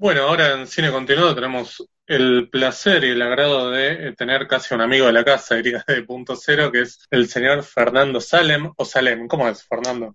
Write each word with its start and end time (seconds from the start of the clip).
Bueno, 0.00 0.22
ahora 0.22 0.52
en 0.52 0.68
Cine 0.68 0.92
Continuado 0.92 1.34
tenemos 1.34 1.84
el 2.06 2.48
placer 2.48 3.02
y 3.02 3.10
el 3.10 3.20
agrado 3.20 3.72
de 3.72 4.12
tener 4.12 4.46
casi 4.46 4.72
un 4.72 4.80
amigo 4.80 5.06
de 5.06 5.12
la 5.12 5.24
casa, 5.24 5.54
diría 5.56 5.84
de 5.86 6.04
punto 6.04 6.36
cero, 6.36 6.70
que 6.70 6.82
es 6.82 7.04
el 7.10 7.28
señor 7.28 7.64
Fernando 7.64 8.20
Salem, 8.20 8.72
o 8.76 8.84
Salem, 8.84 9.26
¿cómo 9.26 9.48
es, 9.48 9.66
Fernando? 9.66 10.14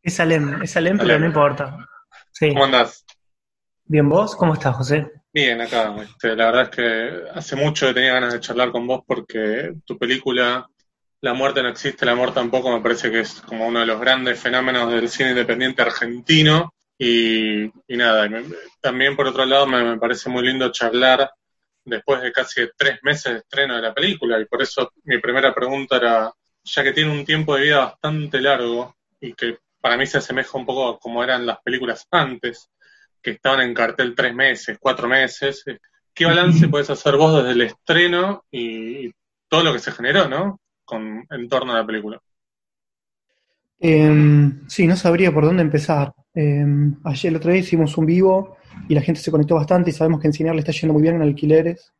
Es 0.00 0.14
Salem, 0.14 0.62
es 0.62 0.70
Salem, 0.70 0.98
pero 0.98 1.18
no 1.18 1.26
importa. 1.26 1.76
Sí. 2.30 2.50
¿Cómo 2.50 2.66
andás? 2.66 3.04
Bien, 3.86 4.08
¿vos? 4.08 4.36
¿Cómo 4.36 4.54
estás, 4.54 4.76
José? 4.76 5.10
Bien, 5.32 5.60
acá. 5.60 5.96
este, 6.00 6.36
la 6.36 6.46
verdad 6.46 6.62
es 6.62 6.68
que 6.68 7.22
hace 7.34 7.56
mucho 7.56 7.88
que 7.88 7.94
tenía 7.94 8.14
ganas 8.14 8.34
de 8.34 8.40
charlar 8.40 8.70
con 8.70 8.86
vos 8.86 9.02
porque 9.04 9.74
tu 9.84 9.98
película 9.98 10.68
La 11.20 11.34
muerte 11.34 11.60
no 11.60 11.70
existe, 11.70 12.04
el 12.04 12.10
amor 12.10 12.32
tampoco, 12.32 12.70
me 12.70 12.82
parece 12.82 13.10
que 13.10 13.20
es 13.20 13.40
como 13.40 13.66
uno 13.66 13.80
de 13.80 13.86
los 13.86 14.00
grandes 14.00 14.38
fenómenos 14.38 14.92
del 14.92 15.08
cine 15.08 15.30
independiente 15.30 15.82
argentino. 15.82 16.72
Y, 16.98 17.64
y 17.66 17.96
nada, 17.96 18.26
y 18.26 18.30
me- 18.30 18.44
también 18.80 19.16
por 19.16 19.26
otro 19.26 19.44
lado 19.46 19.66
me, 19.66 19.82
me 19.84 19.98
parece 19.98 20.30
muy 20.30 20.44
lindo 20.44 20.70
charlar 20.72 21.30
después 21.84 22.22
de 22.22 22.32
casi 22.32 22.62
tres 22.76 22.98
meses 23.02 23.32
de 23.32 23.38
estreno 23.40 23.76
de 23.76 23.82
la 23.82 23.94
película. 23.94 24.40
Y 24.40 24.46
por 24.46 24.62
eso 24.62 24.92
mi 25.04 25.18
primera 25.20 25.54
pregunta 25.54 25.96
era, 25.96 26.32
ya 26.64 26.82
que 26.84 26.92
tiene 26.92 27.10
un 27.10 27.24
tiempo 27.24 27.54
de 27.56 27.62
vida 27.62 27.78
bastante 27.86 28.40
largo 28.40 28.96
y 29.20 29.34
que 29.34 29.58
para 29.80 29.96
mí 29.96 30.06
se 30.06 30.18
asemeja 30.18 30.56
un 30.58 30.66
poco 30.66 30.88
a 30.90 30.98
como 30.98 31.22
eran 31.24 31.46
las 31.46 31.58
películas 31.62 32.06
antes, 32.10 32.70
que 33.22 33.32
estaban 33.32 33.60
en 33.62 33.74
cartel 33.74 34.14
tres 34.14 34.34
meses, 34.34 34.78
cuatro 34.80 35.08
meses. 35.08 35.64
¿Qué 36.14 36.24
balance 36.26 36.68
puedes 36.68 36.90
hacer 36.90 37.16
vos 37.16 37.36
desde 37.36 37.50
el 37.52 37.62
estreno 37.62 38.44
y, 38.50 39.06
y 39.08 39.12
todo 39.48 39.62
lo 39.64 39.72
que 39.72 39.78
se 39.80 39.92
generó, 39.92 40.28
¿no? 40.28 40.60
Con, 40.84 41.26
en 41.30 41.48
torno 41.48 41.72
a 41.72 41.78
la 41.78 41.86
película. 41.86 42.20
Em, 43.78 44.68
sí, 44.68 44.86
no 44.88 44.96
sabría 44.96 45.32
por 45.32 45.44
dónde 45.44 45.62
empezar. 45.62 46.12
Em, 46.34 46.96
ayer, 47.04 47.30
el 47.30 47.36
otro 47.36 47.50
día 47.52 47.60
hicimos 47.60 47.96
un 47.96 48.06
vivo 48.06 48.56
y 48.88 48.94
la 48.94 49.00
gente 49.02 49.20
se 49.20 49.30
conectó 49.30 49.54
bastante 49.54 49.90
y 49.90 49.92
sabemos 49.92 50.20
que 50.20 50.26
en 50.26 50.32
Cinear 50.32 50.54
le 50.54 50.60
está 50.60 50.72
yendo 50.72 50.92
muy 50.94 51.02
bien 51.02 51.14
en 51.16 51.22
alquileres. 51.22 51.92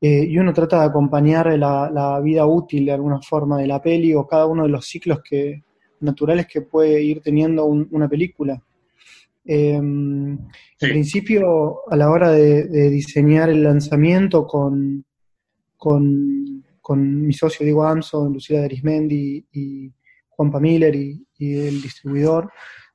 Eh, 0.00 0.24
y 0.28 0.38
uno 0.38 0.52
trata 0.54 0.80
de 0.80 0.86
acompañar 0.86 1.46
la, 1.58 1.90
la 1.92 2.20
vida 2.20 2.46
útil 2.46 2.86
de 2.86 2.92
alguna 2.92 3.20
forma 3.20 3.58
de 3.58 3.66
la 3.66 3.82
peli 3.82 4.14
o 4.14 4.26
cada 4.26 4.46
uno 4.46 4.62
de 4.62 4.68
los 4.68 4.86
ciclos 4.86 5.20
que, 5.28 5.64
naturales 6.00 6.46
que 6.46 6.62
puede 6.62 7.02
ir 7.02 7.20
teniendo 7.20 7.64
un- 7.66 7.88
una 7.90 8.08
película. 8.08 8.62
Sí. 9.44 9.52
En 9.54 10.48
principio, 10.78 11.78
a 11.90 11.96
la 11.96 12.10
hora 12.10 12.30
de, 12.30 12.64
de 12.68 12.90
diseñar 12.90 13.48
el 13.48 13.62
lanzamiento 13.64 14.46
con, 14.46 15.04
con, 15.76 16.64
con 16.80 17.26
mi 17.26 17.32
socio 17.32 17.64
Diego 17.64 17.84
Amson, 17.84 18.32
Lucila 18.32 18.62
Arismendi 18.64 19.44
y 19.52 19.90
Juan 20.28 20.52
Miller 20.62 20.94
y, 20.94 21.26
y 21.38 21.56
el 21.56 21.80
distribuidor 21.82 22.50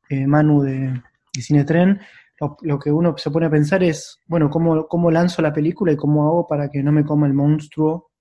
eh, 0.09 0.27
Manu 0.27 0.61
de, 0.61 1.01
de 1.33 1.41
Cinetren, 1.41 1.99
lo, 2.61 2.79
que 2.79 2.91
uno 2.91 3.15
se 3.17 3.31
pone 3.31 3.45
a 3.45 3.49
pensar 3.49 3.83
es, 3.83 4.19
bueno, 4.27 4.49
¿cómo, 4.49 5.11
lanzo 5.11 5.41
la 5.41 5.53
película 5.53 5.91
y 5.91 5.95
cómo 5.95 6.27
hago 6.27 6.47
para 6.47 6.69
que 6.69 6.83
no 6.83 6.91
me 6.91 7.05
coma 7.05 7.27
el 7.27 7.33
monstruo 7.33 8.11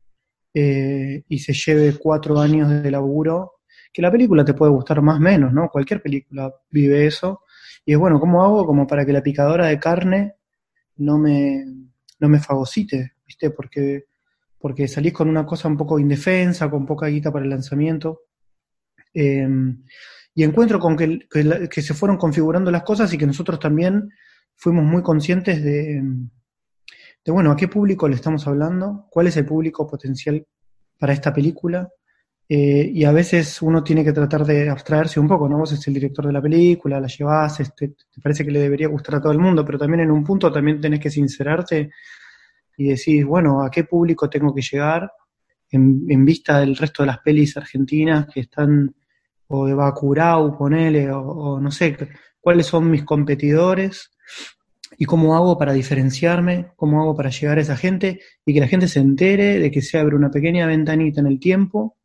eh, 0.54 1.24
y 1.28 1.38
se 1.38 1.52
lleve 1.52 1.98
cuatro 1.98 2.38
años 2.38 2.68
de 2.70 2.90
laburo? 2.90 3.54
Que 3.92 4.02
la 4.02 4.10
película 4.10 4.44
te 4.44 4.54
puede 4.54 4.72
gustar 4.72 5.02
más 5.02 5.16
o 5.16 5.20
menos, 5.20 5.52
¿no? 5.52 5.68
Cualquier 5.68 6.02
película 6.02 6.52
vive 6.70 7.06
eso. 7.06 7.42
Y 7.84 7.92
es 7.92 7.98
bueno, 7.98 8.20
¿cómo 8.20 8.42
hago 8.42 8.64
como 8.64 8.86
para 8.86 9.04
que 9.04 9.12
la 9.12 9.22
picadora 9.22 9.66
de 9.66 9.78
carne 9.78 10.34
no 10.96 11.18
me, 11.18 11.64
no 12.20 12.28
me 12.28 12.38
fagocite? 12.38 13.14
¿Viste? 13.26 13.50
Porque, 13.50 14.04
porque 14.58 14.88
salís 14.88 15.12
con 15.12 15.28
una 15.28 15.44
cosa 15.44 15.68
un 15.68 15.76
poco 15.76 15.98
indefensa, 15.98 16.70
con 16.70 16.86
poca 16.86 17.06
guita 17.08 17.32
para 17.32 17.44
el 17.44 17.50
lanzamiento. 17.50 18.22
Eh, 19.12 19.48
y 20.34 20.44
encuentro 20.44 20.78
con 20.78 20.96
que, 20.96 21.20
que, 21.28 21.82
se 21.82 21.94
fueron 21.94 22.16
configurando 22.16 22.70
las 22.70 22.82
cosas 22.82 23.12
y 23.12 23.18
que 23.18 23.26
nosotros 23.26 23.58
también 23.58 24.10
fuimos 24.56 24.84
muy 24.84 25.02
conscientes 25.02 25.62
de, 25.62 26.02
de, 27.24 27.32
bueno, 27.32 27.52
a 27.52 27.56
qué 27.56 27.68
público 27.68 28.08
le 28.08 28.14
estamos 28.14 28.46
hablando, 28.46 29.06
cuál 29.10 29.26
es 29.26 29.36
el 29.36 29.44
público 29.44 29.86
potencial 29.86 30.46
para 30.98 31.12
esta 31.12 31.32
película. 31.32 31.88
Eh, 32.48 32.90
y 32.92 33.04
a 33.04 33.12
veces 33.12 33.62
uno 33.62 33.82
tiene 33.82 34.04
que 34.04 34.12
tratar 34.12 34.44
de 34.44 34.68
abstraerse 34.68 35.18
un 35.20 35.28
poco, 35.28 35.48
¿no? 35.48 35.58
Vos 35.58 35.70
sos 35.70 35.86
el 35.88 35.94
director 35.94 36.26
de 36.26 36.32
la 36.32 36.42
película, 36.42 37.00
la 37.00 37.06
llevas, 37.06 37.60
este, 37.60 37.88
te 37.88 38.20
parece 38.20 38.44
que 38.44 38.50
le 38.50 38.60
debería 38.60 38.88
gustar 38.88 39.14
a 39.14 39.20
todo 39.22 39.32
el 39.32 39.38
mundo, 39.38 39.64
pero 39.64 39.78
también 39.78 40.00
en 40.00 40.10
un 40.10 40.24
punto 40.24 40.52
también 40.52 40.80
tenés 40.80 41.00
que 41.00 41.08
sincerarte 41.08 41.90
y 42.76 42.88
decir, 42.88 43.24
bueno, 43.24 43.62
¿a 43.62 43.70
qué 43.70 43.84
público 43.84 44.28
tengo 44.28 44.54
que 44.54 44.60
llegar 44.60 45.10
en 45.70 46.24
vista 46.26 46.60
del 46.60 46.76
resto 46.76 47.02
de 47.02 47.06
las 47.06 47.20
pelis 47.20 47.56
argentinas 47.56 48.26
que 48.26 48.40
están, 48.40 48.94
o 49.48 49.66
de 49.66 49.74
Bacurau, 49.74 50.56
ponele, 50.56 51.10
o, 51.10 51.20
o 51.20 51.60
no 51.60 51.70
sé, 51.70 51.96
cuáles 52.40 52.66
son 52.66 52.90
mis 52.90 53.04
competidores 53.04 54.10
y 54.98 55.04
cómo 55.04 55.34
hago 55.34 55.58
para 55.58 55.72
diferenciarme, 55.72 56.72
cómo 56.76 57.00
hago 57.00 57.16
para 57.16 57.30
llegar 57.30 57.58
a 57.58 57.62
esa 57.62 57.76
gente 57.76 58.20
y 58.44 58.54
que 58.54 58.60
la 58.60 58.68
gente 58.68 58.88
se 58.88 59.00
entere 59.00 59.58
de 59.58 59.70
que 59.70 59.82
se 59.82 59.98
abre 59.98 60.16
una 60.16 60.30
pequeña 60.30 60.66
ventanita 60.66 61.20
en 61.20 61.26
el 61.26 61.38
tiempo 61.38 61.96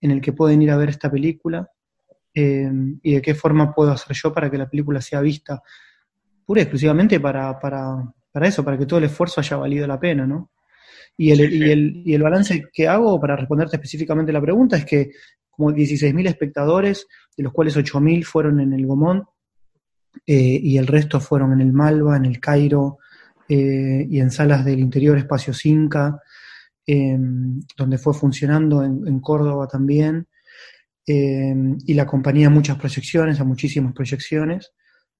en 0.00 0.12
el 0.12 0.20
que 0.20 0.32
pueden 0.32 0.62
ir 0.62 0.70
a 0.70 0.76
ver 0.76 0.90
esta 0.90 1.10
película 1.10 1.68
eh, 2.34 2.70
y 3.02 3.14
de 3.14 3.22
qué 3.22 3.34
forma 3.34 3.74
puedo 3.74 3.90
hacer 3.90 4.16
yo 4.16 4.32
para 4.32 4.50
que 4.50 4.58
la 4.58 4.68
película 4.68 5.00
sea 5.00 5.20
vista 5.20 5.62
pura 6.46 6.60
y 6.60 6.62
exclusivamente 6.62 7.20
para, 7.20 7.58
para, 7.58 8.12
para 8.30 8.48
eso, 8.48 8.64
para 8.64 8.78
que 8.78 8.86
todo 8.86 8.98
el 8.98 9.06
esfuerzo 9.06 9.40
haya 9.40 9.56
valido 9.56 9.86
la 9.86 9.98
pena, 9.98 10.26
¿no? 10.26 10.50
Y 11.16 11.32
el, 11.32 11.52
y 11.52 11.70
el, 11.70 12.02
y 12.04 12.14
el 12.14 12.22
balance 12.22 12.68
que 12.72 12.88
hago, 12.88 13.20
para 13.20 13.36
responderte 13.36 13.76
específicamente 13.76 14.32
la 14.32 14.40
pregunta, 14.40 14.76
es 14.76 14.84
que 14.84 15.10
como 15.60 15.72
16.000 15.72 16.26
espectadores, 16.26 17.06
de 17.36 17.42
los 17.42 17.52
cuales 17.52 17.76
8.000 17.76 18.24
fueron 18.24 18.60
en 18.60 18.72
el 18.72 18.86
Gomón, 18.86 19.26
eh, 20.26 20.58
y 20.62 20.78
el 20.78 20.86
resto 20.86 21.20
fueron 21.20 21.52
en 21.52 21.60
el 21.60 21.72
Malva, 21.72 22.16
en 22.16 22.24
el 22.24 22.40
Cairo, 22.40 22.98
eh, 23.46 24.06
y 24.08 24.20
en 24.20 24.30
salas 24.30 24.64
del 24.64 24.80
interior, 24.80 25.18
espacios 25.18 25.66
Inca, 25.66 26.18
eh, 26.86 27.18
donde 27.76 27.98
fue 27.98 28.14
funcionando 28.14 28.82
en, 28.82 29.20
Córdoba 29.20 29.68
también, 29.68 30.26
eh, 31.06 31.54
y 31.84 31.92
la 31.92 32.06
compañía 32.06 32.46
a 32.46 32.50
muchas 32.50 32.78
proyecciones, 32.78 33.38
a 33.38 33.44
muchísimas 33.44 33.92
proyecciones, 33.92 34.72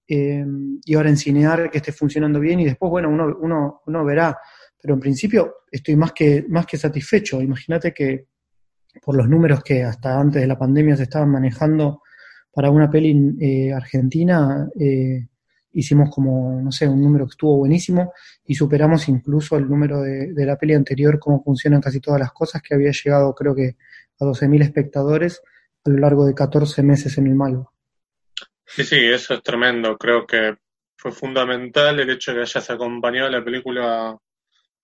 eh, 0.08 0.44
y 0.86 0.94
ahora 0.94 1.10
en 1.10 1.18
Cinear 1.18 1.70
que 1.70 1.78
esté 1.78 1.92
funcionando 1.92 2.40
bien, 2.40 2.60
y 2.60 2.64
después, 2.64 2.88
bueno, 2.88 3.10
uno, 3.10 3.36
uno, 3.40 3.82
uno 3.86 4.04
verá, 4.06 4.38
pero 4.80 4.94
en 4.94 5.00
principio 5.00 5.56
estoy 5.70 5.96
más 5.96 6.12
que, 6.12 6.46
más 6.48 6.64
que 6.64 6.78
satisfecho. 6.78 7.42
Imagínate 7.42 7.92
que 7.92 8.26
por 9.02 9.16
los 9.16 9.28
números 9.28 9.62
que 9.62 9.82
hasta 9.82 10.18
antes 10.18 10.40
de 10.42 10.48
la 10.48 10.58
pandemia 10.58 10.96
se 10.96 11.04
estaban 11.04 11.30
manejando 11.30 12.02
para 12.52 12.70
una 12.70 12.90
peli 12.90 13.36
eh, 13.40 13.72
argentina, 13.72 14.68
eh, 14.78 15.26
hicimos 15.72 16.10
como, 16.10 16.60
no 16.60 16.72
sé, 16.72 16.88
un 16.88 17.00
número 17.00 17.26
que 17.26 17.30
estuvo 17.30 17.56
buenísimo 17.58 18.12
y 18.44 18.54
superamos 18.54 19.08
incluso 19.08 19.56
el 19.56 19.68
número 19.68 20.00
de, 20.02 20.32
la 20.44 20.56
peli 20.56 20.74
anterior, 20.74 21.18
cómo 21.18 21.42
funcionan 21.42 21.80
casi 21.80 22.00
todas 22.00 22.20
las 22.20 22.32
cosas, 22.32 22.60
que 22.62 22.74
había 22.74 22.90
llegado 22.90 23.34
creo 23.34 23.54
que 23.54 23.76
a 24.18 24.24
12.000 24.24 24.62
espectadores 24.62 25.42
a 25.84 25.90
lo 25.90 25.98
largo 25.98 26.26
de 26.26 26.34
14 26.34 26.82
meses 26.82 27.16
en 27.18 27.28
el 27.28 27.34
Malvo. 27.34 27.72
Sí, 28.66 28.84
sí, 28.84 28.96
eso 28.96 29.34
es 29.34 29.42
tremendo. 29.42 29.96
Creo 29.96 30.26
que 30.26 30.56
fue 30.96 31.12
fundamental 31.12 31.98
el 31.98 32.10
hecho 32.10 32.32
de 32.32 32.38
que 32.38 32.42
hayas 32.42 32.70
acompañado 32.70 33.30
la 33.30 33.42
película 33.42 34.16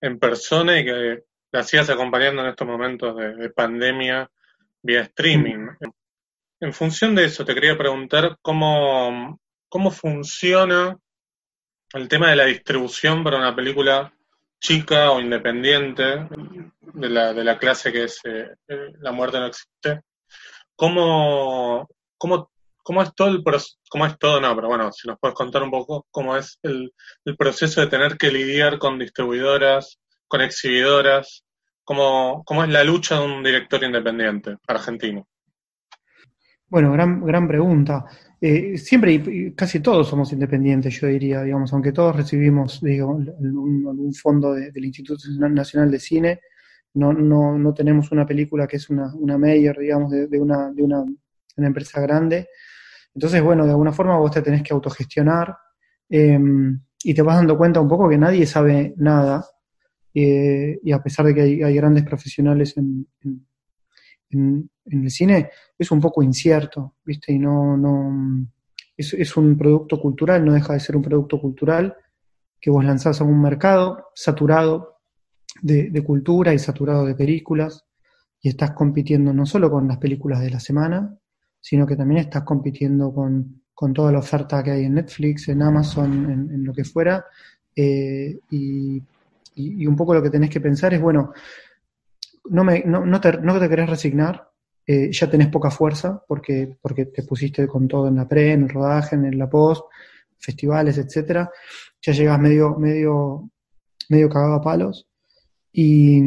en 0.01 0.19
persona 0.19 0.79
y 0.79 0.85
que 0.85 1.23
la 1.57 1.63
sigas 1.63 1.89
acompañando 1.89 2.43
en 2.43 2.49
estos 2.49 2.67
momentos 2.67 3.17
de, 3.17 3.33
de 3.33 3.49
pandemia 3.49 4.29
vía 4.83 5.01
streaming. 5.01 5.69
En 6.59 6.71
función 6.71 7.15
de 7.15 7.25
eso, 7.25 7.43
te 7.45 7.55
quería 7.55 7.75
preguntar 7.75 8.37
cómo, 8.43 9.39
cómo 9.67 9.89
funciona 9.89 10.95
el 11.93 12.07
tema 12.07 12.29
de 12.29 12.35
la 12.35 12.45
distribución 12.45 13.23
para 13.23 13.37
una 13.37 13.55
película 13.55 14.13
chica 14.59 15.09
o 15.09 15.19
independiente 15.19 16.27
de 16.93 17.09
la, 17.09 17.33
de 17.33 17.43
la 17.43 17.57
clase 17.57 17.91
que 17.91 18.03
es 18.03 18.19
eh, 18.25 18.51
eh, 18.67 18.93
La 18.99 19.11
muerte 19.11 19.39
no 19.39 19.47
existe. 19.47 20.01
¿Cómo, 20.75 21.87
cómo, 22.19 22.51
cómo 22.83 23.01
es 23.01 23.15
todo 23.15 23.29
el? 23.29 23.43
¿Cómo 23.89 24.05
es 24.05 24.15
todo? 24.19 24.39
No, 24.39 24.55
pero 24.55 24.67
bueno, 24.67 24.91
si 24.91 25.07
nos 25.07 25.17
puedes 25.19 25.33
contar 25.33 25.63
un 25.63 25.71
poco 25.71 26.05
cómo 26.11 26.37
es 26.37 26.59
el, 26.61 26.93
el 27.25 27.35
proceso 27.35 27.81
de 27.81 27.87
tener 27.87 28.15
que 28.15 28.29
lidiar 28.29 28.77
con 28.77 28.99
distribuidoras, 28.99 29.99
con 30.27 30.41
exhibidoras, 30.41 31.43
cómo, 31.87 32.43
cómo 32.45 32.65
es 32.65 32.69
la 32.69 32.83
lucha 32.83 33.17
de 33.17 33.25
un 33.25 33.41
director 33.41 33.81
independiente 33.81 34.57
argentino. 34.67 35.25
Bueno, 36.67 36.91
gran, 36.91 37.23
gran 37.25 37.47
pregunta. 37.47 38.03
Eh, 38.41 38.77
siempre 38.77 39.53
casi 39.55 39.79
todos 39.79 40.09
somos 40.09 40.33
independientes, 40.33 40.99
yo 40.99 41.07
diría, 41.07 41.43
digamos, 41.43 41.71
aunque 41.71 41.93
todos 41.93 42.13
recibimos, 42.13 42.81
digo, 42.81 43.17
algún, 43.39 44.13
fondo 44.13 44.53
de- 44.53 44.71
del 44.71 44.83
Instituto 44.83 45.23
Nacional 45.49 45.89
de 45.89 45.99
Cine, 45.99 46.41
no, 46.95 47.13
no, 47.13 47.57
no 47.57 47.73
tenemos 47.73 48.11
una 48.11 48.25
película 48.25 48.67
que 48.67 48.75
es 48.75 48.89
una, 48.89 49.13
una 49.15 49.37
mayor, 49.37 49.79
digamos, 49.79 50.11
de, 50.11 50.41
una, 50.41 50.69
de 50.71 50.83
una, 50.83 51.05
empresa 51.55 52.01
grande. 52.01 52.49
Entonces, 53.15 53.41
bueno, 53.41 53.63
de 53.63 53.71
alguna 53.71 53.93
forma 53.93 54.17
vos 54.17 54.31
te 54.31 54.41
tenés 54.41 54.61
que 54.61 54.73
autogestionar 54.73 55.55
eh, 56.09 56.37
y 57.01 57.13
te 57.13 57.21
vas 57.21 57.37
dando 57.37 57.57
cuenta 57.57 57.79
un 57.79 57.87
poco 57.87 58.09
que 58.09 58.17
nadie 58.17 58.45
sabe 58.45 58.93
nada. 58.97 59.45
Eh, 60.13 60.79
y 60.83 60.91
a 60.91 61.01
pesar 61.01 61.25
de 61.25 61.35
que 61.35 61.41
hay, 61.41 61.75
grandes 61.75 62.03
profesionales 62.03 62.75
en- 62.77 63.07
en 64.89 65.03
el 65.03 65.11
cine, 65.11 65.49
es 65.77 65.91
un 65.91 65.99
poco 65.99 66.23
incierto, 66.23 66.95
¿viste? 67.05 67.33
Y 67.33 67.39
no, 67.39 67.77
no 67.77 68.47
es, 68.95 69.13
es 69.13 69.37
un 69.37 69.57
producto 69.57 69.99
cultural, 70.01 70.43
no 70.45 70.53
deja 70.53 70.73
de 70.73 70.79
ser 70.79 70.95
un 70.95 71.03
producto 71.03 71.39
cultural, 71.39 71.95
que 72.59 72.71
vos 72.71 72.83
lanzás 72.83 73.21
a 73.21 73.23
un 73.23 73.41
mercado 73.41 74.07
saturado 74.15 74.97
de, 75.61 75.89
de 75.89 76.03
cultura 76.03 76.53
y 76.53 76.59
saturado 76.59 77.05
de 77.05 77.15
películas, 77.15 77.85
y 78.41 78.49
estás 78.49 78.71
compitiendo 78.71 79.33
no 79.33 79.45
solo 79.45 79.69
con 79.69 79.87
las 79.87 79.97
películas 79.97 80.41
de 80.41 80.51
la 80.51 80.59
semana, 80.59 81.17
sino 81.59 81.85
que 81.85 81.95
también 81.95 82.21
estás 82.21 82.43
compitiendo 82.43 83.13
con, 83.13 83.63
con 83.73 83.93
toda 83.93 84.11
la 84.11 84.19
oferta 84.19 84.63
que 84.63 84.71
hay 84.71 84.85
en 84.85 84.95
Netflix, 84.95 85.49
en 85.49 85.61
Amazon, 85.61 86.49
en, 86.51 86.63
lo 86.63 86.73
que 86.73 86.83
fuera, 86.83 87.25
eh, 87.75 88.39
y, 88.49 89.01
y, 89.57 89.87
un 89.87 89.95
poco 89.95 90.13
lo 90.13 90.23
que 90.23 90.29
tenés 90.29 90.49
que 90.49 90.61
pensar 90.61 90.93
es, 90.93 91.01
bueno, 91.01 91.33
no, 92.49 92.63
me, 92.63 92.83
no, 92.85 93.05
no, 93.05 93.19
te, 93.19 93.37
no 93.39 93.59
te 93.59 93.69
querés 93.69 93.89
resignar, 93.89 94.49
eh, 94.85 95.11
ya 95.11 95.29
tenés 95.29 95.49
poca 95.49 95.69
fuerza 95.69 96.23
porque, 96.27 96.77
porque 96.81 97.07
te 97.07 97.23
pusiste 97.23 97.67
con 97.67 97.87
todo 97.87 98.07
en 98.07 98.15
la 98.15 98.27
pre, 98.27 98.53
en 98.53 98.63
el 98.63 98.69
rodaje, 98.69 99.15
en 99.15 99.37
la 99.37 99.49
post, 99.49 99.83
festivales, 100.37 100.97
etcétera, 100.97 101.49
ya 102.01 102.13
llegas 102.13 102.39
medio, 102.39 102.75
medio, 102.77 103.49
medio 104.09 104.29
cagado 104.29 104.55
a 104.55 104.61
palos. 104.61 105.07
Y, 105.71 106.19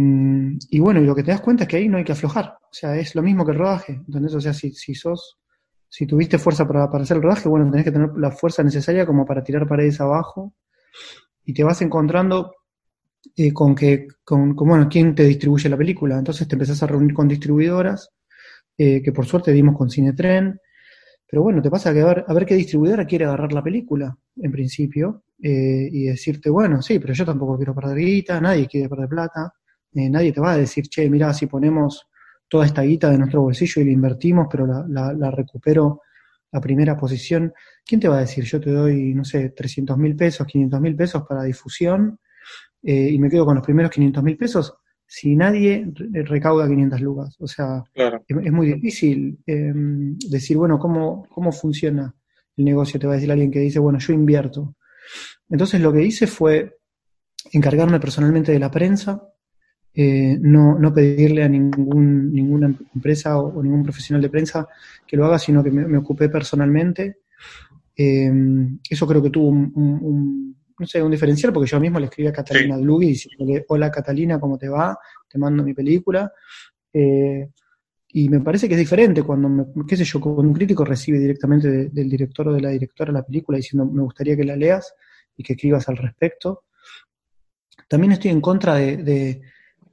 y, 0.70 0.78
bueno, 0.78 1.00
y 1.00 1.06
lo 1.06 1.14
que 1.14 1.22
te 1.22 1.30
das 1.30 1.40
cuenta 1.40 1.64
es 1.64 1.68
que 1.68 1.78
ahí 1.78 1.88
no 1.88 1.98
hay 1.98 2.04
que 2.04 2.12
aflojar. 2.12 2.58
O 2.62 2.72
sea, 2.72 2.96
es 2.96 3.14
lo 3.14 3.22
mismo 3.22 3.44
que 3.44 3.52
el 3.52 3.58
rodaje. 3.58 3.94
Entonces, 3.94 4.34
o 4.34 4.40
sea, 4.40 4.52
si, 4.52 4.72
si 4.72 4.94
sos, 4.94 5.38
si 5.88 6.06
tuviste 6.06 6.38
fuerza 6.38 6.66
para, 6.68 6.88
para 6.90 7.02
hacer 7.02 7.16
el 7.16 7.22
rodaje, 7.22 7.48
bueno, 7.48 7.68
tenés 7.70 7.84
que 7.84 7.92
tener 7.92 8.10
la 8.16 8.30
fuerza 8.30 8.62
necesaria 8.62 9.06
como 9.06 9.24
para 9.24 9.42
tirar 9.42 9.66
paredes 9.66 10.00
abajo. 10.00 10.54
Y 11.44 11.54
te 11.54 11.64
vas 11.64 11.82
encontrando 11.82 12.52
eh, 13.36 13.52
con 13.52 13.74
que, 13.74 14.08
con, 14.24 14.54
bueno, 14.54 14.88
quién 14.88 15.14
te 15.14 15.24
distribuye 15.24 15.68
la 15.68 15.76
película. 15.76 16.18
Entonces 16.18 16.48
te 16.48 16.54
empezás 16.54 16.82
a 16.82 16.86
reunir 16.86 17.14
con 17.14 17.28
distribuidoras, 17.28 18.10
eh, 18.76 19.02
que 19.02 19.12
por 19.12 19.26
suerte 19.26 19.52
dimos 19.52 19.76
con 19.76 19.90
Cinetren. 19.90 20.58
Pero 21.26 21.42
bueno, 21.42 21.62
te 21.62 21.70
pasa 21.70 21.92
que 21.92 22.00
a 22.00 22.06
ver, 22.06 22.24
a 22.26 22.34
ver 22.34 22.46
qué 22.46 22.54
distribuidora 22.56 23.06
quiere 23.06 23.24
agarrar 23.24 23.52
la 23.52 23.62
película, 23.62 24.16
en 24.36 24.50
principio, 24.50 25.24
eh, 25.40 25.88
y 25.92 26.04
decirte, 26.04 26.50
bueno, 26.50 26.82
sí, 26.82 26.98
pero 26.98 27.14
yo 27.14 27.24
tampoco 27.24 27.56
quiero 27.56 27.74
perder 27.74 27.98
guita, 27.98 28.40
nadie 28.40 28.66
quiere 28.66 28.88
perder 28.88 29.08
plata, 29.08 29.52
nadie 29.92 30.32
te 30.32 30.40
va 30.40 30.52
a 30.52 30.56
decir, 30.56 30.88
che, 30.88 31.08
mira, 31.08 31.32
si 31.32 31.46
ponemos 31.46 32.08
toda 32.48 32.66
esta 32.66 32.82
guita 32.82 33.10
de 33.10 33.18
nuestro 33.18 33.42
bolsillo 33.42 33.80
y 33.82 33.84
la 33.84 33.90
invertimos, 33.92 34.48
pero 34.50 34.66
la, 34.66 34.84
la, 34.88 35.12
la 35.12 35.30
recupero 35.30 36.02
a 36.52 36.60
primera 36.60 36.96
posición, 36.96 37.52
¿quién 37.86 38.00
te 38.00 38.08
va 38.08 38.18
a 38.18 38.20
decir? 38.20 38.44
Yo 38.44 38.60
te 38.60 38.70
doy, 38.72 39.14
no 39.14 39.24
sé, 39.24 39.50
300 39.50 39.96
mil 39.98 40.16
pesos, 40.16 40.46
500 40.46 40.80
mil 40.80 40.96
pesos 40.96 41.22
para 41.28 41.44
difusión 41.44 42.18
eh, 42.82 43.10
y 43.10 43.18
me 43.18 43.28
quedo 43.28 43.44
con 43.44 43.56
los 43.56 43.64
primeros 43.64 43.90
500 43.90 44.22
mil 44.22 44.36
pesos 44.36 44.74
si 45.12 45.34
nadie 45.34 45.92
recauda 46.12 46.68
500 46.68 47.00
lucas. 47.00 47.36
O 47.40 47.48
sea, 47.48 47.82
es, 47.94 48.52
muy 48.52 48.72
difícil 48.72 49.40
em, 49.44 50.16
decir, 50.18 50.56
bueno, 50.56 50.78
¿cómo, 50.78 51.26
¿cómo 51.30 51.50
funciona 51.50 52.14
el 52.56 52.64
negocio? 52.64 53.00
Te 53.00 53.08
va 53.08 53.14
a 53.14 53.16
decir 53.16 53.32
alguien 53.32 53.50
que 53.50 53.58
dice, 53.58 53.80
bueno, 53.80 53.98
yo 53.98 54.12
invierto. 54.12 54.76
Entonces 55.48 55.80
lo 55.80 55.92
que 55.92 56.04
hice 56.04 56.28
fue 56.28 56.78
encargarme 57.52 57.98
personalmente 57.98 58.52
de 58.52 58.60
la 58.60 58.70
prensa, 58.70 59.20
eh, 59.92 60.38
no, 60.40 60.78
no, 60.78 60.94
pedirle 60.94 61.42
a 61.42 61.48
ningún, 61.48 62.32
ninguna 62.32 62.72
empresa 62.94 63.36
o, 63.38 63.60
ningún 63.62 63.82
profesional 63.82 64.22
de 64.22 64.28
prensa 64.28 64.68
que 65.06 65.16
lo 65.16 65.26
haga, 65.26 65.38
sino 65.38 65.64
que 65.64 65.72
me, 65.72 65.98
ocupé 65.98 66.28
personalmente. 66.28 67.18
Em, 67.96 68.78
eso 68.88 69.06
creo 69.06 69.22
que 69.22 69.30
tuvo 69.30 69.48
un, 69.48 70.56
no 70.80 70.86
sé, 70.86 71.02
un 71.02 71.10
diferencial, 71.10 71.52
porque 71.52 71.68
yo 71.68 71.78
mismo 71.78 71.98
le 71.98 72.06
escribí 72.06 72.26
a 72.26 72.32
Catalina 72.32 72.76
sí. 72.76 72.82
Dlugi 72.82 73.06
diciéndole, 73.08 73.64
hola 73.68 73.90
Catalina, 73.90 74.40
¿cómo 74.40 74.56
te 74.56 74.68
va? 74.68 74.98
Te 75.28 75.38
mando 75.38 75.62
mi 75.62 75.74
película. 75.74 76.32
Eh, 76.90 77.50
y 78.12 78.28
me 78.30 78.40
parece 78.40 78.66
que 78.66 78.74
es 78.74 78.80
diferente 78.80 79.22
cuando, 79.22 79.72
qué 79.86 79.96
sé 79.96 80.04
yo, 80.04 80.20
cuando 80.20 80.40
un 80.40 80.54
crítico 80.54 80.84
recibe 80.84 81.18
directamente 81.18 81.90
del 81.90 82.08
director 82.08 82.48
o 82.48 82.54
de 82.54 82.62
la 82.62 82.70
directora 82.70 83.12
la 83.12 83.22
película 83.22 83.56
diciendo, 83.58 83.84
me 83.84 84.02
gustaría 84.02 84.34
que 84.34 84.42
la 84.42 84.56
leas 84.56 84.94
y 85.36 85.42
que 85.42 85.52
escribas 85.52 85.86
al 85.90 85.98
respecto. 85.98 86.64
También 87.86 88.12
estoy 88.12 88.30
en 88.30 88.40
contra 88.40 88.76
de, 88.76 89.42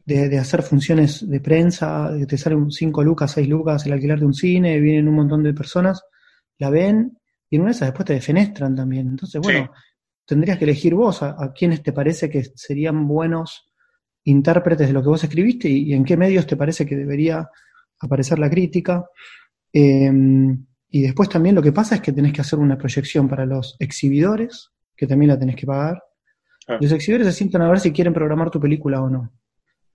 de, 0.06 0.40
hacer 0.40 0.63
funciones 0.63 1.30
de 1.30 1.42
prensa, 1.42 2.12
de 2.12 2.19
que 2.19 2.25
te 2.28 2.38
salen 2.38 2.72
5 2.72 3.04
lucas, 3.04 3.31
6 3.33 3.48
lucas 3.48 3.86
el 3.86 3.92
alquiler 3.92 4.19
de 4.19 4.25
un 4.25 4.33
cine, 4.33 4.80
vienen 4.80 5.10
un 5.10 5.16
montón 5.16 5.44
de 5.44 5.54
personas, 5.54 6.01
la 6.57 6.69
ven 6.69 7.18
y 7.50 7.57
en 7.57 7.62
una 7.62 7.72
de 7.72 7.75
esas 7.75 7.90
después 7.90 8.06
te 8.06 8.13
defenestran 8.13 8.74
también. 8.74 9.10
Entonces, 9.10 9.42
bueno, 9.42 9.69
tendrías 10.28 10.58
que 10.58 10.66
elegir 10.66 10.94
vos 10.94 11.24
a, 11.24 11.42
a 11.42 11.54
quiénes 11.54 11.82
te 11.82 11.94
parece 11.94 12.30
que 12.30 12.44
serían 12.56 13.08
buenos 13.08 13.72
intérpretes 14.28 14.88
de 14.88 14.94
lo 14.94 15.02
que 15.02 15.10
vos 15.10 15.24
escribiste 15.24 15.70
y, 15.70 15.94
en 15.94 16.04
qué 16.04 16.18
medios 16.18 16.46
te 16.46 16.58
parece 16.58 16.86
que 16.86 16.98
debería 16.98 17.50
aparecer 18.00 18.38
la 18.40 18.50
crítica. 18.50 19.06
Em, 19.72 20.66
y 20.90 21.02
después 21.02 21.30
también 21.30 21.56
lo 21.56 21.62
que 21.62 21.72
pasa 21.72 21.96
es 21.96 22.02
que 22.02 22.12
tenés 22.12 22.34
que 22.34 22.42
hacer 22.42 22.60
una 22.60 22.78
proyección 22.78 23.28
para 23.30 23.46
los 23.46 23.78
exhibidores, 23.80 24.72
que 24.96 25.08
también 25.08 25.30
la 25.30 25.40
tenés 25.40 25.56
que 25.56 25.66
pagar. 25.66 26.04
Ah. 26.68 26.78
Los 26.82 26.92
exhibidores 26.92 27.28
se 27.28 27.38
sientan 27.38 27.62
a 27.62 27.70
ver 27.70 27.80
si 27.80 27.94
quieren 27.94 28.14
programar 28.14 28.52
tu 28.52 28.60
película 28.60 29.02
o 29.02 29.10
no. 29.10 29.32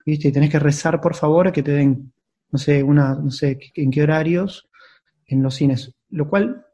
¿Viste? 0.06 0.28
Y 0.28 0.32
tenés 0.32 0.50
que 0.50 0.58
rezar, 0.58 1.00
por 1.00 1.14
favor, 1.14 1.52
que 1.52 1.62
te 1.62 1.72
den, 1.72 2.12
no 2.50 2.58
sé, 2.58 2.82
una, 2.82 3.14
no 3.14 3.30
sé, 3.30 3.58
en 3.74 3.90
qué 3.90 4.02
horarios 4.02 4.70
en 5.26 5.42
los 5.42 5.54
cines. 5.54 5.94
Lo 6.08 6.28
cual 6.28 6.64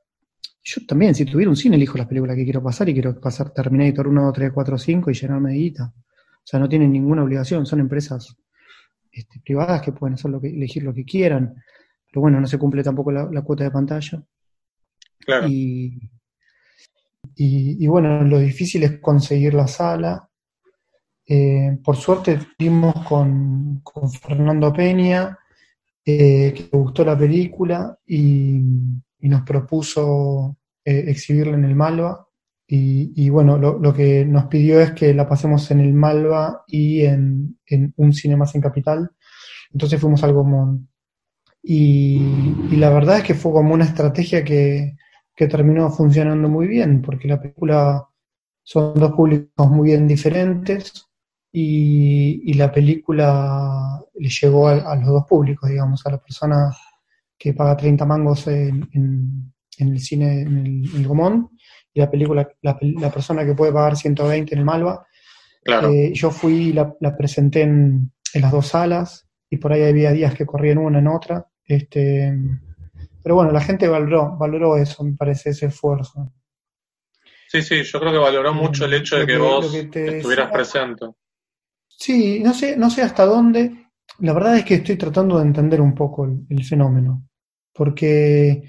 yo 0.71 0.85
también, 0.85 1.15
si 1.15 1.25
tuviera 1.25 1.49
un 1.49 1.57
cine, 1.57 1.77
elijo 1.77 1.97
las 1.97 2.07
películas 2.07 2.37
que 2.37 2.45
quiero 2.45 2.63
pasar 2.63 2.91
y 2.91 2.93
quiero 2.93 3.19
pasar 3.19 3.55
Terminator 3.55 4.07
1, 4.07 4.23
2, 4.23 4.33
3, 4.35 4.53
4, 4.53 4.79
5 4.79 5.11
y 5.11 5.15
llenarme 5.15 5.53
de 5.53 5.57
guita. 5.57 5.95
O 5.97 6.45
sea, 6.45 6.61
no 6.61 6.69
tienen 6.69 6.93
ninguna 6.93 7.25
obligación, 7.25 7.65
son 7.65 7.81
empresas 7.81 8.37
este, 9.11 9.41
privadas 9.41 9.81
que 9.81 9.93
pueden 9.93 10.15
hacer 10.15 10.31
lo 10.31 10.39
que, 10.39 10.49
elegir 10.49 10.83
lo 10.83 10.93
que 10.93 11.07
quieran. 11.07 11.55
Pero 12.11 12.21
bueno, 12.21 12.39
no 12.39 12.47
se 12.47 12.59
cumple 12.59 12.83
tampoco 12.83 13.11
la, 13.11 13.43
cuota 13.43 13.65
de 13.65 13.71
pantalla. 13.71 14.23
Claro. 15.21 15.49
Y, 15.49 16.11
y, 17.35 17.87
bueno, 17.87 18.23
lo 18.25 18.39
difícil 18.39 18.83
es 18.83 18.99
conseguir 18.99 19.55
la 19.55 19.69
sala. 19.69 20.29
Eh, 21.27 21.79
por 21.83 21.97
suerte 21.97 22.39
vimos 22.59 22.95
con, 23.07 23.81
con 23.81 24.11
Fernando 24.11 24.71
Peña, 24.71 25.39
eh, 26.05 26.53
que 26.55 26.77
gustó 26.77 27.07
la 27.07 27.17
película 27.17 27.99
y 28.07 28.61
y 29.21 29.29
nos 29.29 29.43
propuso 29.43 30.58
eh, 30.89 31.11
exhibirla 31.11 31.55
en 31.55 31.67
el 31.67 31.77
Malva. 31.77 32.27
Y, 32.67 33.29
bueno, 33.31 33.59
lo, 33.59 33.95
que 33.95 34.25
nos 34.25 34.47
pidió 34.47 34.81
es 34.81 34.93
que 34.93 35.13
la 35.15 35.29
pasemos 35.29 35.71
en 35.71 35.81
el 35.81 35.93
Malva 35.93 36.65
y 36.67 37.03
en, 37.03 37.59
un 37.97 38.13
cine 38.15 38.37
más 38.37 38.55
en 38.55 38.63
Capital. 38.63 39.11
Entonces 39.73 40.01
fuimos 40.01 40.23
al 40.25 40.33
Gomón. 40.33 40.89
Y, 41.63 42.23
y, 42.71 42.77
la 42.77 42.89
verdad 42.91 43.19
es 43.19 43.25
que 43.25 43.35
fue 43.35 43.53
como 43.53 43.75
una 43.75 43.85
estrategia 43.85 44.45
que, 44.45 44.97
terminó 45.37 45.91
funcionando 45.91 46.49
muy 46.49 46.67
bien, 46.67 47.03
porque 47.03 47.29
la 47.29 47.41
película 47.41 48.09
son 48.63 48.95
dos 48.95 49.13
públicos 49.13 49.71
muy 49.71 49.89
bien 49.89 50.09
diferentes 50.09 51.07
y, 51.53 52.55
la 52.55 52.73
película 52.73 54.03
le 54.15 54.29
llegó 54.31 54.69
a, 54.69 54.97
los 54.97 55.09
dos 55.09 55.27
públicos, 55.27 55.69
digamos, 55.69 56.05
a 56.07 56.13
la 56.13 56.19
persona 56.19 56.75
que 57.39 57.53
paga 57.55 57.77
30 57.77 58.05
mangos 58.07 58.47
en, 58.49 58.89
en, 58.93 59.53
el 59.79 60.01
cine, 60.01 60.43
en 60.43 60.85
el, 60.95 61.07
Gomón, 61.07 61.51
y 61.93 62.01
la 62.01 62.11
película, 62.11 62.49
la, 62.63 62.79
persona 63.13 63.45
que 63.45 63.55
puede 63.55 63.73
pagar 63.73 63.97
120 63.97 64.55
en 64.55 64.59
el 64.59 64.65
Malva. 64.65 65.07
Claro. 65.63 65.93
Eh, 65.93 66.13
yo 66.15 66.31
fui 66.31 66.69
y 66.69 66.73
la, 66.73 67.17
presenté 67.17 67.63
en, 67.63 68.13
las 68.35 68.53
dos 68.53 68.69
salas, 68.69 69.27
y 69.51 69.57
por 69.57 69.73
ahí 69.73 69.83
había 69.83 70.13
días 70.13 70.35
que 70.35 70.47
corría 70.47 70.73
en 70.73 70.79
una, 70.79 70.99
en 70.99 71.09
otra. 71.09 71.47
Este, 71.65 72.37
pero 73.23 73.37
bueno, 73.37 73.53
la 73.53 73.61
gente 73.61 73.89
valoró, 73.89 74.37
valoró 74.37 74.77
eso, 74.77 75.05
me 75.05 75.17
parece, 75.17 75.51
ese 75.51 75.67
esfuerzo. 75.67 76.33
Sí, 77.49 77.63
sí, 77.63 77.83
yo 77.83 78.01
creo 78.01 78.13
que 78.13 78.19
valoró 78.19 78.53
mucho 78.53 78.85
el 78.85 78.95
hecho 78.95 79.17
de 79.17 79.27
que, 79.27 79.39
vos 79.39 79.73
estuvieras 79.75 80.51
presente. 80.53 81.07
Sí, 81.89 82.41
no 82.41 82.53
sé, 82.53 82.77
no 82.77 82.91
sé 82.91 83.03
hasta 83.03 83.25
dónde. 83.25 83.87
La 84.21 84.33
verdad 84.33 84.59
es 84.59 84.65
que 84.65 84.75
estoy 84.75 84.97
tratando 84.97 85.39
de 85.39 85.47
entender 85.47 85.81
un 85.81 85.95
poco 85.95 86.27
el 86.27 86.65
fenómeno 86.65 87.29
porque, 87.79 88.65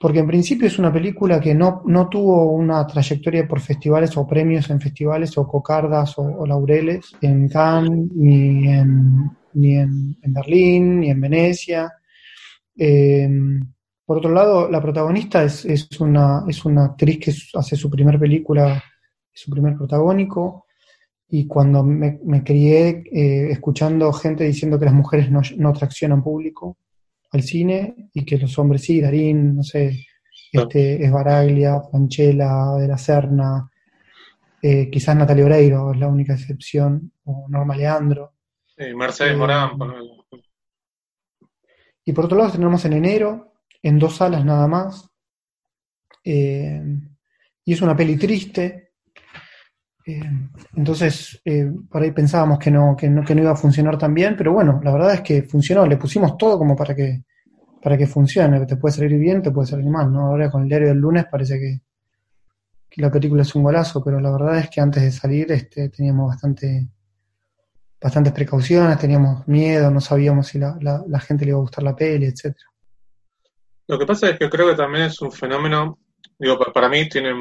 porque 0.00 0.20
en 0.20 0.26
principio 0.26 0.66
es 0.66 0.78
una 0.78 0.90
película 0.90 1.38
que 1.38 1.54
no, 1.54 1.82
no 1.84 2.08
tuvo 2.08 2.52
una 2.52 2.86
trayectoria 2.86 3.46
por 3.46 3.60
festivales 3.60 4.16
o 4.16 4.26
premios 4.26 4.70
en 4.70 4.80
festivales 4.80 5.36
o 5.36 5.46
cocardas 5.46 6.14
o, 6.16 6.46
laureles 6.46 7.12
en 7.20 7.46
Cannes, 7.50 8.08
ni 8.14 8.66
en, 8.66 9.30
ni 9.52 9.76
en, 9.76 10.16
Berlín, 10.22 11.00
ni 11.00 11.10
en 11.10 11.20
Venecia. 11.20 11.92
Em, 12.74 13.60
por 14.06 14.16
otro 14.16 14.30
lado, 14.30 14.70
la 14.70 14.80
protagonista 14.80 15.42
es, 15.42 15.66
es, 15.66 15.86
una, 16.00 16.44
es 16.48 16.64
una 16.64 16.86
actriz 16.86 17.18
que 17.18 17.58
hace 17.58 17.76
su 17.76 17.90
primer 17.90 18.18
película, 18.18 18.82
su 19.30 19.50
primer 19.50 19.76
protagónico, 19.76 20.64
y 21.28 21.46
cuando 21.46 21.84
me, 21.84 22.18
me 22.24 22.42
crié 22.42 23.04
eh, 23.12 23.50
escuchando 23.50 24.10
gente 24.14 24.44
diciendo 24.44 24.78
que 24.78 24.86
las 24.86 24.94
mujeres 24.94 25.30
no, 25.30 25.42
no 25.58 25.74
traccionan 25.74 26.22
público, 26.22 26.78
al 27.32 27.42
cine 27.42 28.10
y 28.12 28.24
que 28.24 28.38
los 28.38 28.58
hombres 28.58 28.82
sí, 28.82 29.00
Darín, 29.00 29.56
no 29.56 29.62
sé, 29.62 30.06
este, 30.52 31.04
Esbaraglia, 31.04 31.80
Franchella, 31.80 32.74
De 32.78 32.88
la 32.88 32.98
Serna, 32.98 33.70
eh, 34.62 34.90
quizás 34.90 35.16
Natalia 35.16 35.46
Oreiro 35.46 35.92
es 35.92 35.98
la 35.98 36.08
única 36.08 36.34
excepción, 36.34 37.12
o 37.24 37.46
Norma 37.48 37.76
Leandro. 37.76 38.34
Sí, 38.76 38.94
Mercedes 38.94 39.36
Morán, 39.36 39.70
eh, 39.80 40.42
Y 42.04 42.12
por 42.12 42.26
otro 42.26 42.38
lado 42.38 42.52
tenemos 42.52 42.84
en 42.84 42.92
enero, 42.94 43.54
en 43.82 43.98
dos 43.98 44.16
salas 44.16 44.44
nada 44.44 44.66
más, 44.66 45.08
eh, 46.24 46.82
y 47.64 47.72
es 47.72 47.80
una 47.80 47.96
peli 47.96 48.16
triste, 48.16 48.89
entonces, 50.76 51.40
eh, 51.44 51.70
por 51.90 52.02
ahí 52.02 52.12
pensábamos 52.12 52.58
que 52.58 52.70
no, 52.70 52.96
que, 52.96 53.08
no, 53.08 53.24
que 53.24 53.34
no 53.34 53.42
iba 53.42 53.52
a 53.52 53.56
funcionar 53.56 53.98
tan 53.98 54.14
bien, 54.14 54.34
pero 54.36 54.52
bueno, 54.52 54.80
la 54.82 54.92
verdad 54.92 55.14
es 55.14 55.20
que 55.20 55.42
funcionó, 55.42 55.86
le 55.86 55.96
pusimos 55.96 56.36
todo 56.36 56.58
como 56.58 56.74
para 56.74 56.94
que, 56.94 57.24
para 57.82 57.98
que 57.98 58.06
funcione, 58.06 58.64
te 58.66 58.76
puede 58.76 58.94
salir 58.94 59.18
bien, 59.18 59.42
te 59.42 59.50
puede 59.50 59.66
salir 59.66 59.86
mal, 59.86 60.12
¿no? 60.12 60.26
Ahora 60.26 60.50
con 60.50 60.62
el 60.62 60.68
diario 60.68 60.88
del 60.88 60.98
lunes 60.98 61.26
parece 61.30 61.58
que, 61.58 61.80
que 62.88 63.02
la 63.02 63.10
película 63.10 63.42
es 63.42 63.54
un 63.54 63.62
golazo, 63.62 64.02
pero 64.02 64.20
la 64.20 64.30
verdad 64.30 64.58
es 64.58 64.70
que 64.70 64.80
antes 64.80 65.02
de 65.02 65.12
salir 65.12 65.50
este, 65.52 65.88
teníamos 65.88 66.28
bastante 66.28 66.88
bastantes 68.00 68.32
precauciones, 68.32 68.98
teníamos 68.98 69.46
miedo, 69.46 69.90
no 69.90 70.00
sabíamos 70.00 70.46
si 70.46 70.58
la, 70.58 70.76
la, 70.80 71.04
la 71.06 71.20
gente 71.20 71.44
le 71.44 71.50
iba 71.50 71.58
a 71.58 71.62
gustar 71.62 71.84
la 71.84 71.94
peli, 71.94 72.26
etcétera. 72.26 72.66
Lo 73.86 73.98
que 73.98 74.06
pasa 74.06 74.30
es 74.30 74.38
que 74.38 74.48
creo 74.48 74.68
que 74.68 74.76
también 74.76 75.06
es 75.06 75.20
un 75.20 75.30
fenómeno, 75.30 75.98
digo, 76.38 76.58
para 76.72 76.88
mí 76.88 77.08
tiene, 77.08 77.34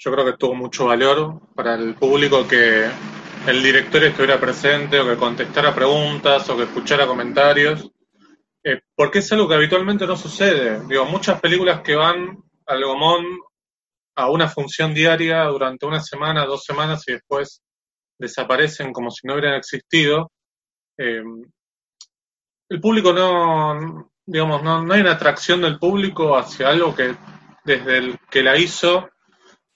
yo 0.00 0.10
creo 0.10 0.24
que 0.24 0.38
tuvo 0.38 0.54
mucho 0.54 0.86
valor 0.86 1.40
para 1.54 1.74
el 1.74 1.94
público 1.94 2.48
que 2.48 2.88
el 3.46 3.62
director 3.62 4.02
estuviera 4.02 4.40
presente 4.40 4.98
o 4.98 5.06
que 5.06 5.16
contestara 5.16 5.74
preguntas 5.74 6.48
o 6.48 6.56
que 6.56 6.62
escuchara 6.62 7.06
comentarios, 7.06 7.90
eh, 8.64 8.80
porque 8.94 9.18
es 9.18 9.30
algo 9.32 9.46
que 9.46 9.56
habitualmente 9.56 10.06
no 10.06 10.16
sucede. 10.16 10.80
Digo, 10.86 11.04
muchas 11.04 11.38
películas 11.38 11.82
que 11.82 11.96
van 11.96 12.42
al 12.64 12.82
Gomón 12.82 13.26
a 14.16 14.30
una 14.30 14.48
función 14.48 14.94
diaria 14.94 15.44
durante 15.44 15.84
una 15.84 16.00
semana, 16.00 16.46
dos 16.46 16.64
semanas 16.64 17.04
y 17.06 17.12
después 17.12 17.62
desaparecen 18.18 18.94
como 18.94 19.10
si 19.10 19.26
no 19.26 19.34
hubieran 19.34 19.54
existido. 19.54 20.32
Eh, 20.96 21.22
el 22.70 22.80
público 22.80 23.12
no, 23.12 24.10
digamos, 24.24 24.62
no, 24.62 24.82
no 24.82 24.94
hay 24.94 25.02
una 25.02 25.12
atracción 25.12 25.60
del 25.60 25.78
público 25.78 26.38
hacia 26.38 26.70
algo 26.70 26.94
que 26.94 27.14
desde 27.64 27.98
el 27.98 28.18
que 28.30 28.42
la 28.42 28.56
hizo 28.56 29.09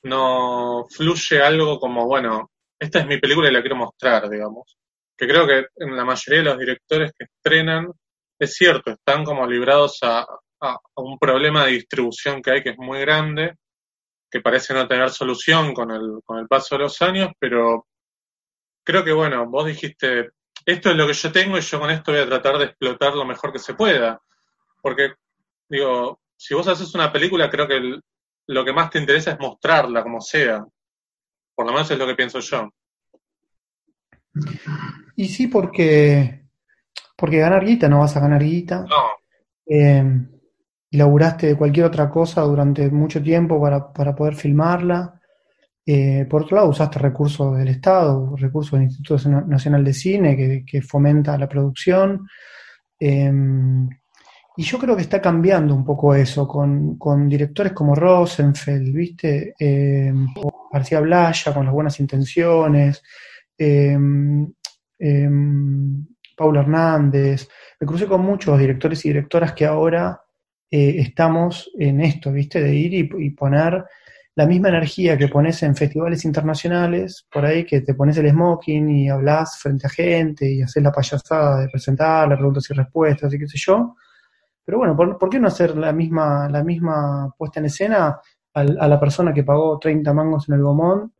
no 0.04 0.86
fluye 0.90 1.42
algo 1.42 1.78
como, 1.78 2.06
bueno, 2.06 2.50
esta 2.78 3.00
es 3.00 3.06
mi 3.06 3.18
película 3.18 3.48
y 3.48 3.52
la 3.52 3.60
quiero 3.60 3.76
mostrar, 3.76 4.28
digamos. 4.28 4.76
Que 5.16 5.26
creo 5.26 5.46
que 5.46 5.66
en 5.76 5.96
la 5.96 6.04
mayoría 6.04 6.40
de 6.40 6.44
los 6.44 6.58
directores 6.58 7.12
que 7.18 7.24
estrenan, 7.24 7.90
es 8.38 8.54
cierto, 8.54 8.90
están 8.92 9.24
como 9.24 9.46
librados 9.46 9.98
a, 10.02 10.26
un 10.96 11.18
problema 11.18 11.66
de 11.66 11.72
distribución 11.72 12.40
que 12.40 12.50
hay 12.52 12.62
que 12.62 12.70
es 12.70 12.78
muy 12.78 13.00
grande, 13.00 13.54
que 14.30 14.40
parece 14.40 14.72
no 14.72 14.88
tener 14.88 15.10
solución 15.10 15.74
con 15.74 15.90
el, 15.90 16.20
con 16.24 16.38
el 16.38 16.48
paso 16.48 16.76
de 16.76 16.84
los 16.84 17.02
años, 17.02 17.28
pero 17.38 17.86
creo 18.82 19.04
que, 19.04 19.12
bueno, 19.12 19.46
vos 19.46 19.66
dijiste, 19.66 20.30
esto 20.64 20.90
es 20.90 20.96
lo 20.96 21.06
que 21.06 21.12
yo 21.12 21.32
tengo 21.32 21.58
y 21.58 21.60
yo 21.60 21.78
con 21.78 21.90
esto 21.90 22.12
voy 22.12 22.22
a 22.22 22.26
tratar 22.26 22.56
de 22.58 22.64
explotar 22.66 23.14
lo 23.14 23.26
mejor 23.26 23.52
que 23.52 23.58
se 23.58 23.74
pueda. 23.74 24.20
Porque, 24.80 25.14
digo, 25.68 26.20
si 26.36 26.54
vos 26.54 26.66
haces 26.66 26.94
una 26.94 27.12
película, 27.12 27.50
creo 27.50 27.68
que 27.68 27.76
el, 27.76 28.02
lo 28.46 28.64
que 28.64 28.72
más 28.72 28.90
te 28.90 28.98
interesa 28.98 29.32
es 29.32 29.38
mostrarla 29.38 30.02
como 30.02 30.20
sea. 30.20 30.64
Por 31.54 31.66
lo 31.66 31.72
menos 31.72 31.90
es 31.90 31.98
lo 31.98 32.06
que 32.06 32.14
pienso 32.14 32.40
yo. 32.40 32.70
Y 35.16 35.28
sí, 35.28 35.46
porque, 35.46 36.46
porque 37.16 37.38
ganar 37.38 37.64
guita 37.64 37.88
no 37.88 38.00
vas 38.00 38.16
a 38.16 38.20
ganar 38.20 38.42
guita. 38.42 38.84
No. 38.88 39.04
Eh, 39.66 40.04
laburaste 40.90 41.48
de 41.48 41.56
cualquier 41.56 41.86
otra 41.86 42.10
cosa 42.10 42.42
durante 42.42 42.90
mucho 42.90 43.22
tiempo 43.22 43.60
para, 43.60 43.92
para 43.92 44.14
poder 44.14 44.34
filmarla. 44.34 45.20
Eh, 45.86 46.26
por 46.28 46.42
otro 46.42 46.56
lado, 46.56 46.70
usaste 46.70 46.98
recursos 46.98 47.56
del 47.56 47.68
Estado, 47.68 48.34
recursos 48.36 48.72
del 48.72 48.84
Instituto 48.84 49.28
Nacional 49.46 49.84
de 49.84 49.92
Cine 49.92 50.36
que, 50.36 50.64
que 50.66 50.82
fomenta 50.82 51.38
la 51.38 51.48
producción. 51.48 52.26
Eh, 52.98 53.30
y 54.56 54.62
yo 54.62 54.78
creo 54.78 54.94
que 54.94 55.02
está 55.02 55.20
cambiando 55.20 55.74
un 55.74 55.84
poco 55.84 56.14
eso, 56.14 56.46
con, 56.46 56.96
con 56.96 57.28
directores 57.28 57.72
como 57.72 57.94
Rosenfeld, 57.94 58.94
¿viste? 58.94 59.54
O 60.36 60.68
García 60.72 61.00
Blaya, 61.00 61.52
con 61.52 61.64
las 61.64 61.74
buenas 61.74 61.98
intenciones, 61.98 63.02
eh, 63.58 63.98
Paula 66.36 66.60
Hernández. 66.60 67.48
Me 67.80 67.86
crucé 67.86 68.06
con 68.06 68.22
muchos 68.22 68.58
directores 68.58 69.04
y 69.04 69.08
directoras 69.08 69.52
que 69.52 69.66
ahora 69.66 70.20
eh, 70.70 70.96
estamos 70.98 71.70
en 71.78 72.00
esto, 72.00 72.32
¿viste? 72.32 72.62
De 72.62 72.74
ir 72.74 72.94
y, 72.94 73.10
y, 73.26 73.30
poner 73.30 73.84
la 74.36 74.46
misma 74.46 74.68
energía 74.68 75.16
que 75.16 75.28
pones 75.28 75.62
en 75.62 75.76
festivales 75.76 76.24
internacionales, 76.24 77.26
por 77.30 77.44
ahí 77.44 77.64
que 77.64 77.80
te 77.80 77.94
pones 77.94 78.16
el 78.18 78.30
smoking 78.30 78.88
y 78.90 79.08
hablas 79.08 79.58
frente 79.58 79.86
a 79.86 79.90
gente 79.90 80.50
y 80.50 80.62
haces 80.62 80.82
la 80.82 80.92
payasada 80.92 81.60
de 81.60 81.68
presentar, 81.68 82.28
las 82.28 82.38
preguntas 82.38 82.68
y 82.70 82.74
respuestas 82.74 83.34
y 83.34 83.38
qué 83.38 83.46
sé 83.48 83.58
yo 83.58 83.96
pero 84.64 84.78
bueno, 84.78 84.96
¿por, 84.96 85.18
¿por, 85.18 85.28
qué 85.28 85.38
no 85.38 85.48
hacer 85.48 85.76
la 85.76 85.92
misma, 85.92 86.48
la 86.48 86.64
misma 86.64 87.34
puesta 87.36 87.60
en 87.60 87.66
escena 87.66 88.18
al, 88.54 88.78
a 88.80 88.88
la 88.88 88.98
persona 88.98 89.32
que 89.32 89.44
pagó 89.44 89.78
30 89.78 90.12
mangos 90.12 90.48
en 90.48 90.54
el 90.54 90.62
gomón 90.62 91.12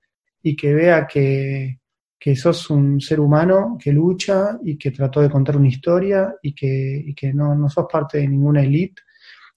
y 0.42 0.56
que 0.56 0.72
vea 0.72 1.06
que, 1.06 1.80
que, 2.18 2.36
sos 2.36 2.70
un 2.70 3.00
ser 3.00 3.20
humano 3.20 3.76
que 3.80 3.92
lucha 3.92 4.58
y 4.64 4.78
que 4.78 4.90
trató 4.90 5.20
de 5.20 5.30
contar 5.30 5.56
una 5.56 5.68
historia 5.68 6.34
y 6.42 6.54
que, 6.54 7.12
que 7.16 7.32
no, 7.32 7.54
no 7.54 7.68
sos 7.68 7.86
parte 7.90 8.18
de 8.18 8.28
ninguna 8.28 8.62
elite 8.62 9.02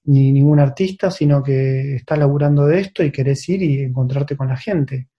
ni 0.05 0.31
ningún 0.31 0.59
artista, 0.59 1.11
sino 1.11 1.43
que 1.43 1.95
estás 1.95 2.17
laburando 2.17 2.65
de 2.65 2.79
esto 2.79 3.03
y 3.03 3.11
querés 3.11 3.47
ir 3.49 3.61
y 3.61 3.81
encontrarte 3.81 4.37
con 4.37 4.47
la 4.47 4.55
gente? 4.55 5.09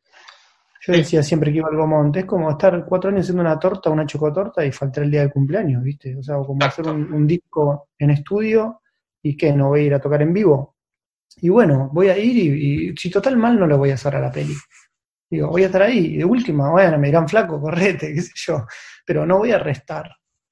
Yo 0.80 0.92
decía 0.92 1.22
siempre 1.22 1.50
que 1.50 1.58
iba 1.58 1.68
al 1.68 1.76
Gomonte, 1.76 2.20
es 2.20 2.24
como 2.24 2.50
estar 2.50 2.84
cuatro 2.84 3.10
años 3.10 3.22
haciendo 3.22 3.42
una 3.42 3.58
torta, 3.58 3.90
una 3.90 4.06
chocotorta 4.06 4.64
y 4.64 4.70
faltar 4.70 5.04
el 5.04 5.10
día 5.10 5.20
del 5.20 5.32
cumpleaños, 5.32 5.82
¿viste? 5.82 6.16
O 6.16 6.22
sea, 6.22 6.36
como 6.36 6.64
hacer 6.64 6.86
un, 6.86 7.26
disco 7.26 7.88
en 7.98 8.10
estudio 8.10 8.82
y 9.22 9.36
que 9.36 9.52
no 9.52 9.68
voy 9.68 9.80
a 9.80 9.84
ir 9.84 9.94
a 9.94 10.00
tocar 10.00 10.22
en 10.22 10.32
vivo. 10.32 10.76
Y 11.40 11.48
bueno, 11.48 11.90
voy 11.92 12.08
a 12.08 12.18
ir 12.18 12.36
y, 12.36 12.96
si 12.96 13.10
total 13.10 13.36
mal 13.36 13.58
no 13.58 13.66
lo 13.66 13.78
voy 13.78 13.90
a 13.90 13.94
hacer 13.94 14.14
a 14.14 14.20
la 14.20 14.30
peli. 14.30 14.54
Digo, 15.30 15.48
voy 15.48 15.64
a 15.64 15.66
estar 15.66 15.82
ahí, 15.82 16.16
de 16.16 16.24
última, 16.24 16.70
bueno, 16.70 16.98
me 16.98 17.08
dirán 17.08 17.28
flaco, 17.28 17.60
correte, 17.60 18.14
qué 18.14 18.22
sé 18.22 18.32
yo, 18.34 18.66
pero 19.04 19.26
no 19.26 19.38
voy 19.38 19.52
a 19.52 19.58
restar. 19.58 20.10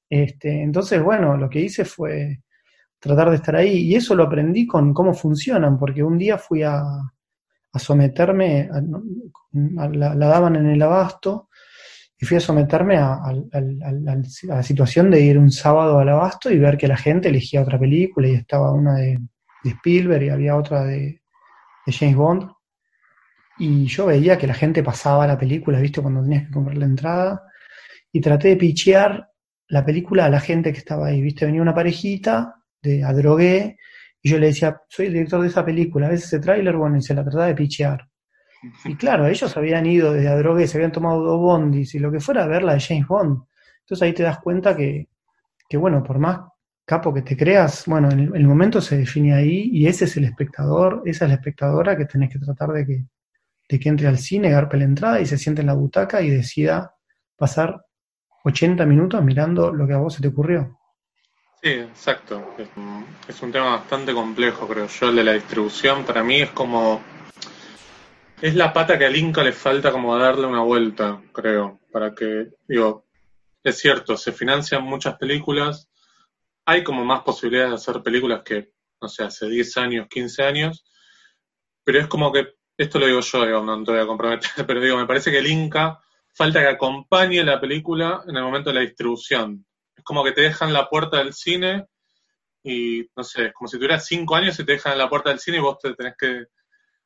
Este, 0.09 0.61
entonces, 0.61 1.01
bueno, 1.01 1.37
lo 1.37 1.49
que 1.49 1.61
hice 1.61 1.85
fue 1.85 2.41
tratar 2.99 3.29
de 3.29 3.37
estar 3.37 3.55
ahí 3.55 3.77
y 3.79 3.95
eso 3.95 4.15
lo 4.15 4.23
aprendí 4.23 4.67
con 4.67 4.93
cómo 4.93 5.13
funcionan, 5.13 5.79
porque 5.79 6.03
un 6.03 6.17
día 6.17 6.37
fui 6.37 6.63
a, 6.63 6.83
a 7.77 7.79
someterme, 7.79 8.69
a, 8.71 9.87
la, 9.87 10.15
daban 10.15 10.55
en 10.55 10.67
el 10.67 10.81
abasto, 10.81 11.49
y 12.19 12.25
fui 12.25 12.37
a 12.37 12.39
someterme 12.39 12.97
a, 12.97 13.13
a, 13.13 13.31
la 13.51 14.63
situación 14.63 15.11
de 15.11 15.21
ir 15.21 15.37
un 15.37 15.51
sábado 15.51 15.99
al 15.99 16.09
abasto 16.09 16.49
y 16.49 16.57
ver 16.57 16.77
que 16.77 16.87
la 16.87 16.97
gente 16.97 17.29
elegía 17.29 17.61
otra 17.61 17.79
película 17.79 18.27
y 18.27 18.33
estaba 18.33 18.73
una 18.73 18.95
de, 18.95 19.19
de 19.63 19.69
Spielberg 19.69 20.23
y 20.23 20.29
había 20.29 20.55
otra 20.55 20.83
de, 20.83 21.21
de, 21.85 21.93
James 21.93 22.15
Bond. 22.15 22.49
Y 23.59 23.85
yo 23.85 24.07
veía 24.07 24.37
que 24.37 24.47
la 24.47 24.55
gente 24.55 24.83
pasaba 24.83 25.27
la 25.27 25.37
película, 25.37 25.79
¿viste? 25.79 26.01
Cuando 26.01 26.23
tenías 26.23 26.47
que 26.47 26.53
comprar 26.53 26.77
la 26.77 26.85
entrada. 26.85 27.43
Y 28.11 28.19
traté 28.19 28.49
de 28.49 28.57
pichear 28.57 29.29
la 29.67 29.85
película 29.85 30.25
a 30.25 30.29
la 30.29 30.39
gente 30.39 30.71
que 30.71 30.79
estaba 30.79 31.07
ahí, 31.07 31.21
¿viste? 31.21 31.45
Venía 31.45 31.61
una 31.61 31.75
parejita 31.75 32.55
de 32.81 33.03
adrogué 33.03 33.77
y 34.27 34.29
yo 34.29 34.39
le 34.39 34.47
decía, 34.47 34.81
soy 34.89 35.05
el 35.05 35.13
director 35.13 35.41
de 35.41 35.47
esa 35.47 35.63
película, 35.63 36.07
a 36.07 36.09
veces 36.09 36.25
ese 36.25 36.39
tráiler, 36.39 36.75
bueno, 36.75 36.97
y 36.97 37.01
se 37.01 37.13
la 37.13 37.23
trataba 37.23 37.45
de 37.45 37.55
pichear. 37.55 38.09
Y 38.83 38.95
claro, 38.95 39.25
ellos 39.25 39.55
habían 39.55 39.85
ido 39.85 40.11
desde 40.11 40.27
Adrogué, 40.27 40.67
se 40.67 40.77
habían 40.77 40.91
tomado 40.91 41.21
dos 41.21 41.39
bondis 41.39 41.95
y 41.95 41.99
lo 41.99 42.11
que 42.11 42.19
fuera 42.19 42.43
a 42.43 42.47
ver 42.47 42.63
la 42.63 42.73
de 42.73 42.81
James 42.81 43.07
Bond. 43.07 43.43
Entonces 43.79 44.01
ahí 44.01 44.11
te 44.11 44.23
das 44.23 44.39
cuenta 44.39 44.75
que, 44.75 45.07
que 45.69 45.77
bueno, 45.77 46.03
por 46.03 46.19
más 46.19 46.41
capo 46.83 47.13
que 47.13 47.21
te 47.21 47.37
creas, 47.37 47.85
bueno, 47.85 48.09
el, 48.09 48.35
el, 48.35 48.47
momento 48.47 48.81
se 48.81 48.97
define 48.97 49.33
ahí 49.33 49.69
y 49.71 49.87
ese 49.87 50.03
es 50.03 50.17
el 50.17 50.25
espectador, 50.25 51.03
esa 51.05 51.23
es 51.23 51.29
la 51.29 51.35
espectadora 51.35 51.95
que 51.95 52.03
tenés 52.03 52.29
que 52.29 52.39
tratar 52.39 52.71
de 52.71 52.85
que, 52.85 53.05
de 53.69 53.79
que 53.79 53.87
entre 53.87 54.07
al 54.07 54.17
cine, 54.17 54.49
garpe 54.49 54.75
la 54.75 54.83
entrada 54.83 55.21
y 55.21 55.25
se 55.25 55.37
siente 55.37 55.61
en 55.61 55.67
la 55.67 55.73
butaca 55.73 56.21
y 56.21 56.29
decida 56.29 56.95
pasar 57.37 57.81
80 58.43 58.85
minutos 58.85 59.23
mirando 59.23 59.71
lo 59.71 59.87
que 59.87 59.93
a 59.93 59.99
vos 59.99 60.15
se 60.15 60.21
te 60.21 60.27
ocurrió. 60.27 60.76
Sí, 61.67 61.73
exacto. 61.73 62.55
Es, 63.27 63.41
un 63.41 63.51
tema 63.51 63.75
bastante 63.75 64.13
complejo, 64.13 64.65
creo 64.69 64.87
yo, 64.87 65.09
el 65.09 65.17
de 65.17 65.23
la 65.25 65.33
distribución. 65.33 66.05
Para 66.05 66.23
mí 66.23 66.39
es 66.39 66.51
como. 66.51 67.03
Es 68.41 68.55
la 68.55 68.71
pata 68.71 68.97
que 68.97 69.05
al 69.05 69.17
Inca 69.17 69.43
le 69.43 69.51
falta 69.51 69.91
como 69.91 70.17
darle 70.17 70.47
una 70.47 70.61
vuelta, 70.61 71.21
creo. 71.33 71.81
Para 71.91 72.15
que. 72.15 72.51
Digo, 72.69 73.05
es 73.61 73.79
cierto, 73.79 74.15
se 74.15 74.31
financian 74.31 74.81
muchas 74.81 75.17
películas. 75.17 75.89
Hay 76.65 76.85
como 76.85 77.03
más 77.03 77.23
posibilidades 77.23 77.71
de 77.71 77.75
hacer 77.75 78.01
películas 78.01 78.43
que, 78.45 78.71
no 79.01 79.09
sé, 79.09 79.25
hace 79.25 79.49
10 79.49 79.75
años, 79.75 80.07
15 80.09 80.43
años. 80.43 80.85
Pero 81.83 81.99
es 81.99 82.07
como 82.07 82.31
que. 82.31 82.55
Esto 82.77 82.97
lo 82.97 83.07
digo 83.07 83.19
yo, 83.19 83.45
digo, 83.45 83.61
no 83.61 83.83
te 83.83 83.91
voy 83.91 83.99
a 83.99 84.07
comprometer, 84.07 84.51
pero 84.65 84.79
digo, 84.79 84.95
me 84.95 85.05
parece 85.05 85.31
que 85.31 85.39
el 85.39 85.47
Inca 85.47 85.99
falta 86.33 86.61
que 86.61 86.67
acompañe 86.67 87.43
la 87.43 87.59
película 87.59 88.23
en 88.25 88.37
el 88.37 88.43
momento 88.43 88.69
de 88.69 88.75
la 88.75 88.81
distribución 88.81 89.66
como 90.07 90.23
que 90.23 90.31
te 90.31 90.41
dejan 90.41 90.71
la 90.71 90.87
puerta 90.87 91.17
del 91.17 91.33
cine 91.33 91.85
y, 92.63 93.05
no 93.13 93.23
sé, 93.25 93.47
es 93.47 93.53
como 93.53 93.67
si 93.67 93.75
tuvieras 93.75 94.05
cinco 94.05 94.35
años 94.37 94.57
y 94.57 94.65
te 94.65 94.71
dejan 94.71 94.97
la 94.97 95.09
puerta 95.09 95.29
del 95.29 95.39
cine 95.39 95.57
y 95.57 95.59
vos 95.59 95.77
te 95.79 95.93
tenés 95.95 96.15
que 96.17 96.45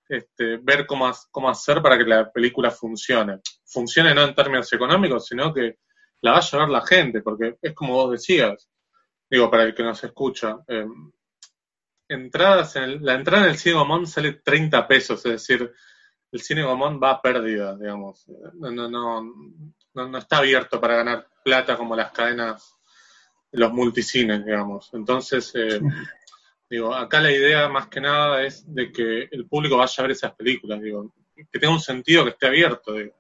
este, 0.08 0.58
ver 0.58 0.86
cómo, 0.86 1.12
cómo 1.32 1.50
hacer 1.50 1.82
para 1.82 1.98
que 1.98 2.04
la 2.04 2.32
película 2.32 2.70
funcione. 2.70 3.40
Funcione 3.66 4.14
no 4.14 4.24
en 4.24 4.36
términos 4.36 4.72
económicos, 4.72 5.26
sino 5.26 5.52
que 5.52 5.80
la 6.22 6.34
va 6.34 6.38
a 6.38 6.42
llevar 6.42 6.70
la 6.70 6.86
gente, 6.86 7.22
porque 7.22 7.58
es 7.60 7.74
como 7.74 7.96
vos 7.96 8.12
decías, 8.12 8.70
digo, 9.28 9.50
para 9.50 9.64
el 9.64 9.74
que 9.74 9.82
nos 9.82 10.04
escucha, 10.04 10.60
eh, 10.68 10.86
entradas 12.08 12.76
en 12.76 12.84
el, 12.84 13.00
la 13.02 13.16
entrada 13.16 13.46
en 13.46 13.50
el 13.50 13.58
Ciego 13.58 13.84
Mon 13.84 14.06
sale 14.06 14.34
30 14.34 14.88
pesos, 14.88 15.26
es 15.26 15.32
decir, 15.32 15.74
el 16.32 16.42
cine 16.42 16.64
Gomón 16.64 17.00
va 17.02 17.12
a 17.12 17.22
pérdida, 17.22 17.76
digamos. 17.76 18.26
No, 18.54 18.72
no, 18.72 18.90
no, 18.90 19.34
no, 19.94 20.18
está 20.18 20.38
abierto 20.38 20.80
para 20.80 20.96
ganar 20.98 21.28
plata 21.44 21.78
como 21.78 21.96
las 21.96 22.12
cadenas, 22.12 22.78
los 23.52 23.74
multicines, 23.74 24.46
digamos. 24.46 24.90
Entonces, 24.94 25.52
eh, 25.56 25.82
digo, 26.70 26.94
acá 26.94 27.20
la 27.20 27.32
idea 27.32 27.68
más 27.70 27.88
que 27.88 28.02
nada 28.02 28.44
es 28.44 28.64
de 28.74 28.92
que 28.92 29.28
el 29.32 29.46
público 29.48 29.78
vaya 29.78 29.94
a 29.98 30.02
ver 30.04 30.12
esas 30.12 30.34
películas, 30.34 30.82
digo, 30.82 31.14
que 31.36 31.60
tenga 31.60 31.74
un 31.74 31.80
sentido, 31.80 32.24
que 32.24 32.32
esté 32.32 32.48
abierto, 32.48 32.94
digo. 32.94 33.14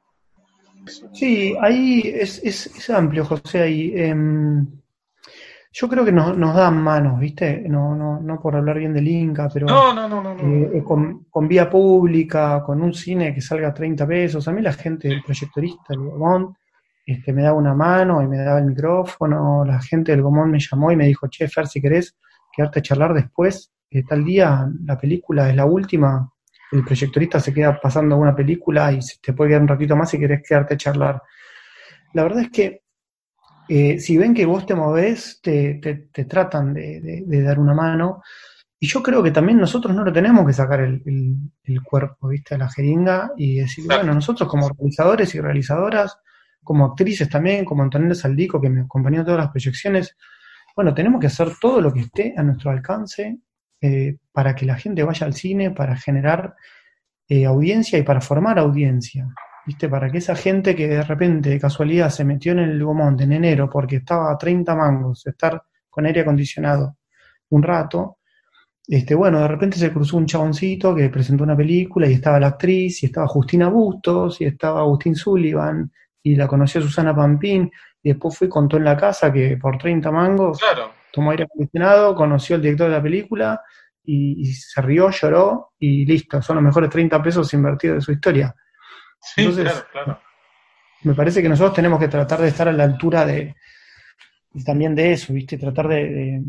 Sí, 1.13 1.55
ahí 1.61 2.01
es, 2.03 2.41
es, 2.43 2.65
es 2.65 2.89
amplio, 2.89 3.23
José. 3.23 3.61
Ahí, 3.61 3.93
em, 3.95 4.65
yo 5.73 5.87
creo 5.87 6.03
que 6.03 6.11
nos, 6.11 6.35
nos 6.35 6.55
dan 6.55 6.81
manos, 6.81 7.19
¿viste? 7.19 7.63
No, 7.67 7.95
no, 7.95 8.19
no 8.19 8.41
por 8.41 8.55
hablar 8.55 8.79
bien 8.79 8.93
del 8.93 9.07
Inca, 9.07 9.47
pero 9.53 9.67
eh, 10.41 10.83
con, 10.83 11.25
con, 11.29 11.47
vía 11.47 11.69
pública, 11.69 12.61
con 12.65 12.81
un 12.81 12.93
cine 12.93 13.33
que 13.33 13.41
salga 13.41 13.69
a 13.69 13.73
30 13.73 14.07
pesos. 14.07 14.47
A 14.47 14.51
mí 14.51 14.61
la 14.61 14.73
gente, 14.73 15.07
del 15.07 15.23
proyectorista, 15.23 15.93
el 15.93 15.99
este, 17.05 17.33
me 17.33 17.43
daba 17.43 17.57
una 17.57 17.73
mano 17.73 18.21
y 18.21 18.27
me 18.27 18.37
daba 18.37 18.59
el 18.59 18.65
micrófono. 18.65 19.65
La 19.65 19.81
gente 19.81 20.11
del 20.11 20.21
Gomón 20.21 20.51
me 20.51 20.59
llamó 20.59 20.91
y 20.91 20.95
me 20.95 21.07
dijo, 21.07 21.27
che, 21.27 21.47
Fer, 21.47 21.67
si 21.67 21.81
querés 21.81 22.17
quedarte 22.51 22.79
a 22.79 22.81
charlar 22.81 23.13
después, 23.13 23.71
eh, 23.89 24.03
tal 24.07 24.23
día 24.23 24.67
la 24.85 24.97
película 24.97 25.49
es 25.49 25.55
la 25.55 25.65
última, 25.65 26.31
el 26.71 26.83
proyectorista 26.83 27.39
se 27.39 27.53
queda 27.53 27.79
pasando 27.79 28.15
una 28.17 28.35
película 28.35 28.91
y 28.93 28.99
te 29.21 29.33
puede 29.33 29.49
quedar 29.49 29.61
un 29.61 29.67
ratito 29.67 29.95
más 29.95 30.09
si 30.09 30.19
querés 30.19 30.41
quedarte 30.47 30.75
a 30.75 30.77
charlar. 30.77 31.21
La 32.13 32.23
verdad 32.23 32.43
es 32.43 32.49
que 32.49 32.81
eh, 33.67 33.99
si 33.99 34.17
ven 34.17 34.33
que 34.33 34.45
vos 34.45 34.65
te 34.65 34.75
movés, 34.75 35.39
te, 35.41 35.75
te, 35.75 36.25
tratan 36.25 36.73
de, 36.73 37.41
dar 37.43 37.59
una 37.59 37.73
mano. 37.73 38.21
Y 38.79 38.87
yo 38.87 39.03
creo 39.03 39.21
que 39.21 39.31
también 39.31 39.59
nosotros 39.59 39.95
no 39.95 40.03
lo 40.03 40.11
tenemos 40.11 40.45
que 40.45 40.53
sacar 40.53 40.81
el, 40.81 41.01
el, 41.63 41.81
cuerpo, 41.83 42.29
¿viste? 42.29 42.55
A 42.55 42.57
la 42.57 42.69
jeringa 42.69 43.31
y 43.37 43.59
decir, 43.59 43.85
bueno, 43.85 44.13
nosotros 44.13 44.49
como 44.49 44.67
realizadores 44.69 45.33
y 45.35 45.39
realizadoras, 45.39 46.17
como 46.63 46.85
actrices 46.85 47.29
también, 47.29 47.65
como 47.65 47.83
Antonella 47.83 48.15
Saldico, 48.15 48.61
que 48.61 48.69
me 48.69 48.81
acompañó 48.81 49.19
en 49.19 49.25
todas 49.25 49.39
las 49.39 49.49
proyecciones, 49.49 50.15
bueno, 50.75 50.93
tenemos 50.93 51.19
que 51.19 51.27
hacer 51.27 51.49
todo 51.59 51.81
lo 51.81 51.91
que 51.91 52.01
esté 52.01 52.33
a 52.37 52.43
nuestro 52.43 52.71
alcance 52.71 53.39
eh, 53.81 54.17
para 54.31 54.55
que 54.55 54.65
la 54.65 54.75
gente 54.75 55.03
vaya 55.03 55.25
al 55.25 55.33
cine, 55.33 55.71
para 55.71 55.95
generar 55.97 56.55
eh, 57.27 57.45
audiencia 57.45 57.97
y 57.99 58.03
para 58.03 58.21
formar 58.21 58.59
audiencia. 58.59 59.27
¿Viste? 59.65 59.87
Para 59.89 60.09
que 60.09 60.17
esa 60.17 60.35
gente 60.35 60.75
que 60.75 60.87
de 60.87 61.03
repente, 61.03 61.49
de 61.49 61.59
casualidad, 61.59 62.09
se 62.09 62.25
metió 62.25 62.51
en 62.53 62.59
el 62.59 62.83
Gomonte 62.83 63.25
en 63.25 63.33
enero 63.33 63.69
porque 63.69 63.97
estaba 63.97 64.31
a 64.31 64.37
30 64.37 64.75
mangos, 64.75 65.27
estar 65.27 65.61
con 65.89 66.05
aire 66.05 66.21
acondicionado 66.21 66.97
un 67.49 67.61
rato, 67.61 68.17
este, 68.87 69.15
bueno, 69.15 69.39
de 69.39 69.47
repente 69.47 69.77
se 69.77 69.91
cruzó 69.91 70.17
un 70.17 70.25
chaboncito 70.25 70.95
que 70.95 71.09
presentó 71.09 71.43
una 71.43 71.55
película 71.55 72.09
y 72.09 72.13
estaba 72.13 72.39
la 72.39 72.47
actriz, 72.47 73.03
y 73.03 73.05
estaba 73.05 73.27
Justina 73.27 73.69
Bustos, 73.69 74.41
y 74.41 74.45
estaba 74.45 74.81
Agustín 74.81 75.15
Sullivan, 75.15 75.91
y 76.23 76.35
la 76.35 76.47
conoció 76.47 76.81
Susana 76.81 77.15
Pampín, 77.15 77.71
y 78.03 78.09
después 78.09 78.37
fue 78.37 78.47
y 78.47 78.49
contó 78.49 78.77
en 78.77 78.85
la 78.85 78.97
casa 78.97 79.31
que 79.31 79.57
por 79.57 79.77
30 79.77 80.11
mangos 80.11 80.59
claro 80.59 81.01
tomó 81.11 81.31
aire 81.31 81.43
acondicionado, 81.43 82.15
conoció 82.15 82.55
al 82.55 82.61
director 82.61 82.89
de 82.89 82.95
la 82.95 83.03
película 83.03 83.61
y, 84.03 84.45
se 84.53 84.81
rió, 84.81 85.09
lloró 85.11 85.73
y 85.77 86.05
listo, 86.05 86.41
son 86.41 86.55
los 86.55 86.63
mejores 86.63 86.89
30 86.89 87.21
pesos 87.21 87.53
invertidos 87.53 87.97
de 87.97 88.01
su 88.01 88.11
historia. 88.11 88.55
Sí, 89.21 89.47
claro, 89.47 89.85
claro. 89.91 90.19
Me 91.03 91.13
parece 91.13 91.41
que 91.41 91.49
nosotros 91.49 91.75
tenemos 91.75 91.99
que 91.99 92.07
tratar 92.07 92.41
de 92.41 92.47
estar 92.47 92.67
a 92.67 92.73
la 92.73 92.83
altura 92.83 93.25
de 93.25 93.55
también 94.65 94.95
de 94.95 95.13
eso, 95.13 95.33
¿viste? 95.33 95.57
Tratar 95.57 95.87
de, 95.87 96.41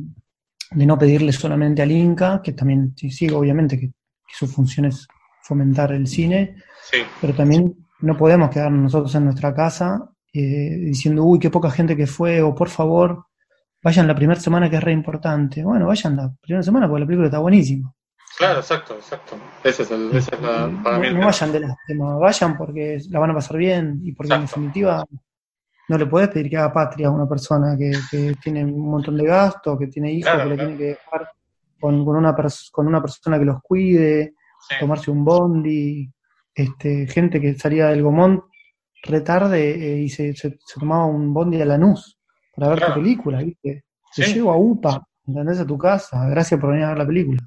no 0.72 0.98
pedirle 0.98 1.32
solamente 1.32 1.82
al 1.82 1.90
Inca, 1.90 2.40
que 2.42 2.52
también 2.52 2.94
sí, 2.96 3.28
obviamente 3.30 3.78
que, 3.78 3.90
su 4.34 4.46
función 4.46 4.86
es 4.86 5.06
fomentar 5.42 5.92
el 5.92 6.06
cine, 6.06 6.56
pero 7.20 7.34
también 7.34 7.81
no 8.02 8.16
podemos 8.16 8.50
quedarnos 8.50 8.82
nosotros 8.82 9.14
en 9.14 9.24
nuestra 9.24 9.54
casa 9.54 10.10
eh, 10.32 10.76
diciendo, 10.80 11.24
uy, 11.24 11.38
qué 11.38 11.50
poca 11.50 11.70
gente 11.70 11.96
que 11.96 12.06
fue, 12.06 12.42
o 12.42 12.54
por 12.54 12.68
favor, 12.68 13.26
vayan 13.82 14.06
la 14.06 14.14
primera 14.14 14.40
semana 14.40 14.68
que 14.68 14.76
es 14.76 14.82
re 14.82 14.92
importante. 14.92 15.62
Bueno, 15.62 15.86
vayan 15.86 16.16
la 16.16 16.32
primera 16.40 16.62
semana 16.62 16.88
porque 16.88 17.00
la 17.00 17.06
película 17.06 17.28
está 17.28 17.38
buenísima. 17.38 17.92
Claro, 18.36 18.60
exacto, 18.60 18.94
exacto. 18.94 19.36
Ese 19.62 19.82
es 19.82 19.90
el, 19.90 20.08
ese 20.16 20.34
es 20.34 20.40
la, 20.40 20.70
para 20.82 20.98
mí 20.98 21.10
no, 21.12 21.26
vayan 21.26 21.52
de 21.52 21.60
lástima, 21.60 22.16
vayan 22.16 22.56
porque 22.56 22.98
la 23.10 23.18
van 23.20 23.30
a 23.30 23.34
pasar 23.34 23.56
bien 23.56 24.00
y 24.02 24.12
porque 24.12 24.34
en 24.34 24.40
definitiva 24.42 25.04
no 25.88 25.98
le 25.98 26.06
puedes 26.06 26.30
pedir 26.30 26.48
que 26.48 26.56
haga 26.56 26.72
patria 26.72 27.08
a 27.08 27.10
una 27.10 27.28
persona 27.28 27.76
que, 27.76 27.92
tiene 28.42 28.64
un 28.64 28.90
montón 28.90 29.16
de 29.16 29.26
gastos, 29.26 29.78
que 29.78 29.86
tiene 29.88 30.12
hijos, 30.12 30.32
que 30.32 30.44
le 30.46 30.56
tiene 30.56 30.76
que 30.76 30.84
dejar 30.84 31.28
con, 31.78 32.04
con, 32.04 32.16
una 32.16 32.34
con 32.72 32.86
una 32.86 33.02
persona 33.02 33.38
que 33.38 33.44
los 33.44 33.62
cuide, 33.62 34.34
tomarse 34.80 35.10
un 35.10 35.24
bondi, 35.24 36.10
este, 36.54 37.06
gente 37.06 37.40
que 37.40 37.54
salía 37.54 37.88
del 37.88 38.02
Gomón 38.02 38.44
retarde 39.02 39.70
eh, 39.70 40.02
y 40.02 40.08
se, 40.08 40.34
se, 40.34 40.58
tomaba 40.78 41.06
un 41.06 41.34
bondi 41.34 41.60
a 41.60 41.64
Lanús 41.64 42.18
para 42.54 42.68
ver 42.68 42.86
tu 42.86 42.94
película, 42.94 43.42
¿viste? 43.42 43.84
Te 44.14 44.32
llevo 44.32 44.52
a 44.52 44.56
UPA, 44.56 45.02
¿entendés? 45.26 45.60
A 45.60 45.66
tu 45.66 45.78
casa, 45.78 46.26
gracias 46.28 46.60
por 46.60 46.70
venir 46.70 46.84
a 46.84 46.88
ver 46.90 46.98
la 46.98 47.06
película. 47.06 47.40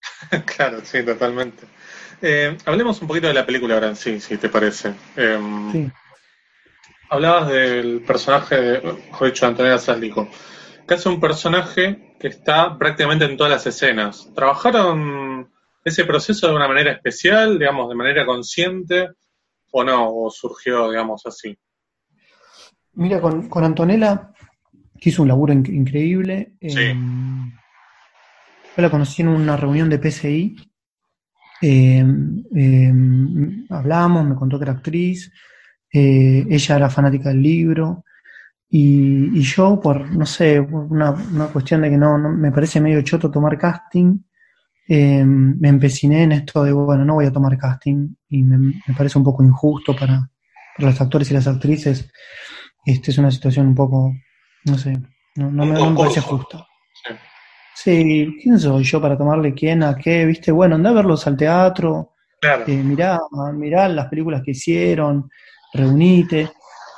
claro, 0.56 0.80
sí, 0.84 1.04
totalmente. 1.04 1.66
Eh, 2.20 2.56
hablemos 2.64 3.02
un 3.02 3.08
poquito 3.08 3.26
de 3.26 3.34
la 3.34 3.44
película 3.44 3.74
ahora 3.74 3.94
sí, 3.94 4.20
si 4.20 4.36
te 4.38 4.48
parece. 4.48 4.94
Em, 5.16 5.72
sí. 5.72 5.90
Hablabas 7.10 7.48
del 7.48 8.02
personaje, 8.06 8.56
de, 8.56 8.96
dicho, 9.22 9.46
Antonella 9.46 9.78
Saldico, 9.78 10.28
que 10.86 10.94
es 10.94 11.04
un 11.04 11.20
personaje 11.20 12.16
que 12.18 12.28
está 12.28 12.78
prácticamente 12.78 13.24
en 13.24 13.36
todas 13.36 13.52
las 13.52 13.66
escenas. 13.66 14.30
¿Trabajaron 14.34 15.52
ese 15.84 16.04
proceso 16.04 16.48
de 16.48 16.54
una 16.54 16.68
manera 16.68 16.92
especial, 16.92 17.58
digamos, 17.58 17.88
de 17.88 17.94
manera 17.94 18.24
consciente, 18.24 19.10
o 19.72 19.84
no, 19.84 20.14
o 20.14 20.30
surgió, 20.30 20.90
digamos, 20.90 21.22
así? 21.26 21.56
Mira, 22.94 23.20
con, 23.20 23.48
con 23.48 23.64
Antonella 23.64 24.32
que 25.02 25.10
hizo 25.10 25.22
un 25.22 25.28
laburo 25.28 25.52
increíble. 25.52 26.52
Eh, 26.60 26.94
yo 26.94 28.82
la 28.82 28.88
conocí 28.88 29.22
en 29.22 29.28
una 29.28 29.56
reunión 29.56 29.90
de 29.90 29.98
PCI. 29.98 30.56
Eh, 31.60 32.06
eh, 32.54 32.92
hablamos, 33.68 34.24
me 34.24 34.36
contó 34.36 34.58
que 34.58 34.64
era 34.64 34.74
actriz. 34.74 35.32
ella 35.90 36.76
era 36.76 36.88
fanática 36.88 37.30
del 37.30 37.42
libro. 37.42 38.04
Y, 38.68 39.40
yo, 39.40 39.80
por, 39.80 40.08
no 40.16 40.24
sé, 40.24 40.60
una, 40.60 41.10
una 41.10 41.46
cuestión 41.48 41.82
de 41.82 41.90
que 41.90 41.98
no, 41.98 42.16
me 42.16 42.52
parece 42.52 42.80
medio 42.80 43.02
choto 43.02 43.28
tomar 43.28 43.58
casting, 43.58 44.18
me 44.88 45.68
empeciné 45.68 46.24
en 46.24 46.32
esto 46.32 46.64
de, 46.64 46.72
bueno, 46.72 47.04
no 47.04 47.14
voy 47.14 47.26
a 47.26 47.32
tomar 47.32 47.56
casting. 47.58 48.14
Y 48.28 48.42
me, 48.42 48.74
parece 48.96 49.18
un 49.18 49.24
poco 49.24 49.42
injusto 49.42 49.94
para, 49.94 50.30
para 50.76 50.90
los 50.90 51.00
actores 51.00 51.30
y 51.30 51.34
las 51.34 51.46
actrices. 51.46 52.10
Este 52.84 53.10
es 53.10 53.18
una 53.18 53.30
situación 53.30 53.68
un 53.68 53.74
poco 53.74 54.12
no 54.64 54.78
sé, 54.78 54.96
no, 55.36 55.50
me, 55.50 55.96
parece 55.96 56.20
justo. 56.20 56.66
Sí. 57.74 58.38
¿quién 58.42 58.60
soy 58.60 58.84
yo 58.84 59.00
para 59.00 59.16
tomarle 59.16 59.54
quién 59.54 59.82
a 59.82 59.96
qué? 59.96 60.24
¿Viste? 60.24 60.52
Bueno, 60.52 60.76
anda 60.76 60.90
a 60.90 60.94
verlos 60.94 61.26
al 61.26 61.36
teatro, 61.36 62.14
claro. 62.40 62.64
eh, 62.66 62.76
mirá, 62.76 63.18
mirá 63.54 63.88
las 63.88 64.06
películas 64.06 64.42
que 64.44 64.52
hicieron, 64.52 65.28
reunite. 65.72 66.50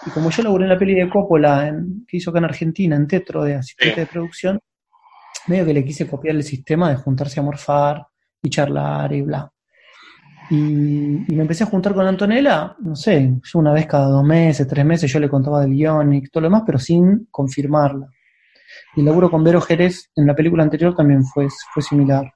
Y 0.07 0.11
como 0.11 0.31
yo 0.31 0.42
laburé 0.42 0.64
en 0.64 0.70
la 0.70 0.79
peli 0.79 0.94
de 0.94 1.09
Coppola, 1.09 1.68
en, 1.68 2.05
que 2.07 2.18
hizo 2.18 2.31
acá 2.31 2.40
en 2.40 2.44
Argentina, 2.44 2.97
en 2.97 3.07
Tetro, 3.07 3.44
de 3.44 3.55
asistente 3.55 4.01
de 4.01 4.07
producción, 4.07 4.61
medio 5.47 5.65
que 5.65 5.75
le 5.75 5.85
quise 5.85 6.07
copiar 6.07 6.37
el 6.37 6.43
sistema 6.43 6.91
de 6.91 6.97
juntarse 6.97 7.41
a 7.41 7.43
morfar 7.43 8.07
y 8.43 8.51
charlar 8.51 9.13
y 9.13 9.23
bla. 9.23 9.51
Y, 10.51 10.57
me 10.57 11.43
empecé 11.43 11.65
a 11.65 11.69
juntar 11.69 11.95
con 11.95 12.07
Antonella, 12.07 12.77
no 12.81 12.95
sé, 12.95 13.35
una 13.55 13.73
vez 13.73 13.87
cada 13.87 14.09
dos 14.09 14.25
meses, 14.25 14.67
tres 14.69 14.85
meses, 14.85 15.11
yo 15.11 15.19
le 15.19 15.29
contaba 15.29 15.63
del 15.63 15.73
guion 15.73 16.13
y 16.13 16.23
todo 16.29 16.43
lo 16.43 16.47
demás, 16.49 16.63
pero 16.67 16.79
sin 16.79 17.29
confirmarla. 17.31 18.09
Y 18.97 19.01
el 19.01 19.07
laburo 19.07 19.31
con 19.31 19.43
Vero 19.43 19.61
Jerez 19.61 20.11
en 20.17 20.27
la 20.27 20.35
película 20.35 20.63
anterior 20.63 20.95
también 20.95 21.25
fue, 21.25 21.49
fue 21.73 21.83
similar. 21.83 22.31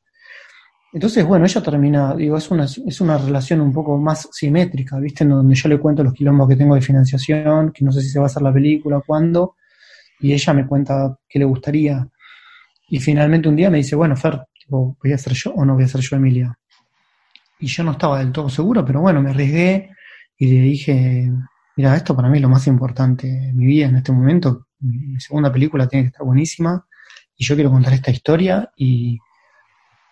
Entonces, 0.93 1.25
bueno, 1.27 1.45
ella 1.45 1.63
termina, 1.63 2.15
digo, 2.15 2.39
es 2.39 2.51
una, 2.51 2.65
es 2.65 3.01
una 3.01 3.19
relación 3.19 3.61
un 3.61 3.73
poco 3.73 3.99
más 3.99 4.27
simétrica, 4.33 4.99
¿viste? 4.99 5.25
En 5.25 5.31
donde 5.31 5.55
yo 5.55 5.69
le 5.69 5.79
cuento 5.79 6.03
los 6.03 6.15
quilombos 6.15 6.49
que 6.49 6.57
tengo 6.57 6.75
de 6.75 6.81
financiación, 6.81 7.73
que 7.73 7.85
no 7.85 7.93
sé 7.93 8.01
si 8.01 8.09
se 8.09 8.19
va 8.19 8.25
a 8.25 8.27
hacer 8.27 8.43
la 8.43 8.53
película, 8.53 9.03
cuándo, 9.07 9.57
y 10.21 10.33
ella 10.33 10.55
me 10.55 10.67
cuenta 10.67 11.19
qué 11.29 11.39
le 11.39 11.45
gustaría. 11.45 12.09
Y 12.89 13.01
finalmente 13.01 13.49
un 13.49 13.57
día 13.57 13.71
me 13.71 13.79
dice, 13.79 13.97
bueno, 13.97 14.17
Fer, 14.17 14.41
¿voy 14.69 15.13
a 15.13 15.19
ser 15.19 15.35
yo 15.35 15.53
o 15.53 15.65
no 15.65 15.75
voy 15.75 15.85
a 15.85 15.89
ser 15.89 16.01
yo 16.01 16.17
Emilia? 16.17 16.59
y 17.59 17.67
yo 17.67 17.85
no 17.85 17.93
estaba 17.93 18.19
del 18.19 18.33
todo 18.33 18.49
seguro, 18.49 18.85
pero 18.85 19.01
bueno, 19.01 19.21
me 19.23 19.31
arriesgué 19.31 19.91
y 20.37 20.47
le 20.47 20.61
dije, 20.61 21.31
mira, 21.77 21.97
esto 21.97 22.15
para 22.15 22.29
mí 22.29 22.39
es 22.39 22.43
lo 22.43 22.49
más 22.49 22.67
importante 22.67 23.27
en 23.27 23.57
mi 23.57 23.67
vida 23.67 23.87
en 23.87 23.97
este 23.97 24.13
momento, 24.13 24.67
mi, 24.81 25.19
segunda 25.21 25.53
película 25.53 25.89
tiene 25.89 26.05
que 26.05 26.09
estar 26.09 26.25
buenísima 26.25 26.87
y 27.37 27.45
yo 27.45 27.55
quiero 27.55 27.71
contar 27.71 27.93
esta 27.93 28.11
historia 28.11 28.71
y, 28.77 29.19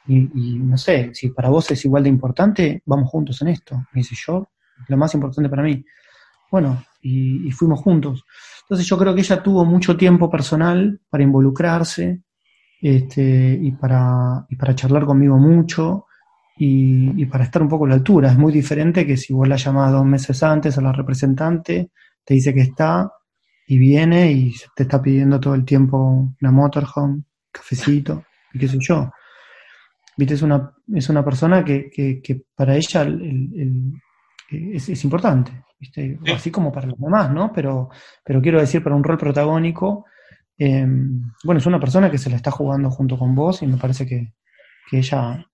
y, 0.09 0.59
no 0.59 0.77
sé, 0.77 1.11
si 1.15 1.31
para 1.31 1.49
vos 1.49 1.71
es 1.71 1.85
igual 1.85 2.05
de 2.05 2.09
importante, 2.09 2.83
vamos 2.87 3.11
juntos 3.11 3.43
en 3.43 3.49
esto. 3.49 3.75
Me 3.93 4.01
dice 4.01 4.15
yo, 4.25 4.49
lo 4.87 4.97
más 4.97 5.13
importante 5.15 5.49
para 5.51 5.63
mí. 5.63 5.85
Bueno, 6.51 6.85
y, 7.03 7.51
fuimos 7.51 7.81
juntos. 7.81 8.25
Entonces 8.63 8.87
yo 8.87 8.97
creo 8.97 9.15
que 9.15 9.23
ella 9.23 9.43
tuvo 9.43 9.65
mucho 9.65 9.97
tiempo 9.97 10.31
personal 10.31 11.01
para 11.11 11.25
involucrarse 11.25 12.23
este, 12.81 13.59
y, 13.61 13.73
para, 13.73 14.47
y 14.49 14.57
para 14.57 14.75
charlar 14.75 15.05
conmigo 15.05 15.39
mucho 15.39 16.07
y, 16.59 17.25
para 17.27 17.45
estar 17.45 17.63
un 17.63 17.69
poco 17.69 17.85
a 17.85 17.89
la 17.89 17.95
altura. 17.95 18.31
Es 18.31 18.39
muy 18.39 18.53
diferente 18.53 19.07
que 19.07 19.17
si 19.17 19.33
vos 19.33 19.47
la 19.49 19.57
llamás 19.57 19.93
dos 19.93 20.05
meses 20.05 20.43
antes 20.43 20.79
a 20.79 20.81
la 20.83 20.93
representante, 20.93 21.91
te 22.25 22.35
dice 22.35 22.55
que 22.55 22.63
está 22.63 23.11
y 23.67 23.79
viene 23.79 24.31
y 24.33 24.55
te 24.75 24.85
está 24.85 25.03
pidiendo 25.03 25.41
todo 25.41 25.55
el 25.55 25.65
tiempo 25.65 26.35
una 26.41 26.51
motorhome, 26.51 27.23
cafecito, 27.51 28.25
y 28.53 28.59
qué 28.59 28.69
sé 28.69 28.79
yo. 28.81 29.11
Viste, 30.17 30.35
es 30.35 30.43
una, 30.43 30.73
es 30.95 31.09
una 31.11 31.25
persona 31.25 31.63
que, 31.65 31.91
que, 31.91 32.43
para 32.55 32.75
ella 32.75 33.03
el, 33.03 33.93
es, 34.49 35.05
importante, 35.05 35.65
¿viste? 35.79 36.19
así 36.35 36.51
como 36.51 36.73
para 36.73 36.87
los 36.87 36.99
demás, 36.99 37.31
¿no? 37.33 37.53
Pero, 37.53 37.91
pero 38.25 38.41
quiero 38.41 38.61
decir, 38.61 38.83
para 38.83 38.97
un 38.97 39.05
rol 39.05 39.19
protagónico, 39.19 40.07
em, 40.59 41.33
bueno, 41.45 41.59
es 41.59 41.67
una 41.67 41.81
persona 41.81 42.11
que 42.11 42.19
se 42.19 42.31
la 42.31 42.37
está 42.37 42.51
jugando 42.51 42.91
junto 42.91 43.19
con 43.19 43.35
vos 43.35 43.63
y 43.63 43.67
me 43.67 43.77
parece 43.77 44.07
que, 44.07 44.33
que 44.91 44.99
ella 44.99 45.47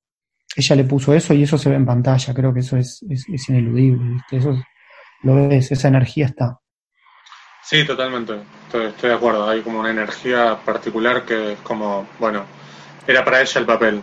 ella 0.56 0.76
le 0.76 0.84
puso 0.84 1.14
eso 1.14 1.34
y 1.34 1.42
eso 1.42 1.56
se 1.56 1.70
ve 1.70 1.76
en 1.76 1.86
pantalla, 1.86 2.34
creo 2.34 2.52
que 2.52 2.60
eso 2.60 2.76
es, 2.76 3.02
es, 3.08 3.48
ineludible, 3.48 4.20
eso 4.30 4.62
lo 5.22 5.48
ves, 5.48 5.72
esa 5.72 5.88
energía 5.88 6.26
está. 6.26 6.58
Sí, 7.62 7.86
totalmente, 7.86 8.34
estoy, 8.66 9.10
de 9.10 9.14
acuerdo, 9.14 9.48
hay 9.48 9.62
como 9.62 9.80
una 9.80 9.90
energía 9.90 10.58
particular 10.64 11.24
que 11.24 11.52
es 11.52 11.58
como, 11.60 12.08
bueno, 12.18 12.44
era 13.06 13.24
para 13.24 13.40
ella 13.40 13.60
el 13.60 13.66
papel. 13.66 14.02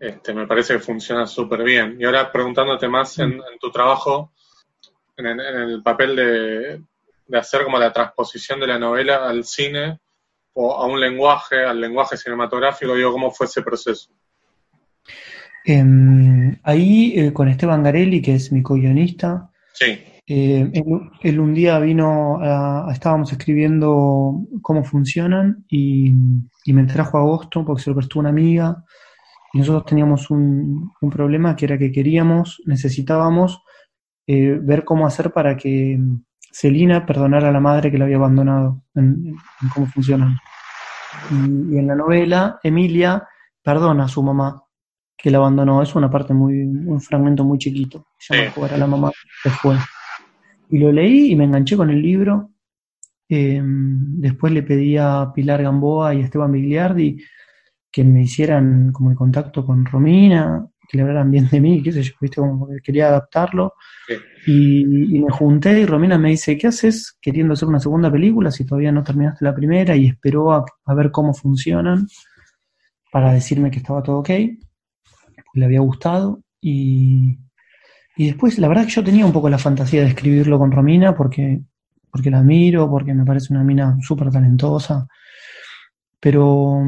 Este, 0.00 0.34
me 0.34 0.46
parece 0.46 0.74
que 0.74 0.80
funciona 0.80 1.26
súper 1.26 1.62
bien. 1.62 1.96
Y 1.98 2.04
ahora 2.04 2.30
preguntándote 2.30 2.88
más 2.88 3.18
en, 3.18 3.40
tu 3.60 3.70
trabajo, 3.70 4.32
en, 5.16 5.40
el 5.40 5.82
papel 5.82 6.16
de, 6.16 6.82
de 7.28 7.38
hacer 7.38 7.62
como 7.62 7.78
la 7.78 7.92
transposición 7.92 8.58
de 8.58 8.66
la 8.66 8.78
novela 8.78 9.28
al 9.28 9.44
cine 9.44 10.00
o 10.54 10.74
a 10.74 10.86
un 10.86 10.98
lenguaje, 10.98 11.64
al 11.64 11.80
lenguaje 11.80 12.16
cinematográfico, 12.16 12.94
digo, 12.94 13.12
¿cómo 13.12 13.30
fue 13.30 13.46
ese 13.46 13.62
proceso? 13.62 14.10
Em, 15.64 16.58
ahí 16.64 17.12
eh, 17.14 17.32
con 17.32 17.48
Esteban 17.48 17.82
Garelli, 17.82 18.20
que 18.20 18.34
es 18.34 18.50
mi 18.50 18.62
co-guionista, 18.62 19.50
sí. 19.72 19.98
Eh, 20.30 20.70
él, 21.22 21.40
un 21.40 21.54
día 21.54 21.78
vino, 21.78 22.38
estábamos 22.92 23.32
escribiendo 23.32 24.42
cómo 24.60 24.84
funcionan 24.84 25.64
y, 25.70 26.12
me 26.66 26.84
trajo 26.84 27.16
a 27.16 27.22
agosto 27.22 27.64
porque 27.64 27.82
se 27.82 27.88
lo 27.88 27.96
prestó 27.96 28.18
una 28.18 28.28
amiga 28.28 28.84
y 29.54 29.58
nosotros 29.58 29.86
teníamos 29.86 30.30
un, 30.30 30.92
problema 31.10 31.56
que 31.56 31.64
era 31.64 31.78
que 31.78 31.90
queríamos, 31.90 32.60
necesitábamos 32.66 33.62
eh, 34.26 34.58
ver 34.60 34.84
cómo 34.84 35.06
hacer 35.06 35.32
para 35.32 35.56
que 35.56 35.98
Celina 36.50 37.04
perdonara 37.04 37.48
a 37.48 37.52
la 37.52 37.60
madre 37.60 37.90
que 37.90 37.98
la 37.98 38.04
había 38.04 38.16
abandonado 38.16 38.82
en, 38.94 39.36
cómo 39.72 39.86
funcionan. 39.86 40.38
y, 41.30 41.78
en 41.78 41.86
la 41.86 41.94
novela, 41.94 42.58
Emilia 42.62 43.26
perdona 43.62 44.04
a 44.04 44.08
su 44.08 44.22
mamá 44.22 44.62
que 45.16 45.30
la 45.30 45.38
abandonó. 45.38 45.82
Es 45.82 45.94
una 45.94 46.10
parte 46.10 46.32
muy, 46.32 46.62
un 46.62 47.00
fragmento 47.00 47.44
muy 47.44 47.58
chiquito. 47.58 48.06
Se 48.18 48.36
llama 48.36 48.50
Jugar 48.52 48.74
a 48.74 48.78
la 48.78 48.86
mamá 48.86 49.10
después. 49.44 49.78
Y 50.70 50.78
lo 50.78 50.92
leí 50.92 51.32
y 51.32 51.36
me 51.36 51.44
enganché 51.44 51.76
con 51.76 51.90
el 51.90 52.00
libro. 52.00 52.50
Em, 53.28 54.20
después 54.20 54.52
le 54.52 54.62
pedí 54.62 54.96
a 54.96 55.30
Pilar 55.34 55.62
Gamboa 55.62 56.14
y 56.14 56.22
a 56.22 56.24
Esteban 56.24 56.52
Bigliardi 56.52 57.22
que 57.90 58.04
me 58.04 58.22
hicieran 58.22 58.92
como 58.92 59.10
el 59.10 59.16
contacto 59.16 59.64
con 59.64 59.84
Romina, 59.84 60.66
que 60.88 60.96
le 60.96 61.02
hablaran 61.02 61.30
bien 61.30 61.48
de 61.50 61.60
mí, 61.60 61.82
qué 61.82 61.92
sé 61.92 62.02
yo, 62.02 62.14
viste, 62.20 62.36
como 62.40 62.66
que 62.68 62.78
quería 62.82 63.08
adaptarlo. 63.08 63.74
Y, 64.46 64.84
me 65.20 65.30
junté 65.30 65.80
y 65.80 65.86
Romina 65.86 66.16
me 66.16 66.30
dice, 66.30 66.56
¿qué 66.56 66.68
haces 66.68 67.18
queriendo 67.20 67.52
hacer 67.52 67.68
una 67.68 67.80
segunda 67.80 68.10
película 68.10 68.50
si 68.50 68.64
todavía 68.64 68.90
no 68.90 69.04
terminaste 69.04 69.44
la 69.44 69.54
primera? 69.54 69.94
Y 69.94 70.06
esperó 70.06 70.52
a, 70.52 70.64
a 70.86 70.94
ver 70.94 71.10
cómo 71.10 71.34
funcionan 71.34 72.06
para 73.12 73.32
decirme 73.32 73.70
que 73.70 73.78
estaba 73.78 74.02
todo 74.02 74.18
ok 74.18 74.30
le 75.58 75.64
había 75.64 75.80
gustado. 75.80 76.42
Y, 76.60 77.38
y 78.16 78.26
después 78.26 78.58
la 78.58 78.68
verdad 78.68 78.84
que 78.84 78.92
yo 78.92 79.04
tenía 79.04 79.26
un 79.26 79.32
poco 79.32 79.48
la 79.48 79.58
fantasía 79.58 80.02
de 80.02 80.08
escribirlo 80.08 80.58
con 80.58 80.72
Romina 80.72 81.14
porque, 81.14 81.60
porque 82.10 82.30
la 82.30 82.38
admiro, 82.38 82.90
porque 82.90 83.14
me 83.14 83.24
parece 83.24 83.52
una 83.52 83.64
mina 83.64 83.96
súper 84.00 84.30
talentosa, 84.30 85.06
pero, 86.20 86.82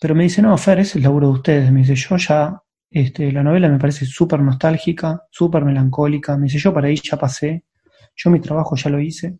pero 0.00 0.14
me 0.14 0.24
dice, 0.24 0.42
no, 0.42 0.56
Fer, 0.56 0.80
es 0.80 0.94
el 0.96 1.02
laburo 1.02 1.28
de 1.28 1.32
ustedes, 1.34 1.72
me 1.72 1.80
dice, 1.80 1.96
yo 1.96 2.16
ya, 2.16 2.62
este, 2.90 3.32
la 3.32 3.42
novela 3.42 3.68
me 3.68 3.78
parece 3.78 4.06
súper 4.06 4.40
nostálgica, 4.40 5.24
súper 5.30 5.64
melancólica, 5.64 6.36
me 6.36 6.44
dice, 6.44 6.58
yo 6.58 6.72
para 6.72 6.88
ahí 6.88 6.96
ya 6.96 7.16
pasé, 7.16 7.64
yo 8.16 8.30
mi 8.30 8.40
trabajo 8.40 8.76
ya 8.76 8.90
lo 8.90 9.00
hice, 9.00 9.38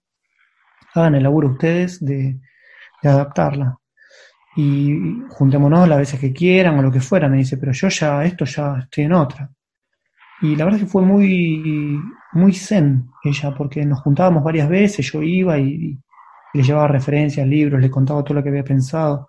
hagan 0.95 1.15
el 1.15 1.23
laburo 1.23 1.49
ustedes 1.49 2.05
de, 2.05 2.39
de 3.03 3.09
adaptarla 3.09 3.79
y 4.57 5.23
juntémonos 5.29 5.89
las 5.89 5.99
veces 5.99 6.19
que 6.19 6.33
quieran 6.33 6.79
o 6.79 6.83
lo 6.83 6.91
que 6.91 7.01
fuera, 7.01 7.29
me 7.29 7.37
dice, 7.37 7.57
pero 7.59 7.73
yo 7.73 7.89
ya, 7.89 8.25
esto 8.25 8.45
ya 8.45 8.79
estoy 8.81 9.05
en 9.05 9.13
otra. 9.13 9.51
Y 10.41 10.57
la 10.57 10.65
verdad 10.65 10.81
es 10.81 10.87
que 10.87 10.91
fue 10.91 11.03
muy, 11.03 12.01
muy 12.33 12.53
zen 12.53 13.09
ella, 13.23 13.55
porque 13.55 13.85
nos 13.85 14.01
juntábamos 14.01 14.43
varias 14.43 14.69
veces, 14.69 15.13
yo 15.13 15.23
iba 15.23 15.59
y, 15.59 15.99
le 16.55 16.63
llevaba 16.63 16.89
referencias, 16.89 17.47
libros, 17.47 17.81
le 17.81 17.91
contaba 17.91 18.25
todo 18.25 18.35
lo 18.35 18.43
que 18.43 18.49
había 18.49 18.65
pensado. 18.65 19.28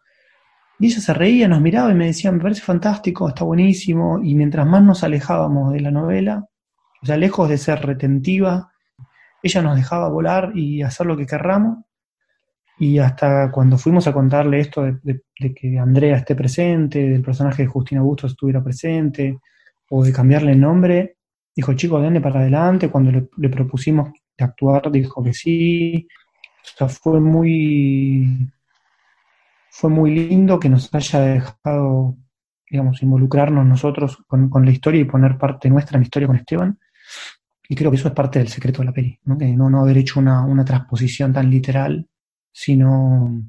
Y 0.79 0.87
ella 0.87 1.01
se 1.01 1.13
reía, 1.13 1.47
nos 1.47 1.61
miraba 1.61 1.91
y 1.91 1.95
me 1.95 2.05
decía, 2.07 2.31
me 2.31 2.39
parece 2.39 2.61
fantástico, 2.61 3.27
está 3.27 3.43
buenísimo. 3.43 4.21
Y 4.23 4.33
mientras 4.35 4.65
más 4.65 4.81
nos 4.81 5.03
alejábamos 5.03 5.73
de 5.73 5.81
la 5.81 5.91
novela, 5.91 6.45
o 7.01 7.05
sea, 7.05 7.17
lejos 7.17 7.49
de 7.49 7.57
ser 7.57 7.85
retentiva, 7.85 8.71
ella 9.43 9.61
nos 9.61 9.75
dejaba 9.75 10.09
volar 10.09 10.51
y 10.55 10.81
hacer 10.81 11.05
lo 11.05 11.17
que 11.17 11.25
querramos. 11.25 11.79
Y 12.79 12.97
hasta 12.99 13.51
cuando 13.51 13.77
fuimos 13.77 14.07
a 14.07 14.13
contarle 14.13 14.61
esto 14.61 14.83
de, 14.83 15.21
que 15.53 15.77
Andrea 15.77 16.15
esté 16.15 16.33
presente, 16.33 17.09
del 17.09 17.21
personaje 17.21 17.63
de 17.63 17.67
Justina 17.67 17.99
Augusto 17.99 18.27
estuviera 18.27 18.63
presente, 18.63 19.37
o 19.89 20.03
de 20.03 20.13
cambiarle 20.13 20.53
el 20.53 20.61
nombre, 20.61 21.17
dijo, 21.53 21.73
chicos, 21.73 22.01
denle 22.01 22.21
para 22.21 22.39
adelante. 22.39 22.89
Cuando 22.89 23.11
le, 23.11 23.49
propusimos 23.49 24.11
de 24.37 24.45
actuar, 24.45 24.89
dijo 24.91 25.21
que 25.21 25.33
sí. 25.33 26.07
O 26.63 26.77
sea, 26.77 26.87
fue 26.87 27.19
muy, 27.19 28.49
fue 29.71 29.89
muy 29.89 30.13
lindo 30.13 30.60
que 30.60 30.69
nos 30.69 30.93
haya 30.93 31.19
dejado, 31.21 32.17
digamos, 32.69 33.01
involucrarnos 33.01 33.65
nosotros 33.65 34.17
con, 34.27 34.49
la 34.63 34.71
historia 34.71 35.01
y 35.01 35.05
poner 35.05 35.38
parte 35.38 35.69
nuestra 35.69 35.97
en 35.97 36.01
la 36.01 36.05
historia 36.05 36.27
con 36.27 36.38
Esteban. 36.38 36.79
Y 37.67 37.75
creo 37.75 37.91
que 37.91 37.97
eso 37.97 38.08
es 38.08 38.13
parte 38.13 38.39
del 38.39 38.47
secreto 38.47 38.82
de 38.82 38.86
la 38.86 38.93
peli, 38.93 39.19
¿no? 39.25 39.38
que 39.38 39.45
no, 39.55 39.69
no 39.69 39.82
haber 39.82 39.97
hecho 39.99 40.19
una, 40.19 40.43
una 40.43 40.65
transposición 40.65 41.32
tan 41.32 41.49
literal 41.49 42.08
sino 42.51 43.41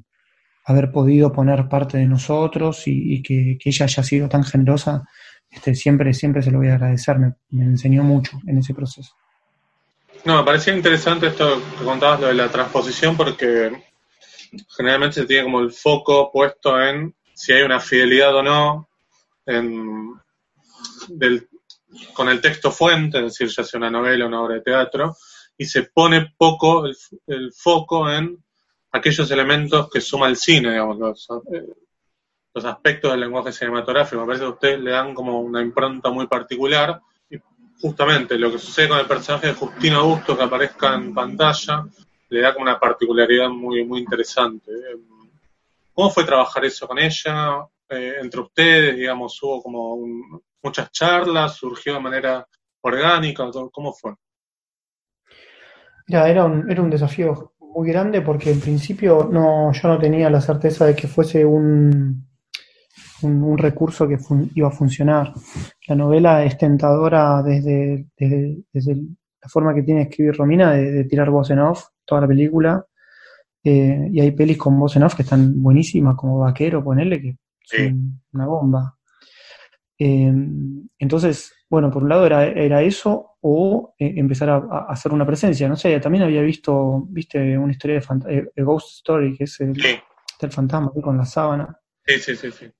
haber 0.65 0.91
podido 0.91 1.31
poner 1.33 1.67
parte 1.67 1.97
de 1.97 2.05
nosotros 2.05 2.83
y, 2.85 3.21
que, 3.21 3.57
ella 3.63 3.85
haya 3.85 4.03
sido 4.03 4.29
tan 4.29 4.43
generosa, 4.43 5.03
este, 5.49 5.75
siempre, 5.75 6.13
siempre 6.13 6.41
se 6.41 6.51
lo 6.51 6.59
voy 6.59 6.69
a 6.69 6.75
agradecer, 6.75 7.17
me, 7.19 7.33
enseñó 7.51 8.03
mucho 8.03 8.39
en 8.47 8.59
ese 8.59 8.73
proceso. 8.73 9.13
No, 10.23 10.37
me 10.37 10.43
parecía 10.43 10.75
interesante 10.75 11.27
esto 11.27 11.61
que 11.77 11.83
contabas, 11.83 12.21
lo 12.21 12.27
de 12.27 12.35
la 12.35 12.49
transposición, 12.49 13.17
porque 13.17 13.71
generalmente 14.75 15.21
se 15.21 15.25
tiene 15.25 15.43
como 15.43 15.59
el 15.61 15.71
foco 15.71 16.31
puesto 16.31 16.81
en 16.81 17.15
si 17.33 17.53
hay 17.53 17.63
una 17.63 17.79
fidelidad 17.79 18.35
o 18.35 18.43
no 18.43 18.87
con 22.13 22.29
el 22.29 22.41
texto 22.41 22.71
fuente, 22.71 23.17
es 23.17 23.23
decir, 23.25 23.47
ya 23.49 23.63
sea 23.63 23.77
una 23.77 23.89
novela 23.89 24.25
o 24.25 24.27
una 24.27 24.41
obra 24.41 24.55
de 24.55 24.61
teatro, 24.61 25.15
y 25.57 25.65
se 25.65 25.83
pone 25.83 26.33
poco 26.37 26.85
el 26.85 27.53
foco 27.53 28.09
en 28.09 28.41
aquellos 28.91 29.29
elementos 29.31 29.89
que 29.89 30.01
suma 30.01 30.27
el 30.27 30.37
cine, 30.37 30.71
digamos, 30.71 31.27
eh, 31.53 31.67
los, 32.53 32.65
aspectos 32.65 33.11
del 33.11 33.21
lenguaje 33.21 33.51
cinematográfico. 33.51 34.21
Me 34.21 34.27
parece 34.27 34.43
que 34.43 34.49
a 34.49 34.53
ustedes 34.53 34.79
le 34.79 34.91
dan 34.91 35.13
como 35.13 35.39
una 35.39 35.61
impronta 35.61 36.09
muy 36.09 36.27
particular. 36.27 37.01
Y 37.29 37.37
justamente 37.79 38.37
lo 38.37 38.51
que 38.51 38.59
sucede 38.59 38.89
con 38.89 38.99
el 38.99 39.05
personaje 39.05 39.47
de 39.47 39.53
Justina 39.53 39.97
Augusto 39.97 40.37
que 40.37 40.43
aparezca 40.43 40.95
en 40.95 41.13
pantalla 41.13 41.85
le 42.31 42.41
da 42.41 42.53
como 42.53 42.63
una 42.63 42.79
particularidad 42.79 43.49
muy, 43.49 43.83
muy 43.83 43.99
interesante. 43.99 44.71
¿Cómo 45.93 46.09
fue 46.09 46.23
trabajar 46.23 46.63
eso 46.63 46.87
con 46.87 46.97
ella? 46.97 47.67
Eh, 47.89 48.15
entre 48.21 48.39
ustedes, 48.39 48.95
digamos, 48.95 49.37
hubo 49.43 49.61
como 49.61 49.97
muchas 50.63 50.89
charlas, 50.91 51.55
surgió 51.55 51.93
de 51.95 51.99
manera 51.99 52.47
orgánica, 52.79 53.49
¿cómo 53.69 53.91
fue? 53.91 54.13
Ya, 56.07 56.29
era 56.29 56.45
un, 56.45 56.71
era 56.71 56.81
un 56.81 56.89
desafío 56.89 57.53
muy 57.59 57.89
grande 57.89 58.21
porque 58.21 58.51
en 58.51 58.61
principio 58.61 59.27
no, 59.29 59.73
yo 59.73 59.87
no 59.89 59.99
tenía 59.99 60.29
la 60.29 60.39
certeza 60.39 60.85
de 60.85 60.95
que 60.95 61.09
fuese 61.09 61.43
un, 61.43 62.27
un, 63.23 63.57
recurso 63.57 64.07
que 64.07 64.17
iba 64.55 64.69
a 64.69 64.71
funcionar. 64.71 65.33
La 65.85 65.95
novela 65.95 66.45
es 66.45 66.57
tentadora 66.57 67.43
desde, 67.43 68.07
desde, 68.17 68.95
la 69.41 69.49
forma 69.49 69.73
que 69.73 69.83
tiene 69.83 70.01
de 70.01 70.09
escribir 70.09 70.35
Romina, 70.35 70.73
de, 70.73 71.03
tirar 71.05 71.29
voz 71.29 71.49
en 71.49 71.59
off 71.59 71.85
toda 72.05 72.21
la 72.21 72.27
película. 72.27 72.85
Eh, 73.63 74.09
y 74.11 74.19
hay 74.19 74.31
pelis 74.31 74.57
con 74.57 74.79
voz 74.79 74.95
en 74.95 75.03
off 75.03 75.15
que 75.15 75.23
están 75.23 75.61
buenísimas, 75.61 76.15
como 76.15 76.39
Vaquero, 76.39 76.83
ponerle 76.83 77.21
que 77.21 77.37
es 77.71 77.93
una 78.33 78.45
bomba. 78.45 78.97
Eh, 79.97 80.33
entonces, 80.97 81.53
bueno, 81.69 81.91
por 81.91 82.03
un 82.03 82.09
lado 82.09 82.25
era, 82.25 82.45
era 82.45 82.81
eso 82.81 83.37
o 83.41 83.93
eh, 83.97 84.13
empezar 84.17 84.49
a, 84.49 84.85
hacer 84.89 85.11
una 85.11 85.25
presencia. 85.25 85.67
No 85.67 85.75
sé, 85.75 85.99
también 85.99 86.23
había 86.23 86.41
visto, 86.41 87.05
viste, 87.09 87.57
una 87.57 87.71
historia 87.71 87.99
de 87.99 88.63
Ghost 88.63 88.97
Story, 88.97 89.37
que 89.37 89.45
es 89.45 89.59
el, 89.59 89.75
fantasma 90.49 90.91
con 90.91 91.17
la 91.17 91.25
sábana. 91.25 91.79
Sí, 92.05 92.19
sí, 92.19 92.35
sí. 92.35 92.51
sí. 92.51 92.73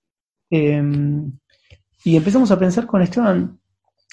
Y 2.04 2.16
empezamos 2.18 2.50
a 2.50 2.58
pensar 2.58 2.88
con 2.88 3.04
Esteban, 3.04 3.60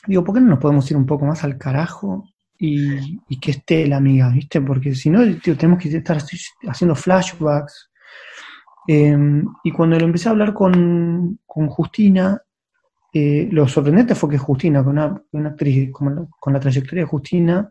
digo, 0.06 0.22
¿por 0.22 0.34
qué 0.34 0.40
no 0.42 0.48
nos 0.48 0.58
podemos 0.58 0.90
ir 0.90 0.96
un 0.96 1.06
poco 1.06 1.24
más 1.24 1.42
al 1.44 1.56
carajo 1.56 2.28
y, 2.58 3.38
que 3.38 3.52
esté 3.52 3.86
la 3.86 3.98
amiga, 3.98 4.30
¿viste? 4.30 4.60
Porque 4.60 4.94
si 4.94 5.10
no, 5.10 5.20
tenemos 5.40 5.78
que 5.82 5.88
estar 5.96 6.18
haciendo 6.68 6.94
flashbacks. 6.94 7.90
Em, 8.86 9.44
y 9.62 9.70
cuando 9.70 9.98
lo 9.98 10.06
empecé 10.06 10.28
a 10.28 10.32
hablar 10.32 10.54
con, 10.54 11.38
con 11.46 11.68
Justina, 11.68 12.40
eh, 13.12 13.48
lo 13.50 13.66
sorprendente 13.68 14.14
fue 14.14 14.30
que 14.30 14.38
Justina, 14.38 14.82
con 14.82 14.92
una, 14.92 15.22
una 15.32 15.50
actriz 15.50 15.90
con 15.92 16.28
la, 16.52 16.60
trayectoria 16.60 17.04
de 17.04 17.08
Justina, 17.08 17.70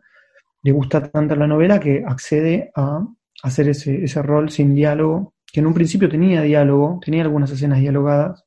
le 0.62 0.72
gusta 0.72 1.08
tanto 1.10 1.36
la 1.36 1.46
novela 1.46 1.78
que 1.78 2.04
accede 2.06 2.70
a 2.74 3.06
hacer 3.42 3.68
ese, 3.68 4.04
ese 4.04 4.22
rol 4.22 4.50
sin 4.50 4.74
diálogo, 4.74 5.34
que 5.52 5.60
en 5.60 5.66
un 5.66 5.74
principio 5.74 6.08
tenía 6.08 6.42
diálogo, 6.42 7.00
tenía 7.04 7.22
algunas 7.22 7.50
escenas 7.50 7.80
dialogadas, 7.80 8.44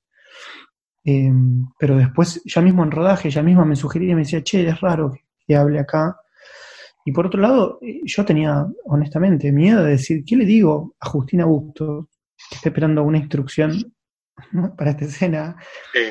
em, 1.04 1.68
pero 1.80 1.98
después, 1.98 2.42
ya 2.46 2.62
mismo 2.62 2.84
en 2.84 2.92
rodaje, 2.92 3.30
ella 3.30 3.42
misma 3.44 3.66
me 3.66 3.76
sugería 3.76 4.12
y 4.12 4.16
me 4.16 4.22
decía, 4.22 4.44
che, 4.44 4.68
es 4.68 4.80
raro 4.82 5.14
que, 5.46 5.56
hable 5.56 5.80
acá. 5.80 6.21
Y 7.06 7.12
por 7.12 7.26
otro 7.26 7.42
lado, 7.42 7.80
eh, 7.82 8.02
yo 8.04 8.24
tenía, 8.26 8.66
honestamente, 8.86 9.52
miedo 9.52 9.84
de 9.84 9.92
decir, 9.92 10.24
¿qué 10.26 10.36
le 10.36 10.46
digo 10.46 10.96
a 11.00 11.10
Justina 11.10 11.46
Busto, 11.46 12.10
que 12.50 12.56
está 12.56 12.70
esperando 12.70 13.04
una 13.04 13.18
instrucción 13.18 13.94
para 14.78 14.92
esta 14.92 15.06
escena. 15.06 15.56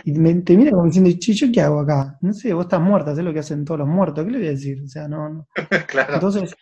Y 0.04 0.12
me, 0.12 0.34
te 0.42 0.56
mira 0.56 0.72
como 0.72 0.86
diciendo, 0.86 1.10
¿yo 1.10 1.52
qué 1.52 1.60
hago 1.60 1.80
acá? 1.80 2.18
No 2.20 2.32
sé, 2.32 2.52
vos 2.52 2.64
estás 2.64 2.80
muerta, 2.80 3.14
sé 3.14 3.22
lo 3.22 3.32
que 3.32 3.40
hacen 3.40 3.64
todos 3.64 3.80
los 3.80 3.88
muertos, 3.88 4.24
¿qué 4.24 4.30
le 4.30 4.38
voy 4.38 4.46
a 4.48 4.50
decir? 4.50 4.82
O 4.82 4.88
sea, 4.88 5.08
no, 5.08 5.28
no. 5.28 5.48
claro. 5.86 6.14
Entonces, 6.14 6.54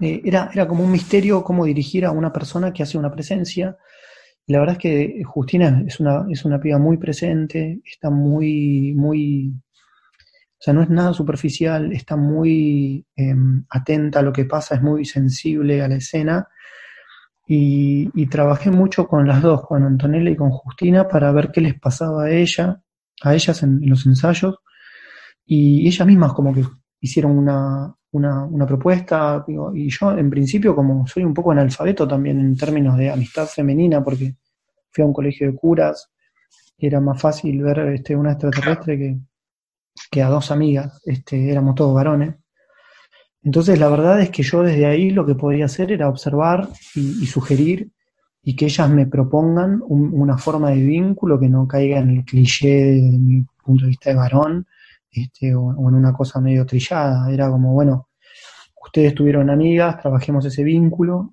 eh, 0.00 0.20
era, 0.24 0.50
era 0.52 0.66
como 0.66 0.84
un 0.84 0.90
misterio 0.90 1.42
cómo 1.44 1.64
dirigir 1.64 2.04
a 2.04 2.10
una 2.10 2.32
persona 2.32 2.72
que 2.72 2.82
hace 2.82 2.98
una 2.98 3.10
presencia. 3.10 3.76
Y 4.46 4.52
la 4.52 4.58
verdad 4.58 4.76
es 4.76 4.82
que 4.82 5.22
Justina 5.24 5.84
es 5.86 6.00
una, 6.00 6.26
es 6.28 6.44
una 6.44 6.60
piba 6.60 6.78
muy 6.78 6.96
presente, 6.96 7.80
está 7.84 8.10
muy, 8.10 8.92
muy, 8.94 9.52
o 10.62 10.64
sea, 10.64 10.74
no 10.74 10.82
es 10.82 10.90
nada 10.90 11.12
superficial, 11.12 11.92
está 11.92 12.14
muy 12.14 13.04
em, 13.16 13.64
atenta 13.68 14.20
a 14.20 14.22
lo 14.22 14.32
que 14.32 14.44
pasa, 14.44 14.76
es 14.76 14.82
muy 14.82 15.04
sensible 15.04 15.82
a 15.82 15.88
la 15.88 15.96
escena. 15.96 16.46
Y, 17.48 18.26
trabajé 18.28 18.70
mucho 18.70 19.08
con 19.08 19.26
las 19.26 19.42
dos, 19.42 19.66
con 19.66 19.82
Antonella 19.82 20.30
y 20.30 20.36
con 20.36 20.50
Justina, 20.50 21.08
para 21.08 21.32
ver 21.32 21.50
qué 21.50 21.60
les 21.60 21.80
pasaba 21.80 22.26
a 22.26 22.30
ella, 22.30 22.80
a 23.24 23.34
ellas 23.34 23.60
en, 23.64 23.80
los 23.90 24.06
ensayos, 24.06 24.58
y 25.44 25.84
ellas 25.88 26.06
mismas 26.06 26.32
como 26.32 26.54
que 26.54 26.64
hicieron 27.00 27.36
una, 27.36 27.92
una, 28.12 28.64
propuesta, 28.64 29.44
y 29.74 29.90
yo 29.90 30.16
en 30.16 30.30
principio 30.30 30.76
como 30.76 31.08
soy 31.08 31.24
un 31.24 31.34
poco 31.34 31.50
analfabeto 31.50 32.06
también 32.06 32.38
en 32.38 32.56
términos 32.56 32.96
de 32.96 33.10
amistad 33.10 33.46
femenina, 33.48 34.02
porque 34.04 34.36
fui 34.92 35.02
a 35.02 35.06
un 35.08 35.12
colegio 35.12 35.48
de 35.50 35.56
curas, 35.56 36.08
era 36.78 37.00
más 37.00 37.20
fácil 37.20 37.60
ver 37.64 37.80
este, 37.80 38.14
una 38.14 38.32
extraterrestre 38.32 38.96
que, 38.96 39.18
que 40.12 40.22
a 40.22 40.28
dos 40.28 40.50
amigas, 40.50 41.00
este, 41.06 41.50
éramos 41.50 41.74
todos 41.74 41.94
varones. 41.94 42.34
Entonces, 43.42 43.78
la 43.78 43.88
verdad 43.88 44.20
es 44.20 44.28
que 44.28 44.42
yo 44.42 44.62
desde 44.62 44.84
ahí 44.84 45.10
lo 45.10 45.24
que 45.24 45.34
podía 45.34 45.64
hacer 45.64 45.90
era 45.90 46.10
observar 46.10 46.68
y, 46.94 47.24
sugerir 47.26 47.90
y 48.42 48.54
que 48.54 48.66
ellas 48.66 48.90
me 48.90 49.06
propongan 49.06 49.80
una 49.88 50.36
forma 50.36 50.68
de 50.68 50.82
vínculo 50.82 51.40
que 51.40 51.48
no 51.48 51.66
caiga 51.66 51.98
en 52.00 52.10
el 52.10 52.24
cliché 52.26 52.68
de 52.68 53.18
mi 53.18 53.42
punto 53.64 53.84
de 53.84 53.88
vista 53.88 54.10
de 54.10 54.16
varón 54.16 54.66
este, 55.10 55.54
o, 55.54 55.70
en 55.88 55.94
una 55.94 56.12
cosa 56.12 56.42
medio 56.42 56.66
trillada. 56.66 57.32
Era 57.32 57.48
como, 57.48 57.72
bueno, 57.72 58.08
ustedes 58.84 59.14
tuvieron 59.14 59.48
amigas, 59.48 59.98
trabajemos 59.98 60.44
ese 60.44 60.62
vínculo 60.62 61.32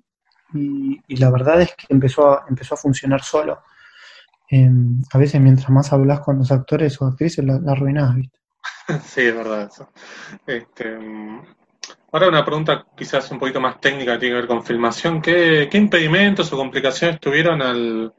y, 0.54 0.98
la 1.16 1.30
verdad 1.30 1.60
es 1.60 1.74
que 1.74 1.84
empezó 1.90 2.32
a, 2.32 2.46
empezó 2.48 2.76
a 2.76 2.78
funcionar 2.78 3.22
solo. 3.22 3.58
Em, 4.48 5.02
a 5.12 5.18
veces 5.18 5.38
mientras 5.38 5.68
más 5.68 5.92
hablas 5.92 6.20
con 6.20 6.38
los 6.38 6.50
actores 6.50 7.00
o 7.02 7.06
actrices, 7.06 7.44
la, 7.44 7.60
la 7.60 7.72
arruinás, 7.72 8.16
¿viste? 8.16 8.39
Sí, 9.04 9.22
es 9.22 9.34
verdad 9.34 9.68
eso. 9.70 9.90
Este, 10.46 10.98
Ahora 12.12 12.28
una 12.28 12.44
pregunta 12.44 12.86
quizás 12.96 13.30
un 13.30 13.38
poquito 13.38 13.60
más 13.60 13.80
técnica, 13.80 14.18
tiene 14.18 14.34
que 14.34 14.40
ver 14.40 14.48
con 14.48 14.64
filmación. 14.64 15.22
¿Qué, 15.22 15.68
impedimentos 15.72 16.52
o 16.52 16.56
complicaciones 16.56 17.20
tuvieron 17.20 17.62
al 17.62 18.12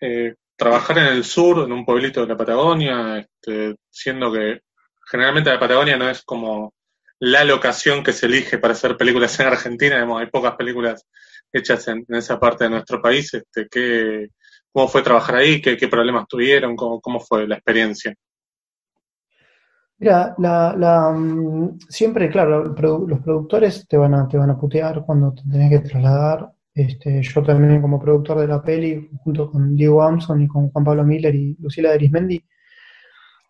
eh, 0.00 0.34
trabajar 0.56 0.98
en 0.98 1.06
el 1.06 1.24
sur, 1.24 1.64
en 1.64 1.72
un 1.72 1.84
pueblito 1.84 2.22
de 2.22 2.26
la 2.26 2.36
Patagonia, 2.36 3.18
este, 3.18 3.76
siendo 3.88 4.32
que 4.32 4.62
generalmente 5.06 5.50
la 5.50 5.60
Patagonia 5.60 5.96
no 5.96 6.10
es 6.10 6.22
como 6.22 6.74
la 7.20 7.44
locación 7.44 8.02
que 8.02 8.12
se 8.12 8.26
elige 8.26 8.58
para 8.58 8.74
hacer 8.74 8.96
películas 8.96 9.38
en 9.38 9.46
Argentina, 9.46 10.18
hay 10.18 10.26
pocas 10.26 10.56
películas 10.56 11.06
hechas 11.52 11.86
en, 11.88 12.04
esa 12.08 12.40
parte 12.40 12.64
de 12.64 12.70
nuestro 12.70 13.00
país. 13.00 13.32
Este, 13.32 13.68
¿qué, 13.70 14.28
¿Cómo 14.72 14.88
fue 14.88 15.02
trabajar 15.02 15.36
ahí? 15.36 15.62
¿Qué, 15.62 15.76
problemas 15.88 16.26
tuvieron? 16.28 16.74
¿Cómo 16.74 17.20
fue 17.20 17.46
la 17.46 17.54
experiencia? 17.54 18.14
Mira, 20.00 20.34
la, 20.38 20.74
la, 20.76 21.10
mm, 21.12 21.78
siempre, 21.88 22.30
claro, 22.30 22.64
los 22.64 23.20
productores 23.20 23.86
te 23.88 23.96
van 23.96 24.14
a, 24.14 24.28
te 24.28 24.38
van 24.38 24.50
a 24.50 24.58
putear 24.58 25.04
cuando 25.04 25.32
te 25.32 25.42
tenés 25.50 25.70
que 25.70 25.88
trasladar. 25.88 26.52
Este, 26.72 27.20
yo 27.22 27.42
también 27.42 27.82
como 27.82 27.98
productor 28.00 28.38
de 28.38 28.46
la 28.46 28.62
peli, 28.62 29.10
junto 29.24 29.50
con 29.50 29.74
Diego 29.74 30.00
Amson 30.02 30.42
y 30.42 30.46
con 30.46 30.70
Juan 30.70 30.84
Pablo 30.84 31.04
Miller 31.04 31.34
y 31.34 31.56
Lucila 31.60 31.90
Arismendi, 31.90 32.40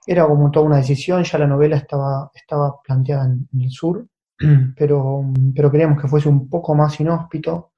era 0.06 0.26
como 0.26 0.50
toda 0.50 0.66
una 0.66 0.78
decisión, 0.78 1.22
ya 1.24 1.38
la 1.38 1.46
novela 1.46 1.76
estaba, 1.76 2.30
estaba 2.34 2.80
planteada 2.82 3.26
en, 3.26 3.46
el 3.61 3.70
sur, 3.70 4.06
pero, 4.76 5.24
pero 5.54 5.70
queríamos 5.70 6.00
que 6.00 6.08
fuese 6.08 6.30
un 6.30 6.48
poco 6.48 6.74
más 6.74 6.98
inhóspito. 7.00 7.72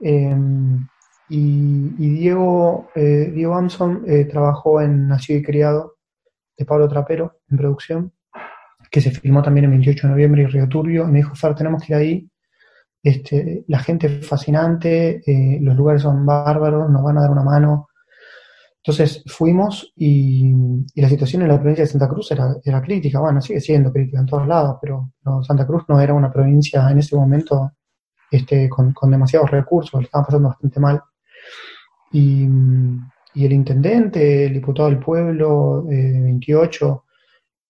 Em, 0.00 0.84
y, 1.28 2.08
Diego, 2.18 2.88
eh, 2.96 3.30
Diego 3.32 3.54
Amson 3.54 4.02
eh, 4.06 4.24
trabajó 4.24 4.80
en 4.80 5.08
Nacido 5.08 5.38
y 5.38 5.42
Criado, 5.42 5.93
de 6.56 6.64
Pablo 6.64 6.88
Trapero 6.88 7.40
en 7.50 7.56
producción, 7.56 8.12
que 8.90 9.00
se 9.00 9.10
filmó 9.10 9.42
también 9.42 9.64
el 9.64 9.70
28 9.70 10.06
de 10.06 10.10
noviembre 10.12 10.42
y 10.42 10.46
Río 10.46 10.68
Turbio. 10.68 11.06
me 11.06 11.18
dijo, 11.18 11.34
Far, 11.34 11.54
tenemos 11.54 11.82
que 11.82 11.92
ir 11.92 11.96
ahí. 11.96 12.30
Este, 13.02 13.64
la 13.68 13.80
gente 13.80 14.06
es 14.06 14.26
fascinante, 14.26 15.22
eh, 15.26 15.58
los 15.60 15.76
lugares 15.76 16.02
son 16.02 16.24
bárbaros, 16.24 16.90
nos 16.90 17.02
van 17.02 17.18
a 17.18 17.22
dar 17.22 17.30
una 17.30 17.42
mano. 17.42 17.88
Entonces 18.76 19.22
fuimos 19.26 19.92
y, 19.96 20.52
la 20.94 21.08
situación 21.08 21.42
en 21.42 21.48
la 21.48 21.58
provincia 21.58 21.84
de 21.84 21.90
Santa 21.90 22.08
Cruz 22.08 22.30
era, 22.32 22.54
era, 22.62 22.82
crítica, 22.82 23.18
bueno, 23.18 23.40
sigue 23.40 23.60
siendo 23.60 23.92
crítica 23.92 24.20
en 24.20 24.26
todos 24.26 24.46
lados, 24.46 24.76
pero 24.80 25.10
Santa 25.42 25.66
Cruz 25.66 25.84
no 25.88 26.00
era 26.00 26.12
una 26.12 26.30
provincia 26.30 26.88
en 26.90 26.98
ese 26.98 27.16
momento 27.16 27.72
este, 28.30 28.68
con, 28.68 28.92
con 28.92 29.10
demasiados 29.10 29.50
recursos, 29.50 30.00
le 30.00 30.04
estaban 30.04 30.26
pasando 30.26 30.48
bastante 30.48 30.80
mal. 30.80 31.02
Y, 32.12 32.46
y 33.34 33.44
el 33.44 33.52
intendente, 33.52 34.46
el 34.46 34.54
diputado 34.54 34.88
del 34.88 35.00
pueblo, 35.00 35.84
eh, 35.90 36.20
28, 36.22 37.04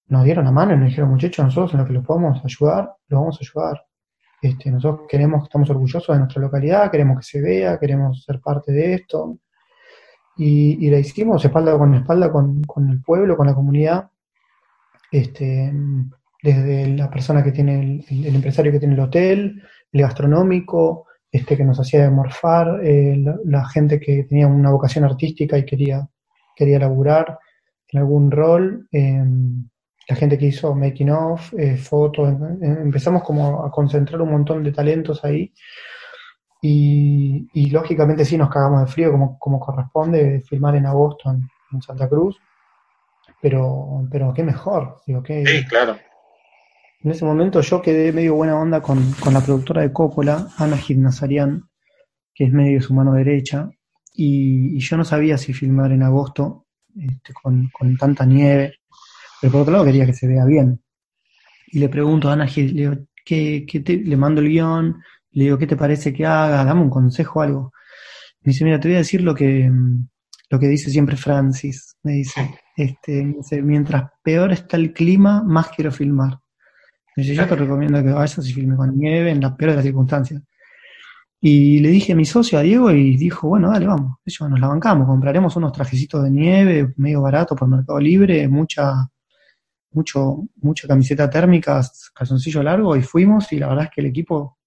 nos 0.08 0.24
dieron 0.24 0.44
la 0.44 0.52
mano 0.52 0.74
y 0.74 0.76
nos 0.76 0.88
dijeron, 0.88 1.10
muchachos, 1.10 1.44
nosotros 1.44 1.72
en 1.72 1.80
lo 1.80 1.86
que 1.86 1.94
los 1.94 2.04
podemos 2.04 2.44
ayudar, 2.44 2.94
los 3.08 3.20
vamos 3.20 3.36
a 3.36 3.40
ayudar. 3.40 3.86
Este, 4.42 4.70
nosotros 4.70 5.06
queremos, 5.08 5.44
estamos 5.44 5.70
orgullosos 5.70 6.14
de 6.14 6.18
nuestra 6.18 6.42
localidad, 6.42 6.90
queremos 6.90 7.18
que 7.18 7.24
se 7.24 7.40
vea, 7.40 7.78
queremos 7.78 8.22
ser 8.22 8.40
parte 8.40 8.72
de 8.72 8.94
esto. 8.94 9.38
Y, 10.36 10.90
la 10.90 10.98
hicimos 10.98 11.44
espalda 11.44 11.78
con 11.78 11.94
espalda 11.94 12.30
con, 12.30 12.62
con, 12.64 12.90
el 12.90 13.00
pueblo, 13.00 13.36
con 13.36 13.46
la 13.46 13.54
comunidad, 13.54 14.10
este, 15.10 15.72
desde 16.42 16.88
la 16.88 17.08
persona 17.08 17.42
que 17.42 17.52
tiene, 17.52 18.04
el 18.10 18.34
empresario 18.34 18.70
que 18.70 18.80
tiene 18.80 18.94
el 18.94 19.00
hotel, 19.00 19.62
el 19.92 20.00
gastronómico, 20.02 21.06
este, 21.34 21.56
que 21.56 21.64
nos 21.64 21.80
hacía 21.80 22.08
morfar, 22.10 22.78
eh, 22.84 23.16
la, 23.44 23.68
gente 23.68 23.98
que 23.98 24.22
tenía 24.22 24.46
una 24.46 24.70
vocación 24.70 25.04
artística 25.04 25.58
y 25.58 25.66
quería, 25.66 26.08
quería 26.54 26.78
laburar 26.78 27.40
en 27.88 27.98
algún 27.98 28.30
rol, 28.30 28.86
em, 28.92 29.68
la 30.08 30.14
gente 30.14 30.38
que 30.38 30.46
hizo 30.46 30.76
making 30.76 31.10
of, 31.10 31.52
eh, 31.54 31.76
fotos, 31.76 32.28
em, 32.28 32.62
em, 32.62 32.82
empezamos 32.82 33.24
como 33.24 33.64
a 33.64 33.70
concentrar 33.72 34.22
un 34.22 34.30
montón 34.30 34.62
de 34.62 34.70
talentos 34.70 35.24
ahí. 35.24 35.52
Y, 36.62 37.68
lógicamente 37.70 38.24
sí 38.24 38.38
nos 38.38 38.48
cagamos 38.48 38.82
de 38.82 38.86
frío 38.86 39.10
como, 39.10 39.36
como 39.36 39.58
corresponde 39.58 40.40
filmar 40.48 40.76
en 40.76 40.86
agosto 40.86 41.30
en, 41.32 41.82
Santa 41.82 42.08
Cruz, 42.08 42.38
pero, 43.42 44.06
pero 44.08 44.32
qué 44.32 44.44
mejor, 44.44 45.00
digo, 45.04 45.20
qué, 45.24 45.44
sí, 45.44 45.66
claro 45.66 45.96
en 47.04 47.10
ese 47.10 47.24
momento 47.26 47.60
yo 47.60 47.82
quedé 47.82 48.12
medio 48.12 48.34
buena 48.34 48.58
onda 48.58 48.80
con, 48.80 48.98
la 49.30 49.42
productora 49.42 49.82
de 49.82 49.92
Coppola, 49.92 50.48
Ana 50.56 50.78
Gimnasarian, 50.78 51.68
que 52.34 52.44
es 52.44 52.52
medio 52.52 52.80
su 52.80 52.94
mano 52.94 53.12
derecha, 53.12 53.68
y, 54.14 54.78
yo 54.78 54.96
no 54.96 55.04
sabía 55.04 55.36
si 55.36 55.52
filmar 55.52 55.92
en 55.92 56.02
agosto 56.02 56.66
este, 56.96 57.34
con, 57.34 57.70
tanta 57.98 58.24
nieve, 58.24 58.78
pero 59.38 59.52
por 59.52 59.60
otro 59.62 59.72
lado 59.72 59.84
quería 59.84 60.06
que 60.06 60.14
se 60.14 60.26
vea 60.26 60.46
bien. 60.46 60.80
Y 61.66 61.78
le 61.78 61.90
pregunto 61.90 62.30
a 62.30 62.32
Ana 62.32 62.46
Gil, 62.46 62.74
le, 62.74 63.06
¿qué, 63.22 63.66
le 63.86 64.16
mando 64.16 64.40
el 64.40 64.48
guion, 64.48 65.02
le 65.32 65.44
digo, 65.44 65.58
¿qué 65.58 65.66
te 65.66 65.76
parece 65.76 66.10
que 66.10 66.24
haga? 66.24 66.64
Dame 66.64 66.80
un 66.80 66.90
consejo 66.90 67.40
o 67.40 67.42
algo. 67.42 67.72
Me 68.40 68.52
dice, 68.52 68.64
mira, 68.64 68.80
te 68.80 68.88
voy 68.88 68.94
a 68.94 68.98
decir 68.98 69.20
lo 69.20 69.34
que, 69.34 69.70
lo 70.48 70.58
que 70.58 70.68
dice 70.68 70.88
siempre 70.90 71.16
Francis. 71.16 71.96
Me 72.02 72.12
dice, 72.12 72.54
este, 72.76 73.24
me 73.24 73.34
dice, 73.38 73.60
mientras 73.60 74.10
peor 74.22 74.52
está 74.52 74.78
el 74.78 74.94
clima, 74.94 75.42
más 75.42 75.68
quiero 75.68 75.92
filmar 75.92 76.43
yo 77.16 77.46
te 77.46 77.56
recomiendo 77.56 78.02
que 78.02 78.10
vayas 78.10 78.46
y 78.46 78.52
filmes 78.52 78.76
con 78.76 78.96
nieve 78.96 79.30
en 79.30 79.40
la 79.40 79.56
peor 79.56 79.70
de 79.70 79.76
las 79.76 79.84
circunstancias. 79.84 80.42
Y 81.40 81.80
le 81.80 81.90
dije 81.90 82.14
a 82.14 82.16
mi 82.16 82.24
socio, 82.24 82.58
a 82.58 82.62
Diego, 82.62 82.90
y 82.90 83.16
dijo, 83.16 83.48
bueno, 83.48 83.70
dale, 83.70 83.86
vamos, 83.86 84.16
eso 84.24 84.48
nos 84.48 84.58
la 84.58 84.68
bancamos, 84.68 85.06
compraremos 85.06 85.54
unos 85.56 85.72
trajecitos 85.72 86.22
de 86.24 86.30
nieve, 86.30 86.94
medio 86.96 87.20
barato 87.20 87.54
por 87.54 87.68
Mercado 87.68 88.00
Libre, 88.00 88.48
mucha, 88.48 89.10
mucho, 89.92 90.48
mucha 90.62 90.88
camiseta 90.88 91.28
térmica, 91.28 91.82
calzoncillo 92.14 92.62
largo, 92.62 92.96
y 92.96 93.02
fuimos, 93.02 93.52
y 93.52 93.58
la 93.58 93.68
verdad 93.68 93.84
es 93.84 93.90
que 93.90 94.00
el 94.00 94.06
equipo 94.06 94.58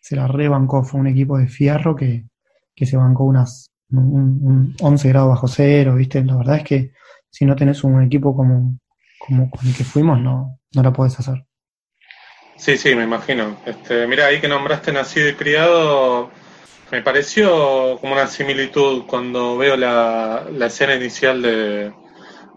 se 0.00 0.16
la 0.16 0.26
rebancó, 0.26 0.82
fue 0.82 1.00
un 1.00 1.08
equipo 1.08 1.36
de 1.36 1.46
fierro 1.48 1.94
que, 1.94 2.26
que 2.74 2.86
se 2.86 2.96
bancó 2.96 3.24
unas 3.24 3.70
un, 3.90 4.74
11 4.80 5.08
grados 5.08 5.30
bajo 5.30 5.48
cero, 5.48 5.94
¿viste? 5.96 6.24
La 6.24 6.36
verdad 6.36 6.56
es 6.56 6.64
que 6.64 6.92
si 7.30 7.44
no 7.44 7.56
tenés 7.56 7.84
un 7.84 8.02
equipo 8.02 8.34
como, 8.34 8.78
como 9.18 9.50
con 9.50 9.66
el 9.66 9.74
que 9.74 9.84
fuimos, 9.84 10.20
no, 10.20 10.58
no 10.74 10.82
la 10.82 10.92
puedes 10.92 11.18
hacer. 11.18 11.47
Sí, 12.58 12.76
sí, 12.76 12.94
me 12.94 13.04
imagino. 13.04 13.56
Este, 13.64 14.06
mira, 14.06 14.26
ahí 14.26 14.40
que 14.40 14.48
nombraste 14.48 14.92
nacido 14.92 15.28
y 15.28 15.34
criado, 15.34 16.30
me 16.90 17.02
pareció 17.02 17.96
como 18.00 18.14
una 18.14 18.26
similitud 18.26 19.04
cuando 19.06 19.56
veo 19.56 19.76
la, 19.76 20.44
la 20.50 20.66
escena 20.66 20.96
inicial 20.96 21.40
de, 21.40 21.92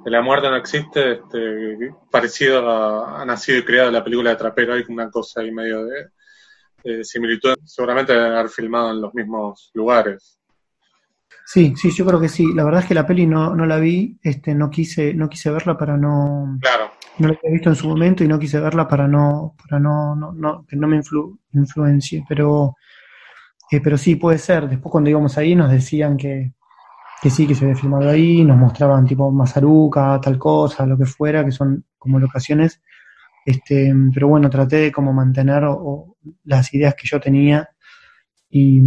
La 0.06 0.22
muerte 0.24 0.50
no 0.50 0.56
existe, 0.56 1.14
este, 1.14 1.94
parecido 2.10 2.68
a, 2.68 3.24
Nacido 3.26 3.60
y 3.60 3.64
criado, 3.64 3.92
la 3.92 4.04
película 4.04 4.32
de 4.32 4.38
Trapero, 4.38 4.74
hay 4.74 4.84
una 4.90 5.10
cosa 5.12 5.42
ahí 5.42 5.52
medio 5.52 5.86
de, 5.86 7.04
similitud, 7.04 7.54
seguramente 7.64 8.12
deben 8.12 8.34
haber 8.34 8.50
filmado 8.50 8.90
en 8.90 9.02
los 9.02 9.14
mismos 9.14 9.70
lugares. 9.76 10.40
Sí, 11.46 11.76
sí, 11.76 11.92
yo 11.92 12.06
creo 12.08 12.20
que 12.20 12.30
sí. 12.30 12.54
La 12.56 12.64
verdad 12.64 12.82
es 12.82 12.88
que 12.88 12.96
la 12.96 13.06
peli 13.06 13.28
no, 13.28 13.56
no 13.56 13.68
la 13.68 13.78
vi, 13.78 14.18
este, 14.24 14.56
no 14.56 14.72
quise, 14.72 15.14
no 15.14 15.30
quise 15.30 15.52
verla 15.52 15.78
para 15.78 15.96
no, 15.96 16.58
claro. 16.60 16.92
No 17.18 17.28
la 17.28 17.36
había 17.38 17.54
visto 17.54 17.70
en 17.70 17.76
su 17.76 17.88
momento 17.88 18.24
y 18.24 18.28
no 18.28 18.40
quise 18.40 18.60
verla 18.60 18.88
para 18.88 19.08
no, 19.08 19.56
para 19.62 19.80
no, 19.80 20.16
no, 20.16 20.32
no 20.32 20.66
que 20.68 20.76
no 20.76 20.88
me 20.88 21.02
influencie, 21.54 22.26
pero, 22.28 22.76
eh, 23.70 23.82
pero 23.82 23.98
sí 23.98 24.16
puede 24.16 24.38
ser. 24.38 24.68
Después 24.70 24.92
cuando 24.92 25.10
íbamos 25.10 25.38
ahí 25.38 25.56
nos 25.56 25.72
decían 25.72 26.18
que, 26.18 26.54
que 27.22 27.30
sí, 27.30 27.46
que 27.46 27.56
se 27.56 27.66
había 27.66 27.78
filmado 27.78 28.10
ahí, 28.10 28.44
nos 28.44 28.58
mostraban 28.58 29.06
tipo 29.06 29.32
Mazaruca, 29.32 30.20
tal 30.22 30.38
cosa, 30.38 30.86
lo 30.86 30.98
que 30.98 31.06
fuera, 31.06 31.46
que 31.46 31.52
son 31.52 31.86
como 31.98 32.20
locaciones. 32.20 32.82
Este, 33.46 33.94
pero 34.14 34.28
bueno, 34.28 34.50
traté 34.50 34.78
de 34.78 34.92
como 34.92 35.14
mantener 35.14 35.64
las 36.44 36.74
ideas 36.74 36.96
que 36.96 37.08
yo 37.08 37.20
tenía 37.20 37.70
y, 38.50 38.82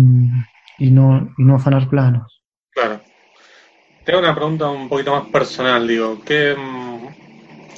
y 0.78 0.90
no, 0.90 1.34
y 1.38 1.44
no 1.44 1.56
afanar 1.56 1.88
planos. 1.88 2.42
Claro. 2.70 3.00
Tengo 4.04 4.18
una 4.18 4.34
pregunta 4.34 4.68
un 4.68 4.88
poquito 4.88 5.12
más 5.12 5.28
personal, 5.28 5.88
digo, 5.88 6.16
mm, 6.16 7.06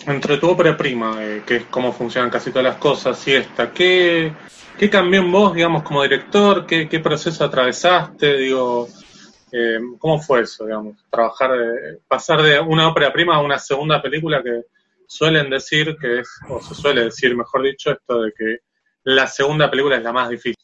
entre 0.06 0.38
tu 0.38 0.48
ópera 0.48 0.76
prima, 0.76 1.22
eh, 1.24 1.42
que 1.46 1.56
es 1.56 1.64
cómo 1.66 1.92
funcionan 1.92 2.30
casi 2.30 2.50
todas 2.50 2.64
las 2.64 2.76
cosas, 2.76 3.26
y 3.28 3.34
esta, 3.34 3.72
¿qué, 3.72 4.32
qué 4.78 4.88
cambió 4.88 5.20
en 5.20 5.32
vos, 5.32 5.54
digamos, 5.54 5.82
como 5.82 6.02
director? 6.02 6.66
¿Qué, 6.66 6.88
qué 6.88 7.00
proceso 7.00 7.44
atravesaste? 7.44 8.36
Digo, 8.36 8.88
eh, 9.52 9.78
¿cómo 9.98 10.20
fue 10.20 10.42
eso, 10.42 10.64
digamos? 10.64 10.96
Trabajar, 11.10 11.50
pasar 12.08 12.42
de 12.42 12.60
una 12.60 12.88
ópera 12.88 13.12
prima 13.12 13.36
a 13.36 13.42
una 13.42 13.58
segunda 13.58 14.00
película 14.00 14.42
que 14.42 14.62
suelen 15.06 15.50
decir 15.50 15.96
que 16.00 16.20
es, 16.20 16.28
o 16.48 16.60
se 16.60 16.74
suele 16.74 17.04
decir, 17.04 17.36
mejor 17.36 17.62
dicho, 17.62 17.90
esto 17.90 18.22
de 18.22 18.32
que 18.32 18.58
la 19.04 19.26
segunda 19.26 19.70
película 19.70 19.96
es 19.96 20.02
la 20.02 20.12
más 20.12 20.28
difícil. 20.28 20.56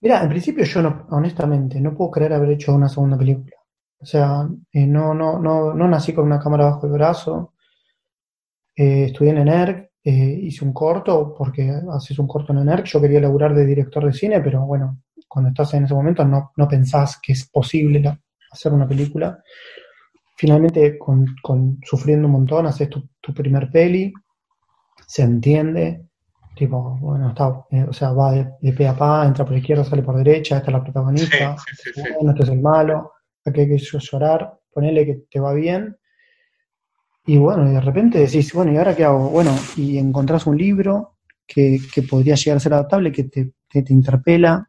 Mira, 0.00 0.20
en 0.20 0.28
principio 0.28 0.64
yo 0.64 0.82
no, 0.82 1.06
honestamente, 1.10 1.80
no 1.80 1.94
puedo 1.94 2.10
creer 2.10 2.32
haber 2.32 2.50
hecho 2.50 2.74
una 2.74 2.88
segunda 2.88 3.16
película. 3.16 3.56
O 4.00 4.04
sea, 4.04 4.48
eh, 4.72 4.84
no, 4.84 5.14
no, 5.14 5.38
no, 5.38 5.74
no 5.74 5.88
nací 5.88 6.12
con 6.12 6.24
una 6.26 6.40
cámara 6.40 6.64
bajo 6.64 6.86
el 6.86 6.92
brazo. 6.92 7.51
Eh, 8.82 9.04
estudié 9.04 9.30
en 9.30 9.38
ENERC, 9.38 9.90
eh, 10.02 10.38
hice 10.42 10.64
un 10.64 10.72
corto, 10.72 11.32
porque 11.38 11.72
haces 11.92 12.18
un 12.18 12.26
corto 12.26 12.52
en 12.52 12.58
ENERC. 12.58 12.86
Yo 12.86 13.00
quería 13.00 13.20
laburar 13.20 13.54
de 13.54 13.64
director 13.64 14.04
de 14.04 14.12
cine, 14.12 14.40
pero 14.40 14.66
bueno, 14.66 15.02
cuando 15.28 15.50
estás 15.50 15.74
en 15.74 15.84
ese 15.84 15.94
momento 15.94 16.24
no, 16.24 16.50
no 16.56 16.66
pensás 16.66 17.20
que 17.22 17.32
es 17.32 17.48
posible 17.48 18.02
hacer 18.50 18.72
una 18.72 18.88
película. 18.88 19.40
Finalmente, 20.36 20.98
con, 20.98 21.26
con 21.40 21.78
sufriendo 21.84 22.26
un 22.26 22.32
montón, 22.32 22.66
haces 22.66 22.90
tu, 22.90 23.08
tu 23.20 23.32
primer 23.32 23.70
peli, 23.70 24.12
se 25.06 25.22
entiende, 25.22 26.06
Tipo, 26.54 26.98
bueno, 27.00 27.30
está, 27.30 27.64
eh, 27.70 27.86
o 27.88 27.94
sea, 27.94 28.12
va 28.12 28.32
de, 28.32 28.46
de, 28.60 28.72
pe 28.74 28.86
a 28.86 28.94
pa, 28.94 29.24
entra 29.24 29.42
por 29.42 29.56
izquierda, 29.56 29.84
sale 29.84 30.02
por 30.02 30.18
derecha, 30.18 30.58
esta 30.58 30.70
es 30.70 30.72
la 30.74 30.82
protagonista, 30.82 31.56
bueno, 32.16 32.32
este 32.32 32.42
es 32.42 32.48
el 32.50 32.60
malo, 32.60 33.12
aquí 33.42 33.60
hay 33.62 33.68
que 33.68 33.78
llorar, 33.78 34.52
ponele 34.70 35.06
que 35.06 35.14
te 35.30 35.40
va 35.40 35.54
bien. 35.54 35.96
Y 37.24 37.38
bueno, 37.38 37.70
y 37.70 37.74
de 37.74 37.80
repente 37.80 38.18
decís, 38.18 38.52
bueno, 38.52 38.72
¿y 38.72 38.76
ahora 38.76 38.96
qué 38.96 39.04
hago? 39.04 39.30
Bueno, 39.30 39.56
y 39.76 39.98
encontrás 39.98 40.46
un 40.46 40.58
libro 40.58 41.18
que, 41.46 41.78
que 41.94 42.02
podría 42.02 42.34
llegar 42.34 42.56
a 42.56 42.60
ser 42.60 42.74
adaptable, 42.74 43.12
que 43.12 43.24
te, 43.24 43.52
te 43.68 43.92
interpela, 43.92 44.68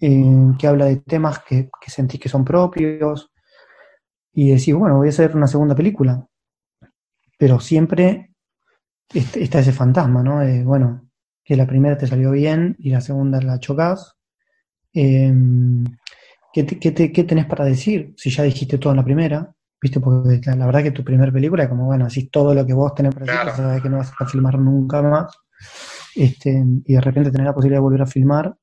eh, 0.00 0.52
que 0.58 0.66
habla 0.66 0.86
de 0.86 0.96
temas 0.96 1.40
que, 1.40 1.70
que 1.80 1.90
sentís 1.90 2.18
que 2.20 2.28
son 2.28 2.44
propios, 2.44 3.30
y 4.32 4.50
decís, 4.50 4.74
bueno, 4.74 4.96
voy 4.96 5.08
a 5.08 5.10
hacer 5.10 5.36
una 5.36 5.46
segunda 5.46 5.74
película. 5.74 6.26
Pero 7.38 7.60
siempre 7.60 8.30
está 9.12 9.60
ese 9.60 9.72
fantasma, 9.72 10.22
¿no? 10.22 10.40
bueno, 10.64 11.08
que 11.44 11.56
la 11.56 11.66
primera 11.66 11.98
te 11.98 12.06
salió 12.06 12.30
bien 12.30 12.76
y 12.78 12.90
la 12.90 13.00
segunda 13.00 13.40
la 13.40 13.58
chocas. 13.58 14.16
Em, 14.92 15.84
¿qué, 16.52 16.66
qué, 16.66 17.24
tenés 17.24 17.46
para 17.46 17.64
decir 17.64 18.14
si 18.16 18.30
ya 18.30 18.42
dijiste 18.44 18.78
todo 18.78 18.92
en 18.92 18.98
la 18.98 19.04
primera? 19.04 19.54
¿Viste? 19.82 20.00
Porque 20.00 20.40
la, 20.44 20.66
verdad 20.66 20.82
que 20.82 20.90
tu 20.90 21.02
primera 21.02 21.32
película 21.32 21.68
como, 21.68 21.86
bueno, 21.86 22.06
así 22.06 22.28
todo 22.28 22.54
lo 22.54 22.66
que 22.66 22.74
vos 22.74 22.94
tenés 22.94 23.14
para 23.14 23.26
decir, 23.26 23.56
sabes 23.56 23.82
que 23.82 23.88
no 23.88 23.98
vas 23.98 24.12
a 24.18 24.26
filmar 24.26 24.58
nunca 24.58 25.00
más. 25.02 25.34
Este, 26.14 26.64
y 26.84 26.94
de 26.94 27.00
repente 27.00 27.30
tenés 27.30 27.46
la 27.46 27.54
posibilidad 27.54 27.78
de 27.78 27.84
volver 27.84 28.02
a 28.02 28.06
filmar 28.06 28.54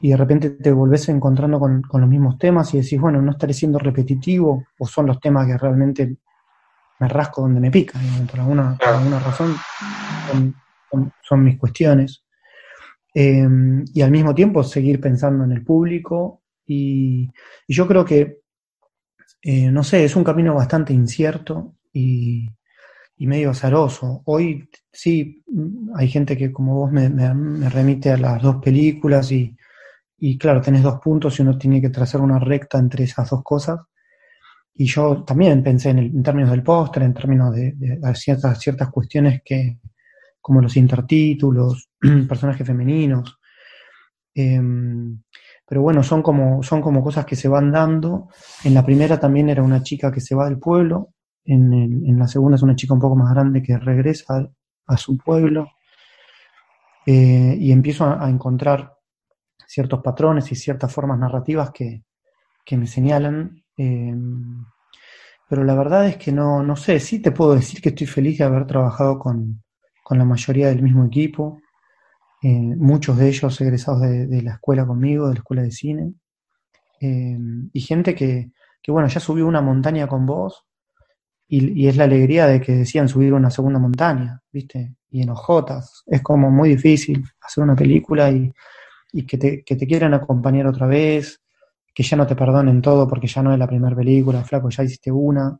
y 0.00 0.10
de 0.10 0.16
repente 0.16 0.50
te 0.50 0.72
volvés 0.72 1.08
encontrando 1.08 1.58
con, 1.58 1.82
con, 1.82 2.00
los 2.00 2.10
mismos 2.10 2.38
temas 2.38 2.72
y 2.74 2.80
decís, 2.80 3.00
bueno, 3.00 3.22
no 3.22 3.32
estaré 3.32 3.54
siendo 3.54 3.78
repetitivo 3.78 4.64
o 4.78 4.86
son 4.86 5.06
los 5.06 5.20
temas 5.20 5.46
que 5.46 5.56
realmente 5.56 6.16
me 6.98 7.08
rasco 7.08 7.42
donde 7.42 7.60
me 7.60 7.70
pica, 7.70 7.98
por, 8.30 8.40
alguna, 8.40 8.78
alguna 8.80 9.18
razón 9.18 9.54
son, 11.22 11.44
mis 11.44 11.58
cuestiones. 11.58 12.24
Em, 13.12 13.84
y 13.92 14.02
al 14.02 14.10
mismo 14.10 14.34
tiempo 14.34 14.62
seguir 14.62 15.00
pensando 15.00 15.44
en 15.44 15.52
el 15.52 15.64
público 15.64 16.42
y, 16.66 17.30
yo 17.68 17.86
creo 17.86 18.04
que, 18.04 18.40
eh, 19.48 19.70
no 19.70 19.84
sé, 19.84 20.04
es 20.04 20.16
un 20.16 20.24
camino 20.24 20.54
bastante 20.54 20.92
incierto 20.92 21.76
y, 21.92 22.48
medio 23.18 23.50
azaroso. 23.50 24.22
Hoy 24.26 24.68
sí 24.92 25.42
hay 25.94 26.08
gente 26.08 26.36
que 26.36 26.52
como 26.52 26.74
vos 26.74 26.92
me, 26.92 27.08
remite 27.70 28.10
a 28.10 28.16
las 28.16 28.42
dos 28.42 28.56
películas 28.56 29.30
y, 29.32 29.56
y 30.18 30.36
claro, 30.36 30.60
tenés 30.60 30.82
dos 30.82 31.00
puntos 31.00 31.38
y 31.38 31.42
uno 31.42 31.56
tiene 31.56 31.80
que 31.80 31.90
trazar 31.90 32.20
una 32.20 32.38
recta 32.38 32.78
entre 32.78 33.04
esas 33.04 33.30
dos 33.30 33.42
cosas 33.42 33.78
y 34.74 34.86
yo 34.86 35.24
también 35.24 35.62
pensé 35.62 35.90
en, 35.90 35.98
en 35.98 36.22
términos 36.22 36.50
del 36.50 36.62
póster, 36.62 37.04
en 37.04 37.14
términos 37.14 37.54
de, 37.54 37.74
ciertas, 38.14 38.58
ciertas 38.58 38.90
cuestiones 38.90 39.40
que, 39.44 39.78
como 40.40 40.60
los 40.60 40.76
intertítulos, 40.76 41.88
personajes 42.28 42.66
femeninos. 42.66 43.38
Em, 44.34 45.22
pero 45.68 45.82
bueno, 45.82 46.02
son 46.02 46.22
como, 46.22 46.62
son 46.62 46.80
como 46.80 47.02
cosas 47.02 47.26
que 47.26 47.36
se 47.36 47.48
van 47.48 47.72
dando. 47.72 48.28
En 48.64 48.74
la 48.74 48.84
primera 48.84 49.18
también 49.18 49.48
era 49.48 49.62
una 49.62 49.82
chica 49.82 50.12
que 50.12 50.20
se 50.20 50.34
va 50.34 50.46
del 50.46 50.58
pueblo, 50.58 51.10
en, 51.44 51.72
en 51.72 52.18
la 52.18 52.28
segunda 52.28 52.56
es 52.56 52.62
una 52.62 52.76
chica 52.76 52.94
un 52.94 53.00
poco 53.00 53.16
más 53.16 53.32
grande 53.32 53.62
que 53.62 53.76
regresa 53.78 54.48
a, 54.86 54.96
su 54.96 55.16
pueblo. 55.18 55.70
Eh, 57.06 57.56
y 57.60 57.70
empiezo 57.70 58.04
a, 58.04 58.28
encontrar 58.28 58.94
ciertos 59.66 60.02
patrones 60.02 60.50
y 60.50 60.56
ciertas 60.56 60.92
formas 60.92 61.18
narrativas 61.18 61.70
que, 61.70 62.02
que 62.64 62.76
me 62.76 62.86
señalan 62.86 63.62
Em, 63.76 64.64
pero 65.48 65.64
la 65.64 65.74
verdad 65.74 66.08
es 66.08 66.16
que 66.16 66.32
no, 66.32 66.62
no 66.62 66.76
sé, 66.76 66.98
sí 67.00 67.20
te 67.20 67.30
puedo 67.32 67.54
decir 67.54 67.80
que 67.80 67.90
estoy 67.90 68.06
feliz 68.06 68.38
de 68.38 68.44
haber 68.44 68.66
trabajado 68.66 69.18
con, 69.18 69.62
la 70.10 70.24
mayoría 70.24 70.68
del 70.68 70.82
mismo 70.82 71.04
equipo, 71.04 71.60
eh, 72.42 72.48
muchos 72.76 73.16
de 73.18 73.28
ellos 73.28 73.60
egresados 73.60 74.02
de, 74.02 74.42
la 74.42 74.54
escuela 74.54 74.86
conmigo, 74.86 75.28
de 75.28 75.34
la 75.34 75.40
escuela 75.40 75.62
de 75.62 75.70
cine, 75.70 76.14
em, 77.00 77.70
y 77.72 77.80
gente 77.80 78.14
que, 78.14 78.50
que, 78.82 78.92
bueno, 78.92 79.08
ya 79.08 79.20
subió 79.20 79.46
una 79.46 79.62
montaña 79.62 80.06
con 80.06 80.26
vos, 80.26 80.64
y, 81.48 81.86
es 81.86 81.96
la 81.96 82.04
alegría 82.04 82.46
de 82.46 82.60
que 82.60 82.72
decían 82.72 83.08
subir 83.08 83.32
una 83.32 83.50
segunda 83.50 83.78
montaña, 83.78 84.42
¿viste? 84.52 84.96
Y 85.10 85.22
en 85.22 85.32
es 86.06 86.22
como 86.22 86.50
muy 86.50 86.70
difícil 86.70 87.24
hacer 87.40 87.64
una 87.64 87.76
película 87.76 88.30
y, 88.30 88.52
y 89.12 89.24
que, 89.24 89.38
te, 89.38 89.62
que 89.64 89.76
te 89.76 89.86
quieran 89.86 90.14
acompañar 90.14 90.66
otra 90.66 90.86
vez, 90.86 91.40
que 91.94 92.02
ya 92.02 92.16
no 92.16 92.26
te 92.26 92.36
perdonen 92.36 92.82
todo 92.82 93.08
porque 93.08 93.26
ya 93.26 93.42
no 93.42 93.52
es 93.52 93.58
la 93.58 93.66
primera 93.66 93.96
película, 93.96 94.44
flaco, 94.44 94.68
ya 94.68 94.84
hiciste 94.84 95.10
una. 95.10 95.58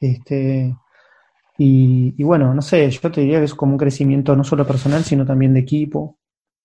Este, 0.00 0.76
y, 1.62 2.22
bueno, 2.22 2.54
no 2.54 2.62
sé, 2.62 2.90
yo 2.90 3.10
te 3.10 3.20
diría 3.20 3.38
que 3.38 3.44
es 3.44 3.54
como 3.54 3.72
un 3.72 3.78
crecimiento 3.78 4.34
no 4.34 4.42
solo 4.42 4.66
personal, 4.66 5.04
sino 5.04 5.26
también 5.26 5.52
de 5.52 5.60
equipo. 5.60 6.18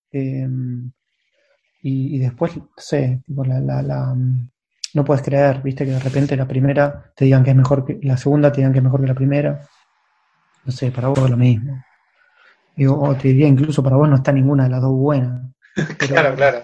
Em, 0.10 0.90
y, 1.82 2.18
después, 2.18 2.56
no 2.56 2.70
sé, 2.78 3.22
no 3.28 5.04
puedes 5.04 5.22
creer, 5.22 5.62
viste, 5.62 5.84
que 5.84 5.92
de 5.92 6.00
repente 6.00 6.38
la 6.38 6.48
primera 6.48 7.12
te 7.14 7.26
digan 7.26 7.44
que 7.44 7.50
es 7.50 7.56
mejor 7.58 7.84
que 7.84 8.00
la 8.04 8.16
segunda, 8.16 8.54
te 8.54 8.62
digan 8.62 8.72
que 8.72 8.80
es 8.80 8.84
mejor 8.86 9.02
que 9.02 9.08
la 9.08 9.14
primera. 9.14 9.68
No 10.64 10.72
sé, 10.72 10.92
para 10.92 11.10
vos 11.10 11.20
es 11.20 11.30
lo 11.30 11.36
mismo. 11.36 11.84
Digo, 12.78 12.98
o 12.98 13.16
te 13.16 13.28
diría 13.28 13.48
incluso 13.50 13.84
para 13.84 13.98
vos 13.98 14.08
no 14.08 14.16
está 14.16 14.32
ninguna 14.32 14.64
de 14.64 14.70
las 14.70 14.82
dos 14.82 14.94
buenas. 14.94 15.42
claro, 15.98 16.36
claro. 16.36 16.60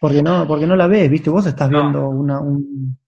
Porque 0.00 0.24
no, 0.24 0.44
porque 0.48 0.66
no 0.66 0.74
la 0.74 0.88
ves, 0.88 1.08
¿viste? 1.08 1.30
Vos 1.30 1.46
estás 1.46 1.70
viendo 1.70 2.08
una, 2.08 2.40
un, 2.40 2.98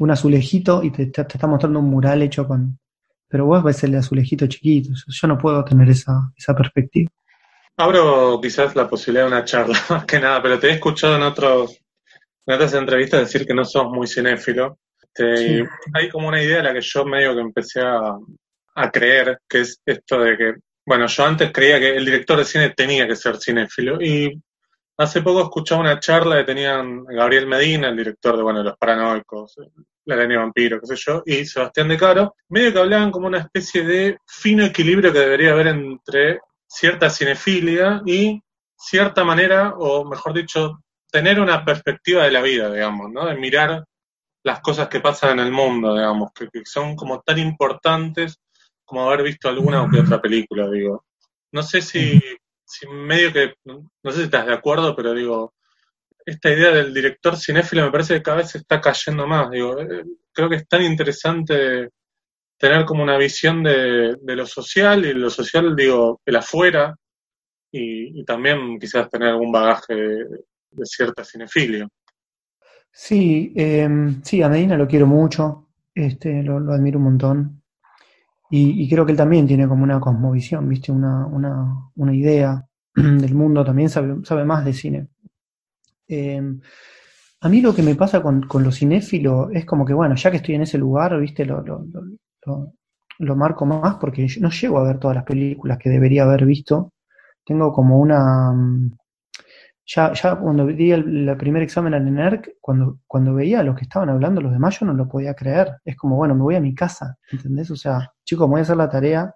un, 0.00 0.10
azulejito 0.10 0.82
y 0.82 0.90
te, 0.90 1.06
te, 1.06 1.22
está 1.22 1.46
mostrando 1.46 1.78
un 1.78 1.88
mural 1.88 2.20
hecho 2.20 2.46
con... 2.46 2.78
Pero 3.34 3.46
vos 3.46 3.64
ves 3.64 3.82
el 3.82 3.96
azulejito 3.96 4.46
chiquito. 4.46 4.90
Yo 5.08 5.26
no 5.26 5.36
puedo 5.36 5.64
tener 5.64 5.90
esa, 5.90 6.30
esa 6.36 6.54
perspectiva. 6.54 7.10
Abro 7.76 8.38
quizás 8.40 8.76
la 8.76 8.88
posibilidad 8.88 9.24
de 9.24 9.32
una 9.32 9.44
charla, 9.44 9.76
más 9.90 10.04
que 10.04 10.20
nada, 10.20 10.40
pero 10.40 10.56
te 10.60 10.68
he 10.68 10.74
escuchado 10.74 11.16
en, 11.16 11.22
otros, 11.22 11.76
en 12.46 12.54
otras 12.54 12.74
entrevistas 12.74 13.22
decir 13.22 13.44
que 13.44 13.52
no 13.52 13.64
sos 13.64 13.90
muy 13.90 14.06
cinéfilo. 14.06 14.78
Este, 15.02 15.66
hay 15.94 16.08
como 16.10 16.28
una 16.28 16.40
idea 16.40 16.60
a 16.60 16.62
la 16.62 16.72
que 16.72 16.80
yo 16.80 17.04
medio 17.04 17.34
que 17.34 17.40
empecé 17.40 17.80
a, 17.80 18.16
a 18.76 18.90
creer, 18.92 19.40
que 19.48 19.62
es 19.62 19.80
esto 19.84 20.20
de 20.20 20.36
que, 20.36 20.54
bueno, 20.86 21.08
yo 21.08 21.26
antes 21.26 21.50
creía 21.50 21.80
que 21.80 21.96
el 21.96 22.04
director 22.04 22.38
de 22.38 22.44
cine 22.44 22.70
tenía 22.70 23.08
que 23.08 23.16
ser 23.16 23.38
cinéfilo 23.38 24.00
y 24.00 24.40
hace 24.96 25.22
poco 25.22 25.42
escuchaba 25.42 25.80
una 25.80 25.98
charla 25.98 26.36
que 26.36 26.44
tenían 26.44 27.04
Gabriel 27.04 27.46
Medina, 27.46 27.88
el 27.88 27.96
director 27.96 28.36
de, 28.36 28.42
bueno, 28.42 28.62
Los 28.62 28.76
Paranoicos, 28.76 29.56
La 30.04 30.14
Araña 30.14 30.38
Vampiro, 30.38 30.80
qué 30.80 30.86
sé 30.86 30.96
yo, 30.96 31.22
y 31.26 31.44
Sebastián 31.44 31.88
De 31.88 31.96
Caro, 31.96 32.36
medio 32.48 32.72
que 32.72 32.78
hablaban 32.78 33.10
como 33.10 33.26
una 33.26 33.38
especie 33.38 33.84
de 33.84 34.18
fino 34.26 34.64
equilibrio 34.64 35.12
que 35.12 35.18
debería 35.18 35.52
haber 35.52 35.68
entre 35.68 36.40
cierta 36.66 37.10
cinefilia 37.10 38.02
y 38.06 38.40
cierta 38.76 39.24
manera, 39.24 39.74
o 39.78 40.04
mejor 40.04 40.34
dicho, 40.34 40.80
tener 41.10 41.40
una 41.40 41.64
perspectiva 41.64 42.24
de 42.24 42.32
la 42.32 42.42
vida, 42.42 42.72
digamos, 42.72 43.10
¿no? 43.10 43.26
De 43.26 43.36
mirar 43.36 43.84
las 44.42 44.60
cosas 44.60 44.88
que 44.88 45.00
pasan 45.00 45.38
en 45.38 45.46
el 45.46 45.52
mundo, 45.52 45.94
digamos, 45.94 46.32
que, 46.34 46.48
que 46.48 46.64
son 46.64 46.96
como 46.96 47.20
tan 47.20 47.38
importantes 47.38 48.38
como 48.84 49.08
haber 49.08 49.22
visto 49.22 49.48
alguna 49.48 49.82
o 49.82 49.88
que 49.88 50.00
otra 50.00 50.20
película, 50.20 50.68
digo. 50.70 51.04
No 51.52 51.62
sé 51.62 51.80
si, 51.80 52.20
medio 52.88 53.32
que, 53.32 53.54
no 53.64 54.10
sé 54.10 54.18
si 54.18 54.22
estás 54.24 54.46
de 54.46 54.54
acuerdo, 54.54 54.94
pero 54.94 55.14
digo, 55.14 55.54
esta 56.24 56.50
idea 56.50 56.70
del 56.70 56.94
director 56.94 57.36
cinéfilo 57.36 57.84
me 57.84 57.90
parece 57.90 58.14
que 58.14 58.22
cada 58.22 58.38
vez 58.38 58.54
está 58.54 58.80
cayendo 58.80 59.26
más. 59.26 59.50
Digo, 59.50 59.78
eh, 59.80 60.04
creo 60.32 60.48
que 60.48 60.56
es 60.56 60.68
tan 60.68 60.82
interesante 60.82 61.90
tener 62.56 62.84
como 62.84 63.02
una 63.02 63.18
visión 63.18 63.62
de, 63.62 64.16
lo 64.22 64.46
social 64.46 65.04
y 65.04 65.12
lo 65.12 65.28
social, 65.28 65.76
digo, 65.76 66.20
el 66.24 66.36
afuera 66.36 66.96
y, 67.70 68.24
también 68.24 68.78
quizás 68.78 69.10
tener 69.10 69.28
algún 69.28 69.52
bagaje 69.52 69.94
de, 69.94 70.84
cierta 70.84 71.24
cinefilia. 71.24 71.88
Sí, 72.90 73.52
eh, 73.56 73.88
sí, 74.22 74.42
a 74.42 74.48
Medina 74.48 74.76
lo 74.76 74.86
quiero 74.86 75.06
mucho, 75.06 75.68
este, 75.94 76.42
lo, 76.42 76.60
lo 76.60 76.72
admiro 76.72 76.98
un 76.98 77.04
montón. 77.04 77.63
Y, 78.50 78.88
creo 78.88 79.04
que 79.04 79.12
él 79.12 79.18
también 79.18 79.46
tiene 79.46 79.66
como 79.66 79.82
una 79.82 79.98
cosmovisión, 79.98 80.68
¿viste? 80.68 80.92
Una, 80.92 81.26
una, 81.26 81.90
una 81.96 82.14
idea 82.14 82.64
del 82.94 83.34
mundo, 83.34 83.64
también 83.64 83.88
sabe, 83.88 84.24
sabe 84.24 84.44
más 84.44 84.64
de 84.64 84.72
cine. 84.72 85.08
Em, 86.06 86.60
a 87.40 87.48
mí 87.48 87.60
lo 87.60 87.74
que 87.74 87.82
me 87.82 87.94
pasa 87.94 88.22
con, 88.22 88.42
con 88.46 88.62
lo 88.62 88.70
es 89.52 89.64
como 89.64 89.84
que, 89.84 89.94
bueno, 89.94 90.14
ya 90.14 90.30
que 90.30 90.36
estoy 90.38 90.54
en 90.54 90.62
ese 90.62 90.78
lugar, 90.78 91.18
¿viste? 91.18 91.44
Lo, 91.44 91.62
lo, 91.62 91.84
lo, 92.46 92.72
lo 93.18 93.36
marco 93.36 93.66
más 93.66 93.96
porque 93.96 94.26
yo 94.28 94.40
no 94.40 94.50
llego 94.50 94.78
a 94.78 94.84
ver 94.84 94.98
todas 94.98 95.16
las 95.16 95.24
películas 95.24 95.78
que 95.78 95.90
debería 95.90 96.24
haber 96.24 96.44
visto. 96.44 96.92
Tengo 97.44 97.72
como 97.72 97.98
una, 97.98 98.52
ya, 99.86 100.12
ya 100.14 100.36
cuando 100.36 100.66
di 100.66 100.92
el, 100.92 101.36
primer 101.36 101.62
examen 101.62 101.94
al 101.94 102.08
ENERC, 102.08 102.56
cuando, 102.60 103.00
cuando 103.06 103.34
veía 103.34 103.60
a 103.60 103.62
los 103.62 103.76
que 103.76 103.82
estaban 103.82 104.08
hablando, 104.08 104.40
los 104.40 104.52
demás, 104.52 104.78
yo 104.80 104.86
no 104.86 104.94
lo 104.94 105.08
podía 105.08 105.34
creer. 105.34 105.76
Es 105.84 105.96
como, 105.96 106.16
bueno, 106.16 106.34
me 106.34 106.42
voy 106.42 106.54
a 106.54 106.60
mi 106.60 106.74
casa, 106.74 107.18
¿entendés? 107.30 107.70
O 107.70 107.76
sea, 107.76 108.12
chicos, 108.24 108.48
voy 108.48 108.60
a 108.60 108.62
hacer 108.62 108.76
la 108.76 108.88
tarea. 108.88 109.34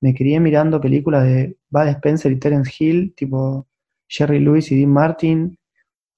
Me 0.00 0.14
crié 0.14 0.38
mirando 0.40 0.80
películas 0.80 1.24
de 1.24 1.56
Bud 1.70 1.88
Spencer 1.88 2.32
y 2.32 2.38
Terence 2.38 2.72
Hill, 2.78 3.14
tipo 3.14 3.68
Jerry 4.06 4.40
Lewis 4.40 4.70
y 4.72 4.76
Dean 4.76 4.90
Martin, 4.90 5.58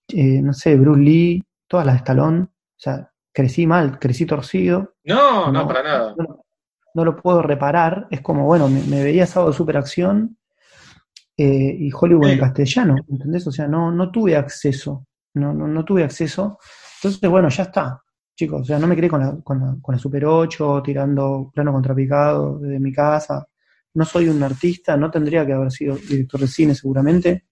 eh, 0.08 0.42
no 0.42 0.52
sé, 0.52 0.76
Bruce 0.76 1.00
Lee, 1.00 1.44
todas 1.68 1.86
las 1.86 1.96
de 1.96 1.98
Stallone. 1.98 2.42
O 2.42 2.78
sea, 2.78 3.12
crecí 3.32 3.66
mal, 3.66 3.98
crecí 3.98 4.26
torcido. 4.26 4.94
No, 5.04 5.52
no, 5.52 5.66
para 5.66 5.82
nada. 5.82 6.14
No, 6.94 7.04
lo 7.04 7.16
puedo 7.16 7.42
reparar. 7.42 8.08
Es 8.10 8.20
como, 8.22 8.44
bueno, 8.44 8.68
me, 8.68 8.82
me 8.82 9.04
veía 9.04 9.26
sábado 9.26 9.52
superacción 9.52 10.36
eh, 11.37 11.76
y 11.78 11.91
Hollywood 11.93 12.28
en 12.28 12.39
castellano, 12.39 12.97
¿entendés? 13.09 13.47
O 13.47 13.53
sea, 13.53 13.66
no, 13.66 13.91
no 13.91 14.11
tuve 14.11 14.37
acceso, 14.37 15.07
no, 15.35 15.53
no, 15.53 15.66
no 15.66 15.85
tuve 15.85 16.05
acceso. 16.05 16.59
Entonces, 17.03 17.28
bueno, 17.30 17.49
ya 17.49 17.64
está, 17.64 18.03
chicos, 18.35 18.62
o 18.62 18.64
sea, 18.64 18.78
no 18.78 18.87
me 18.87 18.95
quedé 18.95 19.09
con 19.09 19.20
la, 19.20 19.41
con 19.43 19.61
la, 19.61 19.76
con 19.80 19.95
la 19.95 19.99
Super 19.99 20.26
8, 20.26 20.83
tirando 20.85 21.51
plano 21.55 21.72
contrapicado 21.72 22.59
desde 22.59 22.78
mi 22.78 22.93
casa. 22.93 23.47
No 23.95 24.05
soy 24.05 24.28
un 24.28 24.43
artista, 24.43 24.97
no 24.97 25.11
tendría 25.11 25.47
que 25.47 25.53
haber 25.53 25.70
sido 25.70 25.97
director 25.97 26.41
de 26.41 26.49
cine 26.49 26.74
seguramente. 26.74 27.47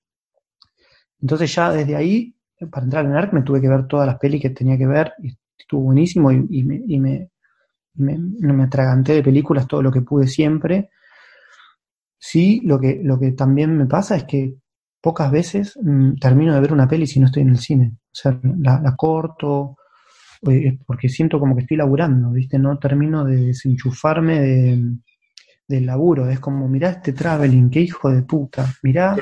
Entonces 1.21 1.55
ya 1.55 1.73
desde 1.73 1.97
ahí, 1.97 2.35
para 2.71 2.85
entrar 2.85 3.05
en 3.07 3.13
ARC, 3.13 3.33
me 3.33 3.43
tuve 3.43 3.61
que 3.61 3.69
ver 3.69 3.87
todas 3.87 4.07
las 4.07 4.19
pelis 4.19 4.43
que 4.43 4.51
tenía 4.51 4.77
que 4.77 4.87
ver, 4.87 5.13
y 5.23 5.35
estuvo 5.59 5.83
buenísimo, 5.83 6.31
y, 6.33 6.47
y, 6.51 6.65
me, 6.65 6.83
y 6.87 6.99
me, 6.99 7.31
me, 7.95 8.19
me 8.19 8.65
atraganté 8.65 9.15
de 9.15 9.23
películas 9.23 9.67
todo 9.67 9.83
lo 9.83 9.91
que 9.91 10.03
pude 10.03 10.27
siempre 10.27 10.91
Sí, 12.23 12.61
lo 12.65 12.79
que, 12.79 13.01
lo 13.03 13.19
que 13.19 13.33
también 13.33 13.77
me 13.77 13.87
pasa 13.87 14.15
es 14.15 14.25
que 14.25 14.55
pocas 15.01 15.31
veces 15.33 15.79
mm, 15.83 16.17
termino 16.17 16.55
de 16.55 16.61
ver 16.61 16.73
una 16.73 16.87
peli 16.87 17.07
si 17.07 17.19
no 17.19 17.27
estoy 17.27 17.43
en 17.43 17.51
el 17.51 17.59
cine. 17.59 17.93
O 17.97 18.15
sea, 18.15 18.39
la, 18.43 18.95
corto, 18.95 19.79
eh, 20.49 20.79
porque 20.87 21.09
siento 21.09 21.41
como 21.41 21.57
que 21.57 21.63
estoy 21.63 21.79
laburando, 21.79 22.31
¿viste? 22.31 22.59
No 22.59 22.79
termino 22.79 23.25
de 23.25 23.47
desenchufarme 23.47 24.39
de, 24.39 24.85
del 25.67 25.87
laburo. 25.87 26.29
Es 26.29 26.41
como, 26.41 26.69
mirá 26.69 26.91
este 26.91 27.15
traveling, 27.15 27.71
qué 27.71 27.81
hijo 27.81 28.11
de 28.11 28.23
puta. 28.23 28.67
Mirá, 28.83 29.17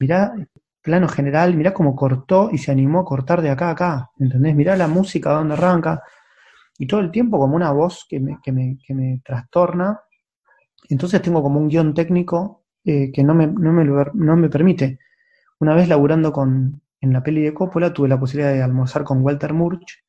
mirá 0.00 0.34
plano 0.82 1.08
general, 1.08 1.54
mirá 1.54 1.72
cómo 1.72 1.94
cortó 1.94 2.50
y 2.52 2.58
se 2.58 2.72
animó 2.72 3.00
a 3.00 3.04
cortar 3.04 3.40
de 3.40 3.50
acá 3.50 3.68
a 3.68 3.72
acá. 3.72 4.10
¿Entendés? 4.18 4.56
Mirá 4.56 4.76
la 4.76 4.88
música 4.88 5.30
donde 5.30 5.54
arranca. 5.54 6.02
Y 6.76 6.88
todo 6.88 6.98
el 7.00 7.12
tiempo 7.12 7.38
como 7.38 7.54
una 7.54 7.70
voz 7.70 8.04
que 8.08 8.18
me, 8.18 8.38
que 8.42 8.50
me, 8.50 8.78
que 8.84 8.94
me 8.94 9.20
trastorna 9.24 10.00
entonces 10.88 11.22
tengo 11.22 11.42
como 11.42 11.58
un 11.60 11.68
guion 11.68 11.94
técnico 11.94 12.64
eh, 12.84 13.10
que 13.12 13.22
no 13.22 13.34
me, 13.34 13.46
no, 13.46 13.72
me, 13.72 13.84
no 13.84 14.36
me 14.36 14.48
permite. 14.48 14.98
Una 15.60 15.74
vez 15.74 15.88
laburando 15.88 16.32
con, 16.32 16.82
en 17.00 17.12
la 17.12 17.22
peli 17.22 17.42
de 17.42 17.54
Coppola, 17.54 17.92
tuve 17.92 18.08
la 18.08 18.18
posibilidad 18.18 18.52
de 18.52 18.62
almorzar 18.62 19.04
con 19.04 19.22
Walter 19.22 19.52
Murch, 19.52 20.04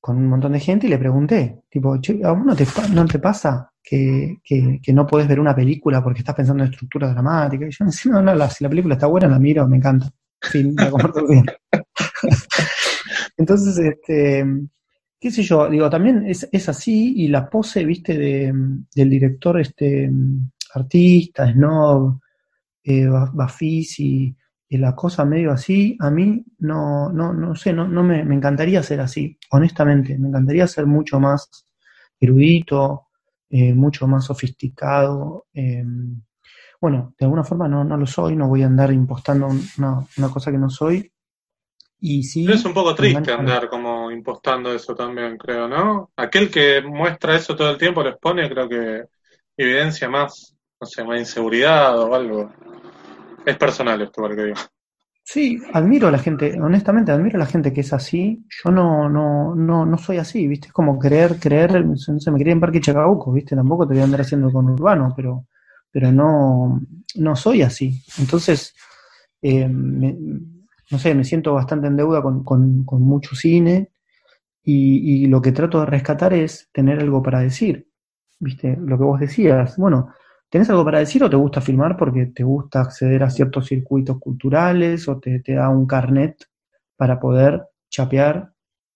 con 0.00 0.16
un 0.16 0.28
montón 0.28 0.52
de 0.52 0.60
gente, 0.60 0.86
y 0.86 0.90
le 0.90 0.98
pregunté, 0.98 1.62
tipo, 1.68 1.94
¿a 1.94 2.32
vos 2.32 2.44
no 2.44 2.56
te, 2.56 2.66
no 2.92 3.06
te 3.06 3.18
pasa 3.18 3.70
que, 3.82 4.38
que, 4.42 4.80
que, 4.82 4.92
no 4.92 5.06
podés 5.06 5.28
ver 5.28 5.40
una 5.40 5.54
película 5.54 6.02
porque 6.02 6.20
estás 6.20 6.34
pensando 6.34 6.64
en 6.64 6.70
estructura 6.70 7.12
dramática? 7.12 7.66
Y 7.66 7.70
yo, 7.70 7.84
no, 8.10 8.22
no, 8.22 8.50
si 8.50 8.64
la 8.64 8.70
película 8.70 8.94
está 8.94 9.06
buena, 9.06 9.28
la 9.28 9.38
miro, 9.38 9.68
me 9.68 9.76
encanta. 9.76 10.10
Sí, 10.40 10.72
la 10.72 10.90
comparto 10.90 11.26
bien. 11.26 11.44
Entonces, 13.36 13.78
este, 13.78 14.44
qué 15.20 15.30
sé 15.30 15.42
yo, 15.42 15.68
digo, 15.68 15.90
también 15.90 16.26
es, 16.26 16.48
es 16.50 16.68
así 16.68 17.14
y 17.16 17.28
la 17.28 17.48
pose, 17.48 17.84
viste, 17.84 18.16
de, 18.16 18.52
del 18.94 19.10
director 19.10 19.60
este 19.60 20.10
artista, 20.74 21.52
snob, 21.52 22.20
eh, 22.84 23.06
Bafisi, 23.06 24.34
y 24.68 24.78
la 24.78 24.94
cosa 24.94 25.24
medio 25.24 25.52
así, 25.52 25.96
a 26.00 26.10
mí 26.10 26.44
no, 26.60 27.12
no, 27.12 27.32
no 27.34 27.54
sé, 27.56 27.72
no, 27.72 27.88
no 27.88 28.02
me, 28.04 28.24
me 28.24 28.36
encantaría 28.36 28.82
ser 28.82 29.00
así, 29.00 29.36
honestamente, 29.50 30.16
me 30.18 30.28
encantaría 30.28 30.66
ser 30.66 30.86
mucho 30.86 31.20
más 31.20 31.66
erudito, 32.20 33.08
eh, 33.48 33.74
mucho 33.74 34.06
más 34.06 34.24
sofisticado. 34.26 35.46
Eh, 35.52 35.84
bueno, 36.80 37.14
de 37.18 37.26
alguna 37.26 37.44
forma 37.44 37.68
no, 37.68 37.84
no 37.84 37.96
lo 37.96 38.06
soy, 38.06 38.36
no 38.36 38.48
voy 38.48 38.62
a 38.62 38.66
andar 38.66 38.92
impostando 38.92 39.48
una, 39.78 40.06
una 40.16 40.28
cosa 40.30 40.50
que 40.50 40.58
no 40.58 40.70
soy, 40.70 41.12
y 42.00 42.22
sí, 42.22 42.50
es 42.50 42.64
un 42.64 42.72
poco 42.72 42.94
triste 42.94 43.32
andar 43.32 43.68
como 43.68 44.10
impostando 44.10 44.72
eso 44.72 44.94
también, 44.94 45.36
creo, 45.36 45.68
¿no? 45.68 46.10
Aquel 46.16 46.50
que 46.50 46.80
muestra 46.80 47.36
eso 47.36 47.54
todo 47.54 47.70
el 47.70 47.78
tiempo, 47.78 48.02
lo 48.02 48.10
expone, 48.10 48.48
creo 48.48 48.68
que 48.68 49.04
evidencia 49.56 50.08
más, 50.08 50.56
no 50.80 50.86
sé, 50.86 51.04
más 51.04 51.18
inseguridad 51.18 51.98
o 51.98 52.14
algo. 52.14 52.50
Es 53.44 53.56
personal 53.56 54.00
esto, 54.02 54.28
que 54.28 54.44
digo. 54.44 54.56
Sí, 55.22 55.60
admiro 55.72 56.08
a 56.08 56.10
la 56.10 56.18
gente, 56.18 56.60
honestamente 56.60 57.12
admiro 57.12 57.36
a 57.36 57.40
la 57.40 57.46
gente 57.46 57.72
que 57.72 57.82
es 57.82 57.92
así. 57.92 58.44
Yo 58.64 58.70
no, 58.70 59.08
no, 59.08 59.54
no, 59.54 59.86
no 59.86 59.98
soy 59.98 60.16
así, 60.16 60.46
¿viste? 60.46 60.68
Es 60.68 60.72
como 60.72 60.98
creer, 60.98 61.38
creer, 61.38 61.84
no 61.84 61.96
sé, 61.96 62.30
me 62.30 62.38
quería 62.38 62.52
en 62.54 62.60
Parque 62.60 62.80
Chacabuco, 62.80 63.32
¿viste? 63.32 63.54
Tampoco 63.54 63.86
te 63.86 63.94
voy 63.94 64.00
a 64.00 64.04
andar 64.04 64.22
haciendo 64.22 64.50
con 64.50 64.68
Urbano, 64.70 65.12
pero, 65.14 65.46
pero 65.90 66.10
no, 66.10 66.80
no 67.14 67.36
soy 67.36 67.62
así. 67.62 68.02
Entonces, 68.18 68.74
eh, 69.42 69.68
me, 69.68 70.16
no 70.90 70.98
sé, 70.98 71.14
me 71.14 71.24
siento 71.24 71.54
bastante 71.54 71.86
en 71.86 71.96
deuda 71.96 72.20
con, 72.22 72.44
con, 72.44 73.02
mucho 73.02 73.36
cine 73.36 73.90
y, 74.62 75.26
lo 75.26 75.40
que 75.40 75.52
trato 75.52 75.80
de 75.80 75.86
rescatar 75.86 76.32
es 76.34 76.68
tener 76.72 77.00
algo 77.00 77.22
para 77.22 77.40
decir. 77.40 77.88
¿Viste? 78.38 78.76
Lo 78.76 78.96
que 78.98 79.04
vos 79.04 79.20
decías, 79.20 79.76
bueno, 79.76 80.12
¿tenés 80.48 80.70
algo 80.70 80.84
para 80.84 80.98
decir 80.98 81.22
o 81.22 81.30
te 81.30 81.36
gusta 81.36 81.60
filmar 81.60 81.96
porque 81.96 82.26
te 82.26 82.42
gusta 82.42 82.80
acceder 82.80 83.22
a 83.22 83.30
ciertos 83.30 83.66
circuitos 83.66 84.18
culturales 84.18 85.06
o 85.08 85.18
te, 85.18 85.42
da 85.46 85.68
un 85.68 85.86
carnet 85.86 86.36
para 86.96 87.20
poder 87.20 87.62
chapear 87.90 88.52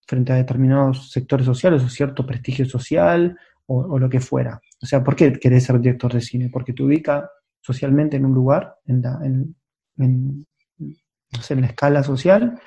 frente 0.07 0.33
a 0.33 0.35
determinados 0.35 1.11
sectores 1.11 1.45
sociales 1.45 1.83
o 1.83 1.89
cierto 1.89 2.25
prestigio 2.25 2.65
social 2.65 3.37
o, 3.67 3.97
lo 3.99 4.09
que 4.09 4.19
fuera? 4.19 4.59
O 4.81 4.85
sea, 4.85 5.03
¿por 5.03 5.15
qué 5.15 5.33
querés 5.33 5.63
ser 5.63 5.79
director 5.79 6.11
de 6.11 6.21
cine? 6.21 6.49
Porque 6.51 6.73
te 6.73 6.83
ubica 6.83 7.29
socialmente 7.61 8.17
en 8.17 8.25
un 8.25 8.33
lugar, 8.33 8.75
en, 8.85 9.55
en 9.97 10.45
no 11.35 11.43
sé, 11.43 11.53
en 11.53 11.61
la 11.61 11.67
escala 11.67 12.03
social, 12.03 12.59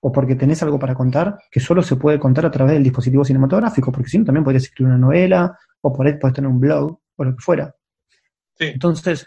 o 0.00 0.12
porque 0.12 0.34
tenés 0.34 0.62
algo 0.62 0.78
para 0.78 0.94
contar 0.94 1.38
que 1.50 1.60
solo 1.60 1.82
se 1.82 1.96
puede 1.96 2.18
contar 2.18 2.46
a 2.46 2.50
través 2.50 2.74
del 2.74 2.82
dispositivo 2.82 3.24
cinematográfico, 3.24 3.90
porque 3.90 4.08
si 4.08 4.18
no 4.18 4.24
también 4.24 4.44
podrías 4.44 4.64
escribir 4.64 4.92
una 4.92 4.98
novela, 4.98 5.58
o 5.80 5.92
por 5.92 6.06
ahí 6.06 6.14
podés 6.18 6.34
tener 6.34 6.50
un 6.50 6.60
blog, 6.60 6.98
o 7.16 7.24
lo 7.24 7.34
que 7.34 7.40
fuera. 7.40 7.74
Entonces, 8.58 9.26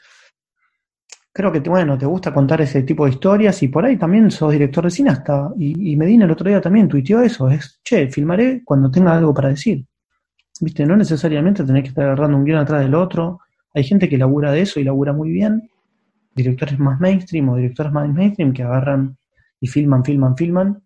creo 1.32 1.52
que, 1.52 1.60
bueno, 1.60 1.98
te 1.98 2.06
gusta 2.06 2.34
contar 2.34 2.62
ese 2.62 2.84
tipo 2.84 3.06
de 3.06 3.12
historias 3.12 3.62
y 3.64 3.68
por 3.68 3.86
ahí 3.86 3.98
también 3.98 4.32
sos 4.32 4.52
director 4.52 4.84
de 4.84 4.92
cine 4.92 5.12
hasta, 5.12 5.52
y, 5.58 5.92
y 5.92 5.96
Medina 5.96 6.26
el 6.26 6.32
otro 6.32 6.50
día 6.50 6.62
también 6.62 6.88
tuiteó 6.88 7.22
eso, 7.22 7.50
es, 7.50 7.80
che, 7.84 8.10
filmaré 8.10 8.62
cuando 8.64 8.90
tenga 8.90 9.16
algo 9.16 9.34
para 9.34 9.50
decir. 9.50 9.86
Viste, 10.62 10.86
no 10.86 10.98
necesariamente 10.98 11.64
tenés 11.64 11.84
que 11.84 11.90
estar 11.90 12.04
agarrando 12.06 12.38
un 12.38 12.44
guion 12.44 12.60
atrás 12.60 12.82
del 12.82 12.94
otro. 12.94 13.40
Hay 13.74 13.84
gente 13.84 14.10
que 14.10 14.18
labura 14.18 14.52
de 14.52 14.62
eso 14.62 14.80
y 14.80 14.84
labura 14.84 15.14
muy 15.14 15.30
bien. 15.30 15.70
Directores 16.42 16.80
más 16.80 17.00
mainstream 17.00 17.50
o 17.50 17.58
directores 17.58 17.92
más 17.92 18.08
mainstream 18.08 18.54
que 18.54 18.64
agarran 18.64 19.18
y 19.60 19.68
filman, 19.68 20.04
filman, 20.04 20.38
filman. 20.38 20.82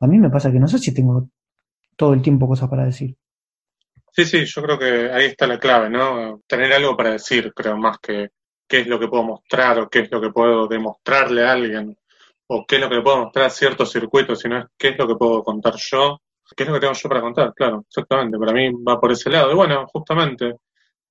A 0.00 0.06
mí 0.06 0.18
me 0.18 0.30
pasa 0.30 0.50
que 0.50 0.58
no 0.58 0.66
sé 0.66 0.78
si 0.78 0.92
tengo 0.92 1.28
todo 1.96 2.12
el 2.14 2.22
tiempo 2.22 2.48
cosas 2.48 2.68
para 2.68 2.84
decir. 2.84 3.14
Sí, 4.12 4.24
sí, 4.24 4.44
yo 4.44 4.62
creo 4.62 4.78
que 4.78 5.12
ahí 5.12 5.26
está 5.26 5.46
la 5.46 5.58
clave, 5.58 5.88
¿no? 5.88 6.42
Tener 6.46 6.72
algo 6.72 6.96
para 6.96 7.12
decir, 7.12 7.52
creo, 7.54 7.76
más 7.76 7.98
que 7.98 8.30
qué 8.66 8.80
es 8.80 8.86
lo 8.86 8.98
que 8.98 9.08
puedo 9.08 9.22
mostrar 9.22 9.78
o 9.78 9.88
qué 9.88 10.00
es 10.00 10.10
lo 10.10 10.20
que 10.20 10.30
puedo 10.30 10.66
demostrarle 10.66 11.44
a 11.44 11.52
alguien 11.52 11.96
o 12.48 12.64
qué 12.66 12.76
es 12.76 12.82
lo 12.82 12.90
que 12.90 13.00
puedo 13.00 13.24
mostrar 13.24 13.46
a 13.46 13.50
ciertos 13.50 13.92
circuitos, 13.92 14.40
sino 14.40 14.58
es 14.58 14.64
qué 14.76 14.88
es 14.88 14.98
lo 14.98 15.06
que 15.06 15.14
puedo 15.14 15.44
contar 15.44 15.74
yo 15.76 16.20
¿Qué 16.56 16.64
es 16.64 16.68
lo 16.68 16.74
que 16.74 16.80
tengo 16.80 16.94
yo 16.94 17.08
para 17.08 17.20
contar? 17.20 17.54
Claro, 17.54 17.84
exactamente. 17.88 18.38
Para 18.38 18.52
mí 18.52 18.70
va 18.86 19.00
por 19.00 19.12
ese 19.12 19.30
lado. 19.30 19.52
Y 19.52 19.54
bueno, 19.54 19.86
justamente, 19.92 20.56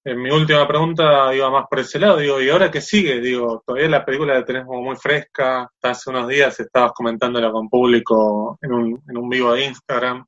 en 0.03 0.21
mi 0.21 0.29
última 0.29 0.67
pregunta 0.67 1.33
iba 1.33 1.49
más 1.49 1.65
por 1.69 1.79
ese 1.79 1.99
lado. 1.99 2.17
Digo, 2.17 2.41
¿y 2.41 2.49
ahora 2.49 2.71
qué 2.71 2.81
sigue? 2.81 3.19
Digo, 3.19 3.63
todavía 3.65 3.89
la 3.89 4.05
película 4.05 4.33
la 4.33 4.45
tenés 4.45 4.65
como 4.65 4.81
muy 4.81 4.95
fresca. 4.95 5.69
Hace 5.81 6.09
unos 6.09 6.27
días 6.27 6.59
estabas 6.59 6.93
comentándola 6.93 7.51
con 7.51 7.69
público 7.69 8.57
en 8.61 8.71
un, 8.73 9.03
en 9.07 9.17
un 9.17 9.29
vivo 9.29 9.53
de 9.53 9.65
Instagram. 9.65 10.25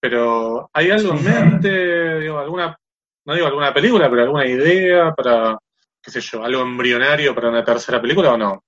Pero, 0.00 0.68
¿hay 0.72 0.90
algo 0.90 1.14
en 1.14 1.24
mente? 1.24 2.20
Digo, 2.20 2.38
alguna, 2.38 2.76
no 3.24 3.34
digo 3.34 3.46
alguna 3.46 3.72
película, 3.72 4.10
pero 4.10 4.22
alguna 4.22 4.46
idea 4.46 5.12
para, 5.14 5.56
qué 6.02 6.10
sé 6.10 6.20
yo, 6.20 6.42
algo 6.42 6.62
embrionario 6.62 7.34
para 7.34 7.50
una 7.50 7.64
tercera 7.64 8.00
película 8.00 8.32
o 8.32 8.36
no? 8.36 8.64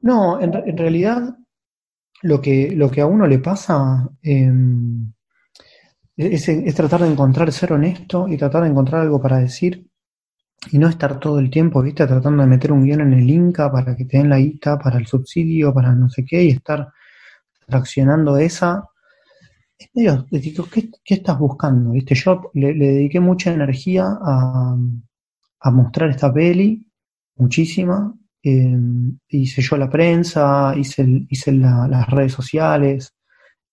No, 0.00 0.38
en, 0.40 0.54
en 0.54 0.76
realidad 0.76 1.34
lo 2.22 2.40
que, 2.40 2.72
lo 2.74 2.90
que 2.90 3.00
a 3.00 3.06
uno 3.06 3.26
le 3.26 3.38
pasa, 3.38 4.08
eh, 4.22 4.52
es, 6.16 6.74
tratar 6.74 7.02
de 7.02 7.08
encontrar, 7.08 7.52
ser 7.52 7.72
honesto 7.72 8.26
y 8.28 8.36
tratar 8.36 8.62
de 8.62 8.70
encontrar 8.70 9.02
algo 9.02 9.20
para 9.20 9.38
decir 9.38 9.85
y 10.70 10.78
no 10.78 10.88
estar 10.88 11.20
todo 11.20 11.38
el 11.38 11.50
tiempo, 11.50 11.82
viste, 11.82 12.06
tratando 12.06 12.42
de 12.42 12.48
meter 12.48 12.72
un 12.72 12.84
guion 12.84 13.00
en 13.02 13.12
el 13.12 13.30
Inca 13.30 13.70
para 13.70 13.96
que 13.96 14.04
te 14.04 14.18
den 14.18 14.30
la 14.30 14.38
guita, 14.38 14.78
para 14.78 14.98
el 14.98 15.06
subsidio, 15.06 15.72
para 15.72 15.92
no 15.94 16.08
sé 16.08 16.24
qué, 16.24 16.42
y 16.44 16.50
estar 16.50 16.88
traccionando 17.66 18.36
esa. 18.38 18.88
Es 19.78 19.88
medio, 19.94 20.26
¿qué, 20.30 20.90
¿qué, 21.04 21.14
estás 21.14 21.38
buscando? 21.38 21.90
¿Viste? 21.90 22.14
Yo 22.14 22.50
le, 22.54 22.74
dediqué 22.74 23.20
mucha 23.20 23.52
energía 23.52 24.06
a, 24.06 24.76
a, 25.60 25.70
mostrar 25.70 26.10
esta 26.10 26.32
peli, 26.32 26.86
muchísima. 27.36 28.14
Eh, 28.42 28.76
hice 29.28 29.62
yo 29.62 29.76
la 29.76 29.90
prensa, 29.90 30.74
hice, 30.76 31.26
hice 31.28 31.52
las 31.52 32.08
redes 32.08 32.32
sociales. 32.32 33.14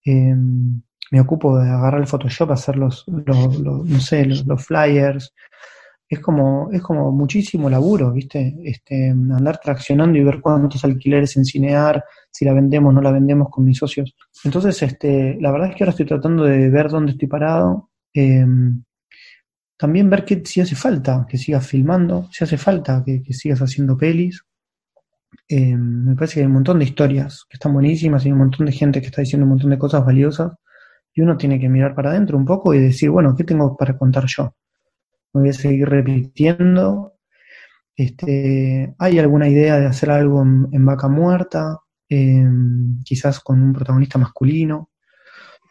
Eh, 0.06 0.36
me 1.12 1.22
ocupo 1.22 1.60
de 1.60 1.70
agarrar 1.70 2.02
el 2.02 2.08
Photoshop, 2.08 2.52
hacer 2.52 2.76
los, 2.76 3.06
los, 3.08 3.60
no 3.62 4.00
sé, 4.00 4.26
los, 4.26 4.66
flyers. 4.66 5.34
Es 6.14 6.20
como, 6.20 6.70
es 6.72 6.80
como 6.84 7.12
muchísimo 7.12 7.72
laburo, 7.72 8.12
¿viste? 8.12 8.56
Este, 8.64 9.10
andar 9.10 9.60
traccionando 9.60 10.16
y 10.20 10.24
ver 10.24 10.42
cuántos 10.42 10.86
alquileres 10.86 11.36
en 11.38 11.44
Cinear, 11.44 12.04
si 12.30 12.46
la 12.46 12.54
vendemos, 12.54 12.92
o 12.92 12.94
no 12.94 13.02
la 13.02 13.12
vendemos 13.12 13.50
con 13.50 13.66
mis 13.66 13.80
socios. 13.80 14.16
Entonces, 14.44 14.80
este, 14.84 15.38
la 15.42 15.52
verdad 15.52 15.70
es 15.70 15.76
que 15.76 15.84
ahora 15.84 15.90
estoy 15.90 16.06
tratando 16.06 16.44
de 16.44 16.70
ver 16.70 16.90
dónde 16.90 17.14
estoy 17.14 17.28
parado. 17.28 17.90
Em, 18.14 18.84
también 19.76 20.08
ver 20.08 20.24
que 20.24 20.44
si 20.46 20.62
hace 20.62 20.76
falta 20.76 21.26
que 21.28 21.40
sigas 21.40 21.66
filmando, 21.66 22.30
si 22.32 22.44
hace 22.44 22.58
falta 22.58 23.04
que, 23.04 23.24
sigas 23.34 23.60
haciendo 23.64 23.98
pelis. 23.98 24.44
Em, 25.48 26.06
me 26.06 26.16
parece 26.16 26.36
que 26.36 26.40
hay 26.42 26.46
un 26.46 26.54
montón 26.54 26.78
de 26.78 26.86
historias 26.86 27.46
que 27.50 27.56
están 27.56 27.74
buenísimas 27.74 28.24
y 28.26 28.32
un 28.32 28.38
montón 28.38 28.68
de 28.68 28.72
gente 28.72 29.02
que 29.02 29.08
está 29.08 29.22
diciendo 29.22 29.46
un 29.46 29.50
montón 29.50 29.72
de 29.72 29.80
cosas 29.80 30.06
valiosas 30.06 30.52
y 31.14 31.22
uno 31.22 31.38
tiene 31.38 31.60
que 31.60 31.70
mirar 31.70 31.96
para 31.96 32.12
adentro 32.12 32.38
un 32.38 32.46
poco 32.46 32.74
y 32.74 32.80
decir, 32.80 33.10
bueno, 33.10 33.36
¿qué 33.36 33.44
tengo 33.44 33.76
para 33.76 33.98
contar 33.98 34.26
yo? 34.28 34.54
Me 35.34 35.42
voy 35.42 35.50
a 35.50 35.54
seguir 35.54 35.90
repitiendo. 35.90 37.14
Este, 37.96 38.94
¿Hay 39.00 39.20
alguna 39.20 39.50
idea 39.50 39.80
de 39.80 39.88
hacer 39.88 40.12
algo 40.12 40.42
en, 40.44 40.86
Vaca 40.86 41.08
Muerta? 41.08 41.80
Em, 42.08 43.00
quizás 43.04 43.40
con 43.40 43.62
un 43.62 43.74
protagonista 43.74 44.20
masculino. 44.20 44.92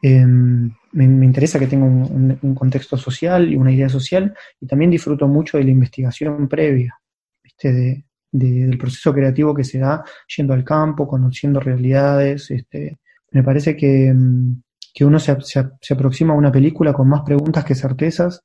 Em, 0.02 0.72
me, 0.92 1.04
interesa 1.04 1.58
que 1.60 1.68
tenga 1.68 1.86
un, 1.86 2.54
contexto 2.56 2.96
social 2.96 3.52
y 3.52 3.56
una 3.56 3.72
idea 3.72 3.88
social 3.88 4.34
y 4.60 4.66
también 4.66 4.90
disfruto 4.90 5.28
mucho 5.28 5.58
de 5.58 5.64
la 5.64 5.70
investigación 5.70 6.48
previa, 6.48 6.98
¿viste? 7.42 8.06
del 8.32 8.78
proceso 8.78 9.12
creativo 9.12 9.54
que 9.54 9.64
se 9.64 9.78
da 9.78 10.04
yendo 10.36 10.54
al 10.54 10.64
campo, 10.64 11.06
conociendo 11.06 11.60
realidades. 11.60 12.50
Este, 12.50 12.98
me 13.30 13.42
parece 13.44 13.76
que, 13.76 14.08
em, 14.08 14.62
que 14.94 15.04
uno 15.04 15.20
se, 15.20 15.36
se, 15.40 15.94
aproxima 15.94 16.34
a 16.34 16.36
una 16.36 16.52
película 16.52 16.92
con 16.92 17.08
más 17.08 17.22
preguntas 17.22 17.64
que 17.64 17.74
certezas 17.74 18.42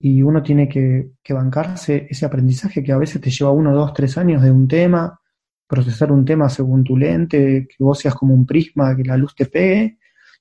y 0.00 0.22
uno 0.22 0.42
tiene 0.42 0.68
que, 0.68 1.10
bancarse 1.30 2.06
ese 2.08 2.24
aprendizaje 2.24 2.82
que 2.82 2.92
a 2.92 2.98
veces 2.98 3.20
te 3.20 3.30
lleva 3.30 3.50
uno, 3.50 3.74
dos, 3.74 3.92
tres 3.92 4.16
años 4.16 4.42
de 4.42 4.50
un 4.50 4.68
tema, 4.68 5.20
procesar 5.66 6.12
un 6.12 6.24
tema 6.24 6.48
según 6.48 6.84
tu 6.84 6.96
lente, 6.96 7.66
que 7.68 7.84
vos 7.84 7.98
seas 7.98 8.14
como 8.14 8.34
un 8.34 8.46
prisma, 8.46 8.96
que 8.96 9.04
la 9.04 9.16
luz 9.16 9.34
te 9.34 9.46
pegue 9.46 9.98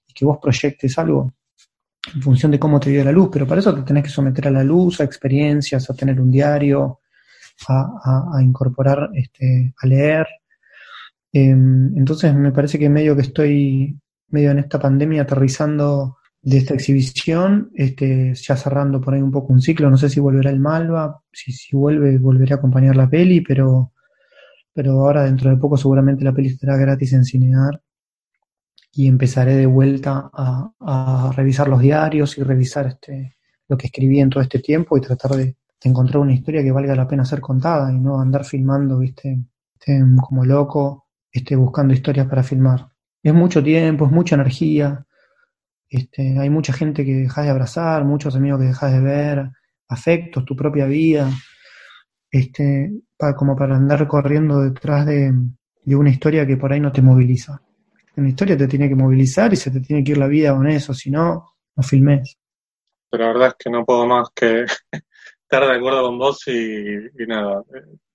y 0.08 0.14
que 0.14 0.26
vos 0.26 0.38
proyectes 0.42 0.98
algo 0.98 1.34
en 2.14 2.22
función 2.22 2.52
de 2.52 2.60
cómo 2.60 2.80
te 2.80 2.90
dio 2.90 3.04
la 3.04 3.12
luz, 3.12 3.30
pero 3.32 3.46
para 3.46 3.60
eso 3.60 3.76
te 3.76 3.82
tenés 3.82 4.04
que 4.04 4.10
someter 4.10 4.48
a 4.48 4.52
la 4.52 4.64
luz, 4.64 5.02
a 5.02 5.04
experiencias, 5.04 5.90
a 5.90 5.94
tener 5.94 6.22
un 6.22 6.32
diario, 6.32 7.02
a, 7.68 8.40
incorporar, 8.42 9.10
este, 9.14 9.74
a 9.78 9.88
leer. 9.88 10.28
Em, 11.34 11.98
entonces 11.98 12.34
me 12.34 12.52
parece 12.52 12.80
que 12.80 12.90
medio 12.90 13.16
que 13.16 13.24
estoy 13.24 14.00
medio 14.30 14.52
en 14.52 14.60
esta 14.60 14.80
pandemia 14.80 15.24
aterrizando 15.24 16.17
de 16.48 16.60
esta 16.60 16.76
exhibición, 16.76 17.72
este, 17.76 18.34
ya 18.34 18.56
cerrando 18.56 19.02
por 19.02 19.14
ahí 19.14 19.22
un 19.22 19.32
poco 19.32 19.52
un 19.52 19.62
ciclo, 19.62 19.90
no 19.90 19.98
sé 19.98 20.10
si 20.10 20.22
volverá 20.22 20.50
el 20.50 20.62
Malva, 20.62 21.22
si, 21.30 21.52
si 21.52 21.76
vuelve, 21.76 22.18
volveré 22.20 22.54
a 22.54 22.56
acompañar 22.56 22.96
la 22.96 23.10
peli, 23.10 23.42
pero, 23.42 23.92
pero 24.74 24.92
ahora 24.92 25.24
dentro 25.26 25.50
de 25.50 25.58
poco 25.58 25.76
seguramente 25.76 26.24
la 26.24 26.32
peli 26.32 26.48
estará 26.48 26.78
gratis 26.78 27.12
en 27.12 27.26
Cinear 27.26 27.82
y 28.94 29.08
empezaré 29.08 29.58
de 29.58 29.66
vuelta 29.66 30.32
a, 30.32 31.34
revisar 31.36 31.68
los 31.68 31.82
diarios 31.82 32.38
y 32.38 32.44
revisar 32.44 32.88
este, 32.88 33.36
lo 33.68 33.78
que 33.78 33.88
escribí 33.88 34.22
en 34.22 34.30
todo 34.30 34.42
este 34.42 34.60
tiempo 34.60 34.98
y 34.98 35.02
tratar 35.02 35.32
de, 35.32 35.58
encontrar 35.84 36.20
una 36.20 36.34
historia 36.34 36.64
que 36.64 36.72
valga 36.72 36.96
la 36.96 37.08
pena 37.08 37.26
ser 37.26 37.42
contada 37.42 37.92
y 37.92 38.00
no 38.00 38.22
andar 38.22 38.46
filmando, 38.46 39.00
viste, 39.00 39.38
este, 39.74 40.02
como 40.22 40.46
loco, 40.46 41.08
este, 41.30 41.58
buscando 41.58 41.94
historias 41.94 42.28
para 42.28 42.42
filmar. 42.42 42.88
Es 43.22 43.34
mucho 43.34 43.62
tiempo, 43.62 44.06
es 44.06 44.12
mucha 44.12 44.36
energía, 44.36 45.07
este, 45.90 46.38
hay 46.40 46.50
mucha 46.50 46.74
gente 46.74 47.06
que 47.06 47.14
dejas 47.14 47.46
de 47.46 47.52
abrazar, 47.52 48.04
muchos 48.04 48.36
amigos 48.36 48.60
que 48.60 48.68
dejas 48.68 48.92
de 48.92 49.02
ver, 49.02 49.50
afectos, 49.88 50.46
tu 50.46 50.56
propia 50.56 50.86
vida, 50.86 51.30
este, 52.32 52.92
como 53.36 53.56
para 53.56 53.76
andar 53.76 54.08
corriendo 54.08 54.62
detrás 54.62 55.06
de, 55.06 55.34
una 55.86 56.10
historia 56.10 56.46
que 56.46 56.58
por 56.58 56.74
ahí 56.74 56.80
no 56.80 56.92
te 56.92 57.02
moviliza. 57.02 57.62
Una 58.18 58.30
historia 58.30 58.58
te 58.58 58.68
tiene 58.68 58.90
que 58.90 58.96
movilizar 58.96 59.54
y 59.54 59.56
se 59.56 59.72
te 59.72 59.80
tiene 59.80 60.04
que 60.04 60.12
ir 60.12 60.18
la 60.18 60.28
vida 60.28 60.54
con 60.54 60.68
eso, 60.68 60.94
si 60.94 61.10
no, 61.10 61.56
no 61.76 61.84
filmes. 61.84 62.38
Pero 63.10 63.24
la 63.24 63.34
verdad 63.34 63.48
es 63.50 63.56
que 63.58 63.70
no 63.70 63.86
puedo 63.86 64.06
más 64.06 64.30
que 64.36 64.66
estar 65.42 65.66
de 65.66 65.78
acuerdo 65.78 66.04
con 66.04 66.18
vos 66.18 66.46
y, 66.48 67.26
nada, 67.26 67.64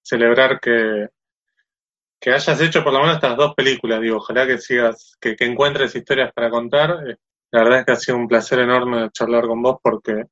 celebrar 0.02 0.60
que, 0.60 1.08
que 2.20 2.30
hayas 2.30 2.60
hecho 2.60 2.84
por 2.84 2.92
lo 2.92 3.00
menos 3.00 3.14
estas 3.14 3.36
dos 3.36 3.54
películas, 3.54 4.00
digo, 4.00 4.18
ojalá 4.18 4.46
que 4.46 4.58
sigas, 4.58 5.16
que, 5.20 5.36
encuentres 5.40 5.94
historias 5.94 6.32
para 6.34 6.50
contar. 6.50 7.18
La 7.52 7.62
verdad 7.62 7.80
es 7.80 7.86
que 7.86 7.92
ha 7.92 7.96
sido 7.96 8.18
un 8.18 8.28
placer 8.28 8.60
enorme 8.60 9.10
charlar 9.10 9.46
con 9.46 9.60
vos 9.60 9.76
porque 9.82 10.24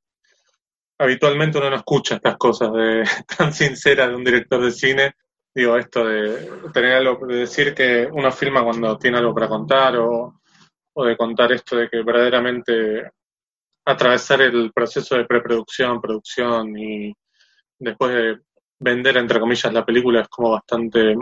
habitualmente 0.99 1.59
uno 1.59 1.71
no 1.71 1.77
escucha 1.77 2.17
estas 2.17 2.37
cosas 2.37 2.73
de, 2.73 3.05
tan 3.39 3.53
sinceras 3.53 4.09
de 4.09 4.17
un 4.17 4.25
director 4.25 4.63
de 4.63 4.71
cine. 4.71 5.15
Digo, 5.55 5.77
esto 5.77 6.05
de 6.05 6.51
tener 6.73 6.95
algo, 6.95 7.27
de 7.27 7.41
decir 7.41 7.75
que 7.75 8.09
uno 8.11 8.31
filma 8.33 8.65
cuando 8.65 8.97
tiene 8.97 9.19
algo 9.19 9.35
para 9.35 9.49
contar 9.49 9.97
o, 9.97 10.41
o 10.95 11.05
de 11.05 11.17
contar 11.17 11.53
esto 11.53 11.77
de 11.77 11.89
que 11.89 12.03
verdaderamente 12.03 13.11
atravesar 13.85 14.43
el 14.43 14.73
proceso 14.73 15.17
de 15.17 15.25
preproducción, 15.25 16.01
producción 16.01 16.79
y 16.79 17.13
después 17.79 18.15
de 18.15 18.39
vender, 18.79 19.17
entre 19.17 19.41
comillas, 19.41 19.73
la 19.73 19.85
película 19.85 20.23
es 20.23 20.29
como 20.29 20.53
bastante 20.53 21.17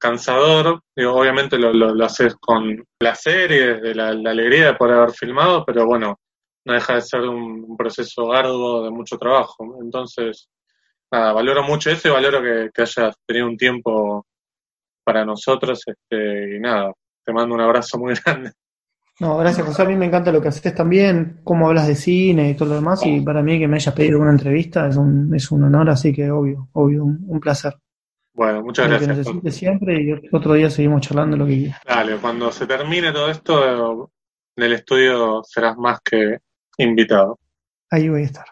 cansador, 0.00 0.80
digo, 0.96 1.12
obviamente 1.12 1.58
lo, 1.58 1.72
lo, 1.72 2.04
haces 2.04 2.34
con 2.40 2.84
placer 2.98 3.52
y 3.52 3.58
desde 3.58 3.94
la, 3.94 4.08
alegría 4.08 4.66
de 4.66 4.74
poder 4.74 4.96
haber 4.96 5.12
filmado, 5.12 5.64
pero 5.64 5.86
bueno, 5.86 6.18
no 6.64 6.72
deja 6.72 6.94
de 6.94 7.02
ser 7.02 7.20
un, 7.20 7.76
proceso 7.76 8.32
arduo 8.32 8.84
de 8.84 8.90
mucho 8.90 9.16
trabajo. 9.18 9.76
Entonces, 9.80 10.48
nada, 11.12 11.32
valoro 11.32 11.62
mucho 11.62 11.90
eso 11.90 12.08
y 12.08 12.10
valoro 12.10 12.42
que, 12.42 12.82
hayas 12.82 13.14
tenido 13.26 13.46
un 13.46 13.56
tiempo 13.56 14.26
para 15.04 15.24
nosotros. 15.24 15.82
Este, 15.86 16.56
y 16.56 16.60
nada, 16.60 16.92
te 17.24 17.32
mando 17.32 17.54
un 17.54 17.60
abrazo 17.60 17.98
muy 17.98 18.14
grande. 18.24 18.52
No, 19.20 19.36
gracias 19.36 19.66
José, 19.66 19.82
a 19.82 19.84
mí 19.84 19.96
me 19.96 20.06
encanta 20.06 20.32
lo 20.32 20.40
que 20.40 20.48
haces 20.48 20.74
también, 20.74 21.40
cómo 21.44 21.68
hablas 21.68 21.86
de 21.86 21.94
cine 21.94 22.48
y 22.48 22.54
todo 22.54 22.70
lo 22.70 22.76
demás, 22.76 23.04
y 23.04 23.20
para 23.20 23.42
mí 23.42 23.58
que 23.58 23.68
me 23.68 23.76
hayas 23.76 23.94
pedido 23.94 24.18
una 24.18 24.30
entrevista 24.30 24.88
es 24.88 24.96
un, 24.96 25.34
es 25.34 25.50
un 25.50 25.64
honor, 25.64 25.90
así 25.90 26.10
que 26.10 26.30
obvio, 26.30 26.70
obvio, 26.72 27.04
un 27.04 27.38
placer. 27.38 27.74
Bueno, 28.40 28.62
muchas 28.62 28.88
Lo 28.88 28.98
que 28.98 29.04
gracias. 29.04 29.26
necesites 29.26 29.54
siempre 29.54 30.00
y 30.00 30.34
otro 30.34 30.54
día 30.54 30.70
seguimos 30.70 31.02
charlando 31.02 31.36
lo 31.36 31.46
que 31.46 31.58
quieras. 31.58 31.82
Dale, 31.86 32.16
cuando 32.16 32.50
se 32.50 32.66
termine 32.66 33.12
todo 33.12 33.30
esto, 33.30 34.10
en 34.56 34.64
el 34.64 34.72
estudio 34.72 35.42
serás 35.44 35.76
más 35.76 36.00
que 36.00 36.38
invitado. 36.78 37.38
Ahí 37.90 38.08
voy 38.08 38.22
a 38.22 38.24
estar. 38.24 38.46